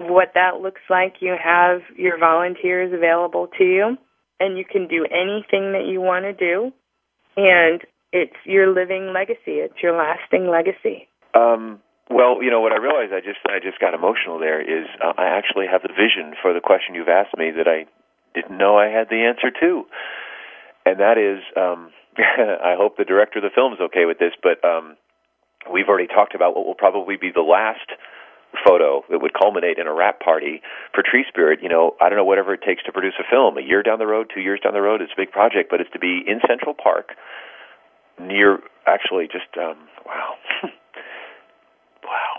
what 0.00 0.32
that 0.34 0.60
looks 0.60 0.80
like. 0.88 1.16
You 1.20 1.36
have 1.42 1.80
your 1.96 2.18
volunteers 2.18 2.92
available 2.92 3.48
to 3.58 3.64
you, 3.64 3.96
and 4.38 4.56
you 4.56 4.64
can 4.64 4.88
do 4.88 5.04
anything 5.04 5.72
that 5.72 5.86
you 5.86 6.00
want 6.00 6.24
to 6.24 6.32
do. 6.32 6.72
And 7.36 7.80
it's 8.12 8.36
your 8.44 8.72
living 8.72 9.12
legacy, 9.14 9.62
it's 9.62 9.80
your 9.82 9.96
lasting 9.96 10.48
legacy. 10.48 11.06
Um, 11.34 11.80
well, 12.10 12.42
you 12.42 12.50
know 12.50 12.60
what 12.60 12.72
I 12.72 12.82
realized 12.82 13.12
I 13.14 13.20
just 13.20 13.38
I 13.46 13.62
just 13.62 13.78
got 13.78 13.94
emotional 13.94 14.40
there 14.40 14.60
is 14.60 14.88
uh, 14.98 15.14
I 15.16 15.38
actually 15.38 15.66
have 15.70 15.82
the 15.82 15.94
vision 15.94 16.34
for 16.42 16.52
the 16.52 16.60
question 16.60 16.96
you've 16.96 17.08
asked 17.08 17.38
me 17.38 17.52
that 17.54 17.68
I 17.70 17.86
didn't 18.34 18.58
know 18.58 18.76
I 18.76 18.90
had 18.90 19.08
the 19.08 19.22
answer 19.30 19.54
to. 19.62 19.86
And 20.84 20.98
that 20.98 21.18
is 21.18 21.38
um 21.54 21.94
I 22.18 22.74
hope 22.74 22.96
the 22.96 23.06
director 23.06 23.38
of 23.38 23.46
the 23.46 23.54
film 23.54 23.72
is 23.74 23.80
okay 23.80 24.06
with 24.06 24.18
this, 24.18 24.34
but 24.42 24.58
um 24.66 24.96
we've 25.70 25.86
already 25.86 26.08
talked 26.08 26.34
about 26.34 26.56
what 26.56 26.66
will 26.66 26.74
probably 26.74 27.16
be 27.16 27.30
the 27.30 27.46
last 27.46 27.86
photo 28.64 29.04
that 29.10 29.20
would 29.22 29.32
culminate 29.34 29.78
in 29.78 29.86
a 29.86 29.94
wrap 29.94 30.20
party 30.20 30.62
for 30.94 31.02
Tree 31.02 31.24
Spirit. 31.28 31.60
You 31.62 31.68
know, 31.68 31.94
I 32.00 32.08
don't 32.08 32.18
know 32.18 32.24
whatever 32.24 32.54
it 32.54 32.62
takes 32.62 32.82
to 32.84 32.92
produce 32.92 33.14
a 33.18 33.24
film. 33.30 33.56
A 33.58 33.62
year 33.62 33.82
down 33.82 33.98
the 33.98 34.06
road, 34.06 34.30
two 34.32 34.40
years 34.40 34.60
down 34.60 34.72
the 34.72 34.82
road, 34.82 35.00
it's 35.00 35.12
a 35.12 35.20
big 35.20 35.30
project, 35.30 35.70
but 35.70 35.80
it's 35.80 35.90
to 35.92 35.98
be 35.98 36.22
in 36.26 36.40
Central 36.46 36.74
Park, 36.74 37.14
near 38.18 38.58
actually 38.86 39.26
just 39.26 39.48
um, 39.56 39.76
wow, 40.06 40.34
wow, 42.04 42.34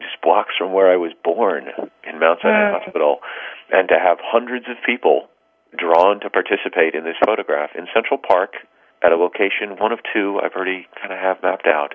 just 0.00 0.20
blocks 0.22 0.54
from 0.58 0.72
where 0.72 0.92
I 0.92 0.96
was 0.96 1.12
born 1.24 1.68
in 2.08 2.18
Mount 2.18 2.40
Sinai 2.42 2.70
Mm. 2.72 2.82
Hospital, 2.82 3.18
and 3.70 3.88
to 3.88 3.98
have 3.98 4.18
hundreds 4.20 4.66
of 4.68 4.76
people 4.84 5.28
drawn 5.76 6.20
to 6.20 6.28
participate 6.30 6.94
in 6.94 7.04
this 7.04 7.16
photograph 7.24 7.70
in 7.76 7.86
Central 7.94 8.18
Park 8.18 8.54
at 9.02 9.12
a 9.12 9.16
location, 9.16 9.76
one 9.78 9.92
of 9.92 10.00
two 10.12 10.38
I've 10.42 10.52
already 10.52 10.86
kind 11.00 11.12
of 11.12 11.18
have 11.18 11.42
mapped 11.42 11.66
out, 11.66 11.94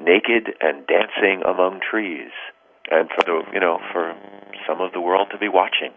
naked 0.00 0.54
and 0.60 0.86
dancing 0.86 1.42
among 1.44 1.80
trees, 1.80 2.30
and 2.90 3.08
for 3.10 3.22
the 3.24 3.42
you 3.52 3.60
know 3.60 3.78
for 3.92 4.14
some 4.66 4.80
of 4.80 4.92
the 4.92 5.00
world 5.00 5.28
to 5.32 5.38
be 5.38 5.48
watching. 5.48 5.92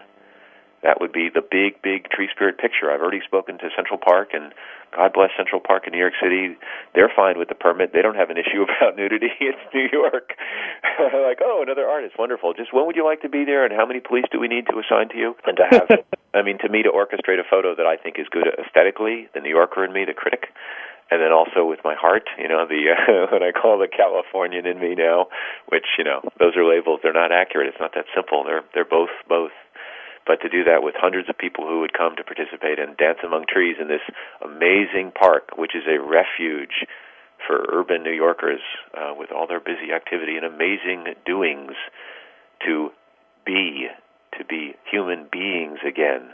That 0.81 1.02
would 1.02 1.12
be 1.12 1.27
the 1.27 1.44
big, 1.44 1.81
big 1.83 2.08
tree 2.08 2.29
spirit 2.31 2.58
picture. 2.58 2.87
I've 2.87 3.02
already 3.02 3.19
spoken 3.27 3.58
to 3.60 3.67
Central 3.75 4.00
Park, 4.00 4.29
and 4.31 4.54
God 4.96 5.12
bless 5.12 5.31
Central 5.35 5.60
Park 5.60 5.83
in 5.87 5.92
New 5.92 6.00
York 6.00 6.15
City. 6.23 6.56
They're 6.96 7.12
fine 7.13 7.37
with 7.37 7.50
the 7.50 7.56
permit. 7.56 7.92
They 7.92 8.02
don't 8.02 8.15
have 8.15 8.29
an 8.29 8.37
issue 8.37 8.63
about 8.67 8.96
nudity. 8.96 9.27
It's 9.42 9.60
New 9.73 9.90
York. 9.92 10.40
like, 11.27 11.44
oh, 11.44 11.60
another 11.63 11.83
artist, 11.83 12.15
wonderful. 12.17 12.54
Just 12.54 12.73
when 12.73 12.87
would 12.87 12.96
you 12.96 13.04
like 13.04 13.21
to 13.23 13.29
be 13.29 13.44
there, 13.44 13.65
and 13.65 13.73
how 13.75 13.85
many 13.85 14.00
police 14.00 14.25
do 14.31 14.40
we 14.40 14.48
need 14.48 14.67
to 14.71 14.79
assign 14.79 15.10
to 15.10 15.17
you? 15.17 15.35
And 15.46 15.58
to 15.58 15.65
have, 15.67 15.87
I 16.33 16.44
mean, 16.44 16.58
to 16.60 16.69
me, 16.69 16.83
to 16.83 16.90
orchestrate 16.96 17.44
a 17.44 17.48
photo 17.50 17.75
that 17.75 17.85
I 17.85 17.98
think 17.98 18.15
is 18.17 18.27
good 18.31 18.48
aesthetically, 18.48 19.27
the 19.33 19.42
New 19.42 19.52
Yorker 19.52 19.83
in 19.83 19.92
me, 19.92 20.06
the 20.06 20.15
critic, 20.15 20.48
and 21.12 21.21
then 21.21 21.31
also 21.31 21.65
with 21.65 21.79
my 21.83 21.95
heart, 21.95 22.29
you 22.37 22.47
know, 22.47 22.65
the 22.67 22.93
uh, 22.93 23.27
what 23.31 23.41
I 23.41 23.51
call 23.51 23.79
the 23.79 23.87
Californian 23.89 24.65
in 24.65 24.79
me 24.79 24.95
now, 24.95 25.27
which 25.67 25.97
you 25.97 26.03
know, 26.03 26.21
those 26.39 26.55
are 26.55 26.65
labels. 26.65 26.99
They're 27.01 27.13
not 27.13 27.31
accurate. 27.31 27.67
It's 27.67 27.81
not 27.81 27.93
that 27.95 28.05
simple. 28.15 28.43
They're 28.45 28.63
they're 28.73 28.85
both 28.85 29.13
both. 29.27 29.51
But 30.27 30.41
to 30.41 30.49
do 30.49 30.63
that 30.65 30.83
with 30.83 30.93
hundreds 30.95 31.27
of 31.27 31.37
people 31.37 31.65
who 31.65 31.79
would 31.79 31.93
come 31.93 32.15
to 32.17 32.23
participate 32.23 32.77
and 32.77 32.95
dance 32.97 33.17
among 33.25 33.45
trees 33.49 33.77
in 33.81 33.87
this 33.87 34.05
amazing 34.45 35.12
park, 35.17 35.57
which 35.57 35.73
is 35.73 35.83
a 35.89 35.97
refuge 35.97 36.85
for 37.47 37.65
urban 37.73 38.03
New 38.03 38.13
Yorkers 38.13 38.60
uh, 38.93 39.13
with 39.17 39.31
all 39.31 39.47
their 39.47 39.60
busy 39.60 39.91
activity 39.95 40.35
and 40.37 40.45
amazing 40.45 41.15
doings, 41.25 41.73
to 42.65 42.91
be 43.45 43.87
to 44.37 44.45
be 44.45 44.75
human 44.91 45.25
beings 45.31 45.79
again, 45.87 46.29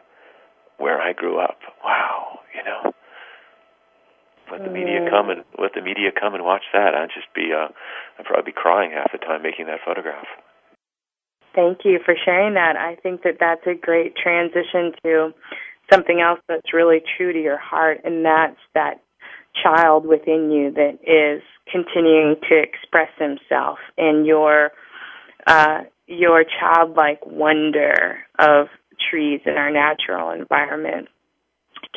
where 0.77 0.99
I 0.99 1.13
grew 1.13 1.39
up. 1.39 1.59
Wow, 1.81 2.39
you 2.53 2.63
know 2.65 2.91
let 4.51 4.63
the 4.63 4.71
media 4.71 5.09
come 5.09 5.29
and 5.29 5.43
let 5.57 5.73
the 5.73 5.81
media 5.81 6.09
come 6.11 6.35
and 6.35 6.43
watch 6.43 6.63
that. 6.73 6.93
I'd 6.93 7.13
just 7.13 7.33
be 7.33 7.51
uh 7.53 7.69
I'd 8.19 8.25
probably 8.25 8.51
be 8.51 8.55
crying 8.55 8.91
half 8.91 9.11
the 9.11 9.17
time 9.17 9.41
making 9.41 9.67
that 9.67 9.79
photograph. 9.85 10.27
Thank 11.55 11.79
you 11.85 11.99
for 12.03 12.15
sharing 12.25 12.55
that. 12.55 12.75
I 12.75 12.95
think 13.01 13.23
that 13.23 13.37
that's 13.39 13.65
a 13.65 13.73
great 13.73 14.15
transition 14.15 14.91
to 15.03 15.33
something 15.91 16.19
else 16.19 16.39
that's 16.47 16.73
really 16.73 17.01
true 17.17 17.31
to 17.31 17.41
your 17.41 17.57
heart 17.57 18.01
and 18.03 18.25
that's 18.25 18.59
that 18.73 19.01
child 19.63 20.05
within 20.05 20.51
you 20.51 20.71
that 20.71 20.99
is 21.03 21.41
continuing 21.71 22.35
to 22.49 22.57
express 22.57 23.09
himself 23.17 23.79
and 23.97 24.25
your 24.25 24.71
uh 25.47 25.81
your 26.07 26.43
childlike 26.43 27.19
wonder 27.25 28.17
of 28.37 28.67
trees 29.09 29.41
in 29.45 29.53
our 29.53 29.71
natural 29.71 30.31
environment 30.31 31.07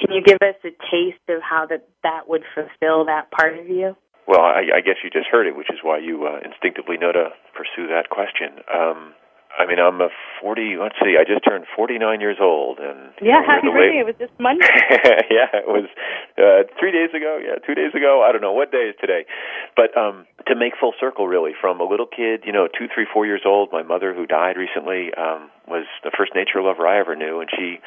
can 0.00 0.14
you 0.14 0.22
give 0.22 0.38
us 0.42 0.56
a 0.64 0.70
taste 0.90 1.26
of 1.28 1.42
how 1.42 1.66
that 1.66 1.88
that 2.02 2.28
would 2.28 2.42
fulfill 2.54 3.04
that 3.06 3.30
part 3.30 3.58
of 3.58 3.68
you? 3.68 3.96
Well, 4.26 4.40
I, 4.40 4.76
I 4.76 4.80
guess 4.84 5.00
you 5.02 5.08
just 5.08 5.26
heard 5.32 5.46
it, 5.46 5.56
which 5.56 5.70
is 5.70 5.80
why 5.82 5.98
you 5.98 6.28
uh, 6.28 6.44
instinctively 6.44 6.98
know 6.98 7.12
to 7.12 7.32
pursue 7.56 7.88
that 7.88 8.10
question. 8.10 8.60
Um, 8.68 9.14
I 9.58 9.66
mean, 9.66 9.80
I'm 9.80 10.00
a 10.00 10.12
40. 10.40 10.76
Let's 10.78 10.94
see, 11.02 11.16
I 11.18 11.24
just 11.24 11.42
turned 11.42 11.64
49 11.74 12.20
years 12.20 12.36
old, 12.38 12.78
and 12.78 13.10
yeah, 13.20 13.42
happy 13.42 13.66
birthday! 13.66 13.98
It 13.98 14.06
was 14.06 14.14
just 14.14 14.30
Monday. 14.38 14.68
yeah, 15.34 15.50
it 15.50 15.66
was 15.66 15.90
uh, 16.38 16.68
three 16.78 16.92
days 16.92 17.10
ago. 17.10 17.40
Yeah, 17.42 17.58
two 17.66 17.74
days 17.74 17.90
ago. 17.90 18.22
I 18.22 18.30
don't 18.30 18.44
know 18.44 18.52
what 18.52 18.70
day 18.70 18.92
is 18.92 18.96
today, 19.00 19.26
but 19.74 19.96
um, 19.96 20.26
to 20.46 20.54
make 20.54 20.78
full 20.78 20.92
circle, 21.00 21.26
really, 21.26 21.58
from 21.58 21.80
a 21.80 21.88
little 21.88 22.06
kid, 22.06 22.46
you 22.46 22.52
know, 22.52 22.68
two, 22.68 22.86
three, 22.86 23.06
four 23.10 23.26
years 23.26 23.42
old. 23.44 23.72
My 23.72 23.82
mother, 23.82 24.14
who 24.14 24.26
died 24.26 24.54
recently, 24.54 25.10
um, 25.18 25.50
was 25.66 25.90
the 26.04 26.12
first 26.16 26.36
nature 26.36 26.62
lover 26.62 26.86
I 26.86 27.00
ever 27.00 27.16
knew, 27.16 27.40
and 27.40 27.50
she 27.50 27.80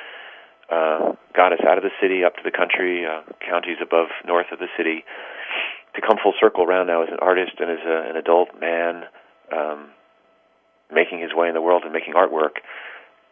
uh, 0.72 1.14
got 1.36 1.52
us 1.52 1.60
out 1.68 1.78
of 1.78 1.84
the 1.84 1.92
city 2.02 2.24
up 2.24 2.36
to 2.36 2.44
the 2.44 2.52
country, 2.52 3.06
uh, 3.06 3.22
counties 3.44 3.78
above 3.82 4.08
north 4.26 4.48
of 4.52 4.60
the 4.60 4.72
city, 4.78 5.04
to 5.96 6.02
come 6.02 6.18
full 6.24 6.34
circle 6.40 6.64
around 6.64 6.88
now 6.88 7.04
as 7.04 7.10
an 7.12 7.20
artist 7.22 7.60
and 7.60 7.70
as 7.70 7.84
a, 7.86 8.10
an 8.10 8.16
adult 8.16 8.50
man, 8.60 9.04
um, 9.52 9.92
making 10.92 11.20
his 11.20 11.36
way 11.36 11.48
in 11.48 11.54
the 11.54 11.62
world 11.62 11.84
and 11.84 11.92
making 11.92 12.14
artwork, 12.14 12.64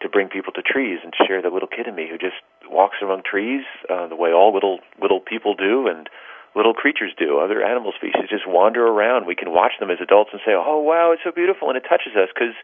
to 0.02 0.10
bring 0.10 0.28
people 0.28 0.52
to 0.54 0.62
trees 0.62 1.00
and 1.04 1.14
share 1.28 1.42
the 1.42 1.50
little 1.50 1.68
kid 1.68 1.88
in 1.88 1.96
me 1.96 2.08
who 2.10 2.18
just 2.18 2.40
walks 2.70 2.98
among 3.02 3.22
trees 3.24 3.64
uh, 3.90 4.08
the 4.08 4.16
way 4.16 4.32
all 4.32 4.54
little 4.54 4.80
little 5.02 5.20
people 5.20 5.56
do 5.56 5.88
and 5.88 6.10
little 6.56 6.74
creatures 6.74 7.12
do, 7.18 7.40
other 7.40 7.64
animal 7.64 7.92
species 7.96 8.28
just 8.30 8.48
wander 8.48 8.86
around. 8.88 9.28
We 9.28 9.36
can 9.36 9.52
watch 9.52 9.74
them 9.80 9.92
as 9.92 10.00
adults 10.02 10.32
and 10.32 10.42
say, 10.46 10.54
"Oh 10.56 10.80
wow, 10.80 11.12
it's 11.12 11.24
so 11.24 11.32
beautiful," 11.32 11.70
and 11.70 11.78
it 11.78 11.84
touches 11.88 12.16
us 12.16 12.30
because 12.34 12.56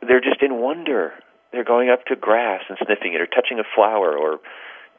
they're 0.00 0.20
just 0.20 0.42
in 0.42 0.60
wonder 0.60 1.12
they're 1.52 1.64
going 1.64 1.90
up 1.90 2.04
to 2.06 2.16
grass 2.16 2.62
and 2.68 2.78
sniffing 2.84 3.14
it, 3.14 3.20
or 3.20 3.26
touching 3.26 3.58
a 3.58 3.64
flower, 3.74 4.16
or 4.16 4.40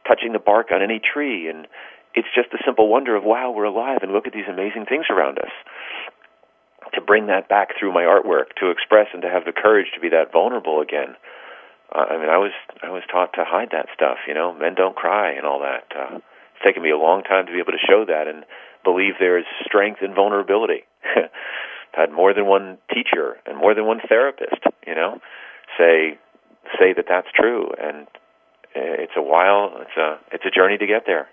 touching 0.07 0.33
the 0.33 0.39
bark 0.39 0.71
on 0.71 0.81
any 0.81 0.99
tree, 0.99 1.47
and 1.47 1.67
it's 2.13 2.27
just 2.35 2.51
the 2.51 2.59
simple 2.65 2.89
wonder 2.89 3.15
of 3.15 3.23
wow, 3.23 3.51
we're 3.51 3.65
alive, 3.65 3.99
and 4.01 4.11
look 4.11 4.27
at 4.27 4.33
these 4.33 4.49
amazing 4.49 4.85
things 4.85 5.05
around 5.09 5.39
us. 5.39 5.51
To 6.95 7.01
bring 7.01 7.27
that 7.27 7.47
back 7.47 7.69
through 7.79 7.93
my 7.93 8.03
artwork, 8.03 8.57
to 8.59 8.69
express 8.69 9.07
and 9.13 9.21
to 9.21 9.29
have 9.29 9.45
the 9.45 9.53
courage 9.53 9.87
to 9.95 10.01
be 10.01 10.09
that 10.09 10.33
vulnerable 10.33 10.81
again. 10.81 11.15
Uh, 11.93 12.05
I 12.09 12.17
mean, 12.17 12.27
I 12.27 12.37
was 12.37 12.51
I 12.83 12.89
was 12.89 13.03
taught 13.09 13.33
to 13.33 13.45
hide 13.45 13.69
that 13.71 13.87
stuff, 13.93 14.17
you 14.27 14.33
know, 14.33 14.53
men 14.53 14.75
don't 14.75 14.95
cry 14.95 15.31
and 15.31 15.45
all 15.45 15.59
that. 15.61 15.87
Uh, 15.95 16.15
it's 16.17 16.65
taken 16.65 16.83
me 16.83 16.91
a 16.91 16.97
long 16.97 17.23
time 17.23 17.45
to 17.45 17.51
be 17.51 17.59
able 17.59 17.71
to 17.71 17.85
show 17.87 18.05
that 18.05 18.27
and 18.27 18.43
believe 18.83 19.13
there 19.19 19.37
is 19.37 19.45
strength 19.63 20.01
in 20.01 20.13
vulnerability. 20.13 20.83
I've 21.15 21.29
had 21.93 22.11
more 22.11 22.33
than 22.33 22.45
one 22.45 22.77
teacher 22.93 23.37
and 23.45 23.57
more 23.57 23.75
than 23.75 23.85
one 23.85 23.99
therapist, 24.07 24.63
you 24.87 24.95
know, 24.95 25.19
say 25.77 26.17
say 26.79 26.93
that 26.95 27.05
that's 27.09 27.27
true, 27.35 27.69
and 27.81 28.07
eh, 28.75 29.03
it's 29.05 29.13
a 29.17 29.21
while. 29.21 29.71
It's 29.81 29.97
a 29.97 30.19
it's 30.31 30.45
a 30.45 30.51
journey 30.51 30.77
to 30.77 30.87
get 30.87 31.03
there. 31.05 31.27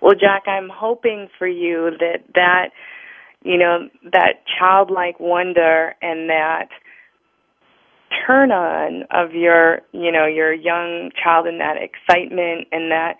Well, 0.00 0.14
Jack, 0.14 0.46
I'm 0.46 0.70
hoping 0.72 1.28
for 1.38 1.48
you 1.48 1.90
that 1.98 2.24
that 2.34 2.70
you 3.42 3.58
know 3.58 3.88
that 4.12 4.44
childlike 4.58 5.18
wonder 5.20 5.94
and 6.02 6.30
that 6.30 6.68
turn 8.26 8.50
on 8.50 9.04
of 9.10 9.34
your 9.34 9.80
you 9.92 10.12
know 10.12 10.26
your 10.26 10.52
young 10.52 11.10
child 11.22 11.46
and 11.46 11.60
that 11.60 11.76
excitement 11.76 12.68
and 12.72 12.90
that 12.90 13.14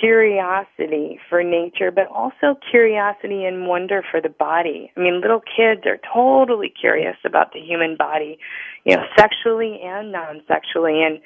curiosity 0.00 1.18
for 1.28 1.42
nature, 1.42 1.90
but 1.90 2.06
also 2.08 2.58
curiosity 2.70 3.44
and 3.44 3.66
wonder 3.66 4.02
for 4.10 4.20
the 4.20 4.28
body. 4.28 4.92
I 4.96 5.00
mean, 5.00 5.20
little 5.20 5.40
kids 5.40 5.82
are 5.86 5.98
totally 6.12 6.72
curious 6.78 7.16
about 7.24 7.52
the 7.52 7.60
human 7.60 7.96
body, 7.96 8.38
you 8.84 8.96
know, 8.96 9.04
sexually 9.16 9.80
and 9.82 10.12
non-sexually. 10.12 11.02
And 11.02 11.20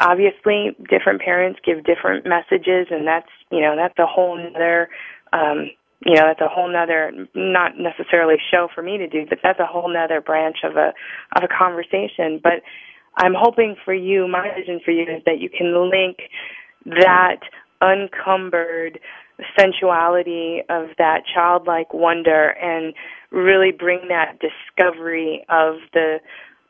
obviously, 0.00 0.76
different 0.88 1.20
parents 1.20 1.60
give 1.64 1.84
different 1.84 2.26
messages, 2.26 2.88
and 2.90 3.06
that's, 3.06 3.30
you 3.50 3.60
know, 3.60 3.76
that's 3.76 3.98
a 3.98 4.06
whole 4.06 4.38
other, 4.54 4.88
um, 5.32 5.70
you 6.04 6.14
know, 6.14 6.24
that's 6.26 6.40
a 6.40 6.48
whole 6.48 6.70
nother, 6.70 7.12
not 7.34 7.72
necessarily 7.78 8.36
show 8.50 8.68
for 8.74 8.82
me 8.82 8.98
to 8.98 9.08
do, 9.08 9.24
but 9.28 9.38
that's 9.42 9.60
a 9.60 9.66
whole 9.66 9.92
nother 9.92 10.20
branch 10.20 10.58
of 10.64 10.76
a, 10.76 10.92
of 11.36 11.44
a 11.44 11.48
conversation. 11.48 12.40
But 12.42 12.62
I'm 13.16 13.34
hoping 13.36 13.76
for 13.84 13.94
you, 13.94 14.26
my 14.26 14.50
vision 14.56 14.80
for 14.84 14.90
you 14.90 15.02
is 15.02 15.22
that 15.26 15.38
you 15.38 15.50
can 15.50 15.90
link 15.90 16.18
that 16.86 17.40
uncumbered 17.82 19.00
sensuality 19.58 20.60
of 20.68 20.88
that 20.98 21.22
childlike 21.34 21.92
wonder 21.92 22.50
and 22.62 22.94
really 23.30 23.72
bring 23.72 24.08
that 24.08 24.38
discovery 24.40 25.44
of 25.48 25.76
the 25.92 26.18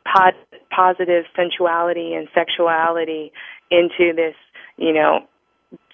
pod- 0.04 0.34
positive 0.70 1.24
sensuality 1.36 2.14
and 2.14 2.28
sexuality 2.34 3.32
into 3.70 4.12
this, 4.14 4.34
you 4.76 4.92
know, 4.92 5.20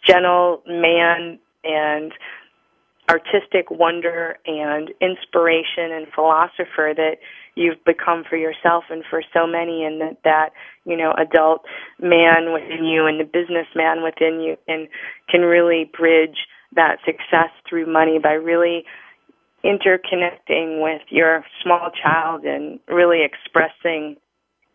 gentle 0.06 0.62
man 0.66 1.38
and 1.64 2.12
artistic 3.08 3.70
wonder 3.70 4.36
and 4.46 4.90
inspiration 5.00 5.92
and 5.92 6.06
philosopher 6.14 6.92
that 6.94 7.16
you've 7.54 7.82
become 7.84 8.22
for 8.28 8.36
yourself 8.36 8.84
and 8.90 9.02
for 9.08 9.22
so 9.32 9.46
many 9.46 9.84
and 9.84 10.00
that 10.00 10.16
that 10.24 10.50
you 10.84 10.96
know 10.96 11.12
adult 11.18 11.62
man 11.98 12.52
within 12.52 12.84
you 12.84 13.06
and 13.06 13.18
the 13.18 13.24
businessman 13.24 14.02
within 14.02 14.40
you 14.40 14.56
and 14.68 14.88
can 15.28 15.40
really 15.40 15.90
bridge 15.96 16.36
that 16.76 16.98
success 17.04 17.50
through 17.68 17.90
money 17.90 18.18
by 18.22 18.32
really 18.32 18.84
interconnecting 19.64 20.82
with 20.82 21.02
your 21.08 21.44
small 21.62 21.90
child 22.02 22.44
and 22.44 22.78
really 22.88 23.24
expressing 23.24 24.16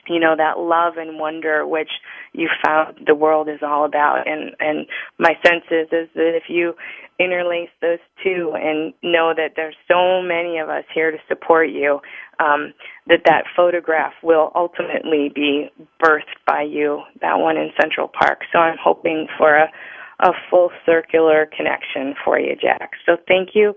you 0.07 0.19
know 0.19 0.35
that 0.37 0.59
love 0.59 0.97
and 0.97 1.19
wonder 1.19 1.65
which 1.65 1.89
you 2.33 2.49
found 2.65 2.99
the 3.05 3.15
world 3.15 3.49
is 3.49 3.59
all 3.61 3.85
about. 3.85 4.27
And 4.27 4.55
and 4.59 4.87
my 5.17 5.33
sense 5.45 5.65
is 5.71 5.87
is 5.91 6.09
that 6.15 6.33
if 6.35 6.43
you 6.49 6.73
interlace 7.19 7.69
those 7.81 7.99
two 8.23 8.53
and 8.55 8.93
know 9.03 9.33
that 9.35 9.53
there's 9.55 9.75
so 9.87 10.21
many 10.21 10.57
of 10.57 10.69
us 10.69 10.83
here 10.93 11.11
to 11.11 11.17
support 11.27 11.69
you 11.69 11.99
um 12.39 12.73
that 13.07 13.21
that 13.25 13.43
photograph 13.55 14.13
will 14.23 14.51
ultimately 14.55 15.31
be 15.33 15.69
birthed 16.03 16.35
by 16.47 16.61
you 16.63 17.01
that 17.21 17.37
one 17.39 17.57
in 17.57 17.69
central 17.79 18.07
park. 18.07 18.39
So 18.51 18.59
i'm 18.59 18.77
hoping 18.81 19.27
for 19.37 19.55
a 19.55 19.67
a 20.19 20.31
full 20.49 20.71
circular 20.85 21.47
connection 21.55 22.15
for 22.23 22.39
you 22.39 22.55
jack. 22.55 22.91
So 23.05 23.17
thank 23.27 23.49
you 23.53 23.75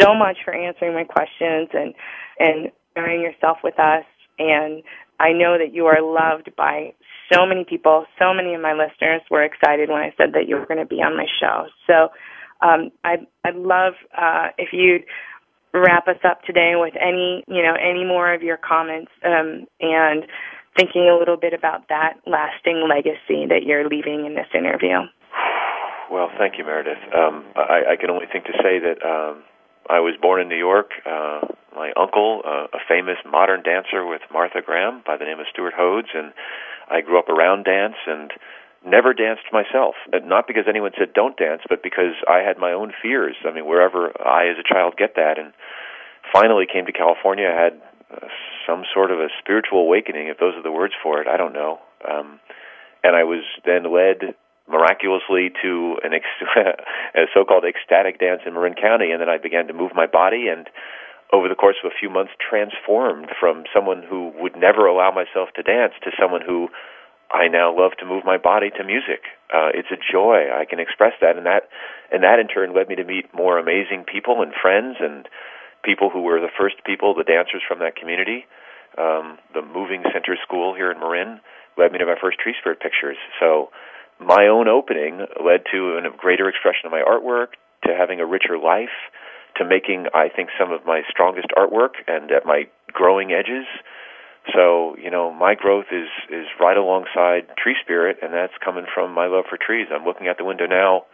so 0.00 0.14
much 0.14 0.38
for 0.44 0.54
answering 0.54 0.94
my 0.94 1.04
questions 1.04 1.68
and 1.72 1.94
and 2.38 2.70
sharing 2.96 3.20
yourself 3.20 3.58
with 3.62 3.78
us. 3.78 4.04
And 4.38 4.82
I 5.20 5.32
know 5.32 5.56
that 5.58 5.72
you 5.72 5.86
are 5.86 6.02
loved 6.02 6.50
by 6.56 6.94
so 7.32 7.46
many 7.46 7.64
people. 7.64 8.06
So 8.18 8.34
many 8.34 8.54
of 8.54 8.60
my 8.60 8.72
listeners 8.72 9.22
were 9.30 9.42
excited 9.42 9.88
when 9.88 10.02
I 10.02 10.12
said 10.16 10.32
that 10.34 10.48
you 10.48 10.56
were 10.56 10.66
going 10.66 10.80
to 10.80 10.86
be 10.86 11.02
on 11.02 11.16
my 11.16 11.26
show. 11.40 11.66
So 11.86 12.08
um, 12.66 12.90
I'd, 13.04 13.26
I'd 13.44 13.56
love 13.56 13.94
uh, 14.16 14.48
if 14.58 14.70
you'd 14.72 15.04
wrap 15.72 16.06
us 16.06 16.22
up 16.24 16.42
today 16.42 16.72
with 16.76 16.94
any, 17.00 17.44
you 17.48 17.62
know, 17.62 17.74
any 17.74 18.04
more 18.04 18.32
of 18.32 18.42
your 18.42 18.56
comments 18.56 19.10
um, 19.24 19.66
and 19.80 20.24
thinking 20.76 21.10
a 21.10 21.18
little 21.18 21.36
bit 21.36 21.52
about 21.52 21.88
that 21.88 22.14
lasting 22.26 22.86
legacy 22.88 23.46
that 23.48 23.62
you're 23.64 23.88
leaving 23.88 24.26
in 24.26 24.34
this 24.34 24.46
interview. 24.54 24.98
Well, 26.10 26.30
thank 26.38 26.58
you, 26.58 26.64
Meredith. 26.64 26.98
Um, 27.14 27.44
I, 27.56 27.94
I 27.94 27.96
can 27.98 28.10
only 28.10 28.26
think 28.30 28.44
to 28.44 28.52
say 28.62 28.78
that 28.78 29.02
um, 29.02 29.42
I 29.88 30.00
was 30.00 30.14
born 30.20 30.40
in 30.40 30.48
New 30.48 30.58
York. 30.58 30.90
Uh, 31.04 31.40
my 31.74 31.92
uncle, 31.96 32.42
uh, 32.44 32.66
a 32.72 32.80
famous 32.88 33.18
modern 33.28 33.62
dancer 33.62 34.06
with 34.06 34.22
Martha 34.32 34.62
Graham 34.64 35.02
by 35.06 35.16
the 35.16 35.24
name 35.24 35.40
of 35.40 35.46
Stuart 35.52 35.74
Hodes, 35.74 36.08
and 36.14 36.32
I 36.90 37.00
grew 37.00 37.18
up 37.18 37.28
around 37.28 37.64
dance 37.64 37.96
and 38.06 38.30
never 38.86 39.12
danced 39.12 39.50
myself. 39.52 39.94
Not 40.12 40.46
because 40.46 40.64
anyone 40.68 40.92
said 40.96 41.12
don't 41.14 41.36
dance, 41.36 41.62
but 41.68 41.82
because 41.82 42.14
I 42.28 42.38
had 42.38 42.58
my 42.58 42.72
own 42.72 42.92
fears. 43.02 43.36
I 43.44 43.52
mean, 43.52 43.66
wherever 43.66 44.12
I 44.20 44.48
as 44.48 44.56
a 44.58 44.66
child 44.66 44.96
get 44.96 45.16
that, 45.16 45.38
and 45.38 45.52
finally 46.32 46.66
came 46.70 46.86
to 46.86 46.92
California, 46.92 47.48
I 47.48 47.62
had 47.62 47.74
uh, 48.10 48.28
some 48.66 48.84
sort 48.94 49.10
of 49.10 49.18
a 49.18 49.28
spiritual 49.40 49.80
awakening, 49.80 50.28
if 50.28 50.38
those 50.38 50.54
are 50.54 50.62
the 50.62 50.72
words 50.72 50.94
for 51.02 51.20
it. 51.20 51.28
I 51.28 51.36
don't 51.36 51.52
know. 51.52 51.80
Um, 52.08 52.40
and 53.02 53.16
I 53.16 53.24
was 53.24 53.44
then 53.66 53.84
led 53.92 54.34
miraculously 54.68 55.52
to 55.62 55.96
an 56.02 56.14
ex- 56.14 56.40
a 57.14 57.26
so-called 57.34 57.64
ecstatic 57.64 58.18
dance 58.18 58.42
in 58.46 58.54
Marin 58.54 58.74
County, 58.74 59.10
and 59.10 59.20
then 59.20 59.28
I 59.28 59.38
began 59.38 59.66
to 59.68 59.72
move 59.74 59.92
my 59.94 60.06
body 60.06 60.48
and 60.48 60.68
over 61.32 61.48
the 61.48 61.54
course 61.58 61.76
of 61.82 61.90
a 61.90 61.98
few 61.98 62.08
months 62.08 62.32
transformed 62.38 63.26
from 63.40 63.64
someone 63.74 64.02
who 64.08 64.32
would 64.38 64.56
never 64.56 64.86
allow 64.86 65.10
myself 65.10 65.48
to 65.56 65.62
dance 65.62 65.92
to 66.04 66.10
someone 66.20 66.40
who 66.44 66.68
I 67.32 67.48
now 67.48 67.74
love 67.74 67.92
to 67.98 68.06
move 68.06 68.24
my 68.24 68.38
body 68.38 68.70
to 68.70 68.84
music. 68.84 69.26
Uh, 69.50 69.74
it's 69.74 69.90
a 69.90 69.98
joy. 69.98 70.46
I 70.54 70.64
can 70.64 70.78
express 70.78 71.12
that, 71.20 71.36
and 71.36 71.46
that, 71.46 71.68
and 72.12 72.22
that 72.22 72.38
in 72.38 72.46
turn 72.46 72.74
led 72.74 72.88
me 72.88 72.94
to 72.96 73.04
meet 73.04 73.34
more 73.34 73.58
amazing 73.58 74.04
people 74.04 74.42
and 74.42 74.52
friends 74.54 74.96
and 75.00 75.26
people 75.82 76.10
who 76.10 76.22
were 76.22 76.40
the 76.40 76.52
first 76.56 76.76
people, 76.86 77.14
the 77.14 77.24
dancers 77.24 77.62
from 77.66 77.80
that 77.80 77.96
community. 77.96 78.46
Um, 78.96 79.38
the 79.52 79.62
Moving 79.62 80.04
Center 80.12 80.38
School 80.46 80.74
here 80.74 80.92
in 80.92 81.00
Marin 81.00 81.40
led 81.76 81.90
me 81.90 81.98
to 81.98 82.06
my 82.06 82.14
first 82.20 82.38
Tree 82.38 82.54
Spirit 82.60 82.78
pictures. 82.78 83.16
So 83.40 83.70
my 84.20 84.46
own 84.46 84.68
opening 84.68 85.18
led 85.42 85.64
to 85.72 85.98
a 85.98 86.16
greater 86.16 86.48
expression 86.48 86.86
of 86.86 86.92
my 86.92 87.02
artwork, 87.02 87.58
to 87.84 87.94
having 87.94 88.20
a 88.20 88.26
richer 88.26 88.58
life, 88.58 88.94
to 89.56 89.64
making, 89.64 90.06
I 90.14 90.28
think, 90.28 90.50
some 90.58 90.72
of 90.72 90.86
my 90.86 91.02
strongest 91.10 91.48
artwork 91.56 92.00
and 92.08 92.30
at 92.30 92.46
my 92.46 92.64
growing 92.92 93.32
edges. 93.32 93.66
So, 94.52 94.96
you 95.00 95.10
know, 95.10 95.32
my 95.32 95.54
growth 95.54 95.86
is 95.90 96.08
is 96.28 96.46
right 96.60 96.76
alongside 96.76 97.48
tree 97.56 97.76
spirit, 97.80 98.18
and 98.22 98.32
that's 98.32 98.52
coming 98.62 98.84
from 98.92 99.12
my 99.14 99.26
love 99.26 99.44
for 99.48 99.56
trees. 99.56 99.88
I'm 99.92 100.04
looking 100.04 100.28
out 100.28 100.36
the 100.38 100.44
window 100.44 100.66
now 100.66 101.04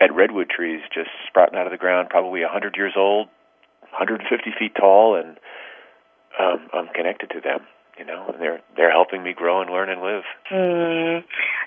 at 0.00 0.14
redwood 0.14 0.48
trees 0.50 0.80
just 0.92 1.10
sprouting 1.28 1.58
out 1.58 1.66
of 1.66 1.72
the 1.72 1.78
ground, 1.78 2.08
probably 2.08 2.40
a 2.40 2.50
100 2.50 2.74
years 2.76 2.94
old, 2.96 3.28
150 3.92 4.50
feet 4.58 4.74
tall, 4.74 5.14
and 5.14 5.36
um, 6.40 6.68
I'm 6.72 6.88
connected 6.94 7.30
to 7.30 7.40
them. 7.40 7.60
You 8.00 8.06
know, 8.06 8.34
they're 8.38 8.60
they're 8.78 8.90
helping 8.90 9.22
me 9.22 9.34
grow 9.34 9.60
and 9.60 9.70
learn 9.70 9.90
and 9.90 10.00
live. 10.00 10.22
Mm. 10.50 11.22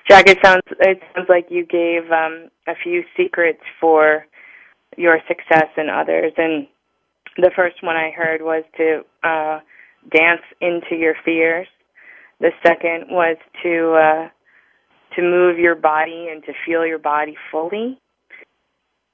Jack, 0.09 0.27
it 0.27 0.39
sounds 0.43 0.63
it 0.79 0.99
sounds 1.13 1.29
like 1.29 1.45
you 1.51 1.63
gave 1.63 2.11
um, 2.11 2.49
a 2.67 2.73
few 2.83 3.03
secrets 3.15 3.61
for 3.79 4.25
your 4.97 5.19
success 5.27 5.67
and 5.77 5.91
others. 5.91 6.33
And 6.37 6.65
the 7.37 7.51
first 7.55 7.83
one 7.83 7.95
I 7.95 8.09
heard 8.09 8.41
was 8.41 8.63
to 8.77 9.01
uh, 9.23 9.59
dance 10.11 10.41
into 10.59 10.95
your 10.95 11.13
fears. 11.23 11.67
The 12.39 12.49
second 12.65 13.11
was 13.11 13.37
to 13.61 13.93
uh, 13.93 14.29
to 15.15 15.21
move 15.21 15.59
your 15.59 15.75
body 15.75 16.29
and 16.31 16.43
to 16.45 16.53
feel 16.65 16.83
your 16.83 16.97
body 16.97 17.35
fully. 17.51 17.99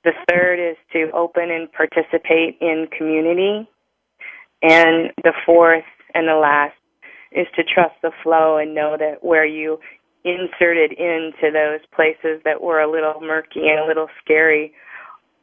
The 0.05 0.13
third 0.29 0.57
is 0.57 0.77
to 0.93 1.11
open 1.13 1.51
and 1.51 1.69
participate 1.69 2.57
in 2.61 2.87
community. 2.97 3.67
And 4.61 5.11
the 5.21 5.33
fourth 5.45 5.83
and 6.13 6.25
the 6.25 6.35
last 6.35 6.78
is 7.31 7.47
to 7.55 7.63
trust 7.63 7.95
the 8.01 8.11
flow 8.23 8.57
and 8.57 8.73
know 8.73 8.95
that 8.97 9.23
where 9.23 9.45
you 9.45 9.79
inserted 10.23 10.91
into 10.91 11.51
those 11.53 11.79
places 11.95 12.41
that 12.43 12.61
were 12.61 12.81
a 12.81 12.91
little 12.91 13.21
murky 13.21 13.67
and 13.69 13.79
a 13.79 13.87
little 13.87 14.07
scary 14.23 14.73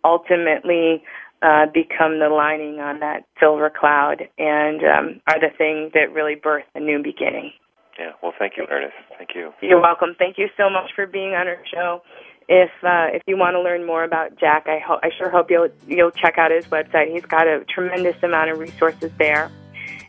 ultimately 0.04 1.02
uh, 1.42 1.66
become 1.72 2.18
the 2.18 2.28
lining 2.28 2.80
on 2.80 3.00
that 3.00 3.24
silver 3.40 3.70
cloud 3.70 4.22
and 4.38 4.80
um, 4.82 5.20
are 5.26 5.40
the 5.40 5.50
thing 5.56 5.90
that 5.94 6.12
really 6.12 6.34
birth 6.34 6.64
a 6.74 6.80
new 6.80 7.02
beginning. 7.02 7.52
Yeah, 7.98 8.12
well, 8.22 8.32
thank 8.38 8.54
you, 8.56 8.66
Ernest. 8.70 8.94
Thank 9.16 9.30
you. 9.34 9.52
You're 9.62 9.80
welcome. 9.80 10.10
Thank 10.18 10.36
you 10.38 10.48
so 10.56 10.68
much 10.68 10.90
for 10.94 11.06
being 11.06 11.30
on 11.30 11.46
our 11.46 11.62
show. 11.72 12.02
If 12.48 12.70
uh, 12.82 13.08
if 13.12 13.22
you 13.26 13.36
want 13.36 13.54
to 13.54 13.60
learn 13.60 13.84
more 13.84 14.04
about 14.04 14.38
Jack, 14.38 14.66
I 14.66 14.78
ho- 14.78 15.00
I 15.02 15.10
sure 15.18 15.30
hope 15.30 15.50
you'll 15.50 15.68
you'll 15.88 16.12
check 16.12 16.38
out 16.38 16.50
his 16.50 16.66
website. 16.66 17.12
He's 17.12 17.24
got 17.24 17.48
a 17.48 17.64
tremendous 17.64 18.16
amount 18.22 18.50
of 18.50 18.58
resources 18.58 19.10
there. 19.18 19.50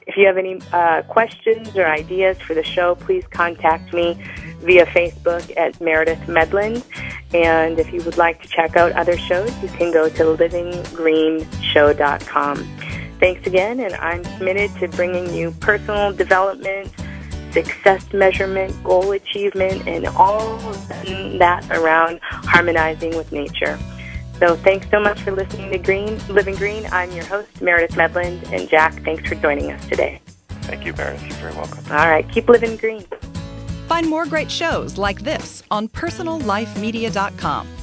If 0.08 0.16
you 0.16 0.26
have 0.26 0.38
any 0.38 0.62
uh, 0.72 1.02
questions 1.04 1.76
or 1.76 1.86
ideas 1.86 2.40
for 2.40 2.54
the 2.54 2.64
show, 2.64 2.96
please 2.96 3.28
contact 3.28 3.94
me 3.94 4.14
via 4.62 4.86
Facebook 4.86 5.52
at 5.58 5.82
Meredith 5.82 6.22
Medland. 6.28 6.82
And 7.34 7.78
if 7.78 7.92
you 7.92 8.02
would 8.04 8.16
like 8.18 8.42
to 8.42 8.48
check 8.48 8.78
out 8.78 8.94
other 8.94 9.18
shows, 9.18 9.52
you 9.62 9.68
can 9.68 9.92
go 9.92 10.08
to 10.08 10.24
livinggreenshow.com. 10.24 12.78
Thanks 13.20 13.46
again, 13.48 13.82
and 13.82 13.96
I'm 13.96 14.24
committed 14.38 14.74
to 14.80 14.88
bringing 14.88 15.34
you 15.34 15.52
personal 15.60 16.14
development, 16.14 16.94
success 17.52 18.14
measurement, 18.14 18.82
goal 18.84 19.12
achievement, 19.12 19.86
and 19.88 20.06
all 20.08 20.58
that 21.40 21.68
around 21.72 22.22
harmonizing 22.22 23.18
with 23.18 23.34
nature. 23.34 23.78
So 24.40 24.56
thanks 24.56 24.88
so 24.92 25.00
much 25.00 25.22
for 25.22 25.32
listening 25.32 25.72
to 25.72 25.78
Green 25.80 26.20
Living 26.28 26.56
Green. 26.56 26.88
I'm 26.92 27.12
your 27.12 27.26
host, 27.26 27.62
Meredith 27.62 27.96
Medland, 27.96 28.52
and 28.52 28.70
Jack, 28.70 28.94
thanks 29.04 29.28
for 29.28 29.36
joining 29.36 29.72
us 29.72 29.88
today. 29.88 30.22
Thank 30.48 30.86
you, 30.86 30.94
Meredith. 30.94 31.24
You're 31.24 31.38
very 31.38 31.56
welcome. 31.56 31.84
All 31.90 32.10
right, 32.10 32.28
keep 32.30 32.48
living 32.48 32.78
green. 32.78 33.04
Find 33.88 34.08
more 34.08 34.26
great 34.26 34.52
shows 34.52 34.98
like 34.98 35.22
this 35.22 35.64
on 35.72 35.88
personallifemedia.com. 35.88 37.77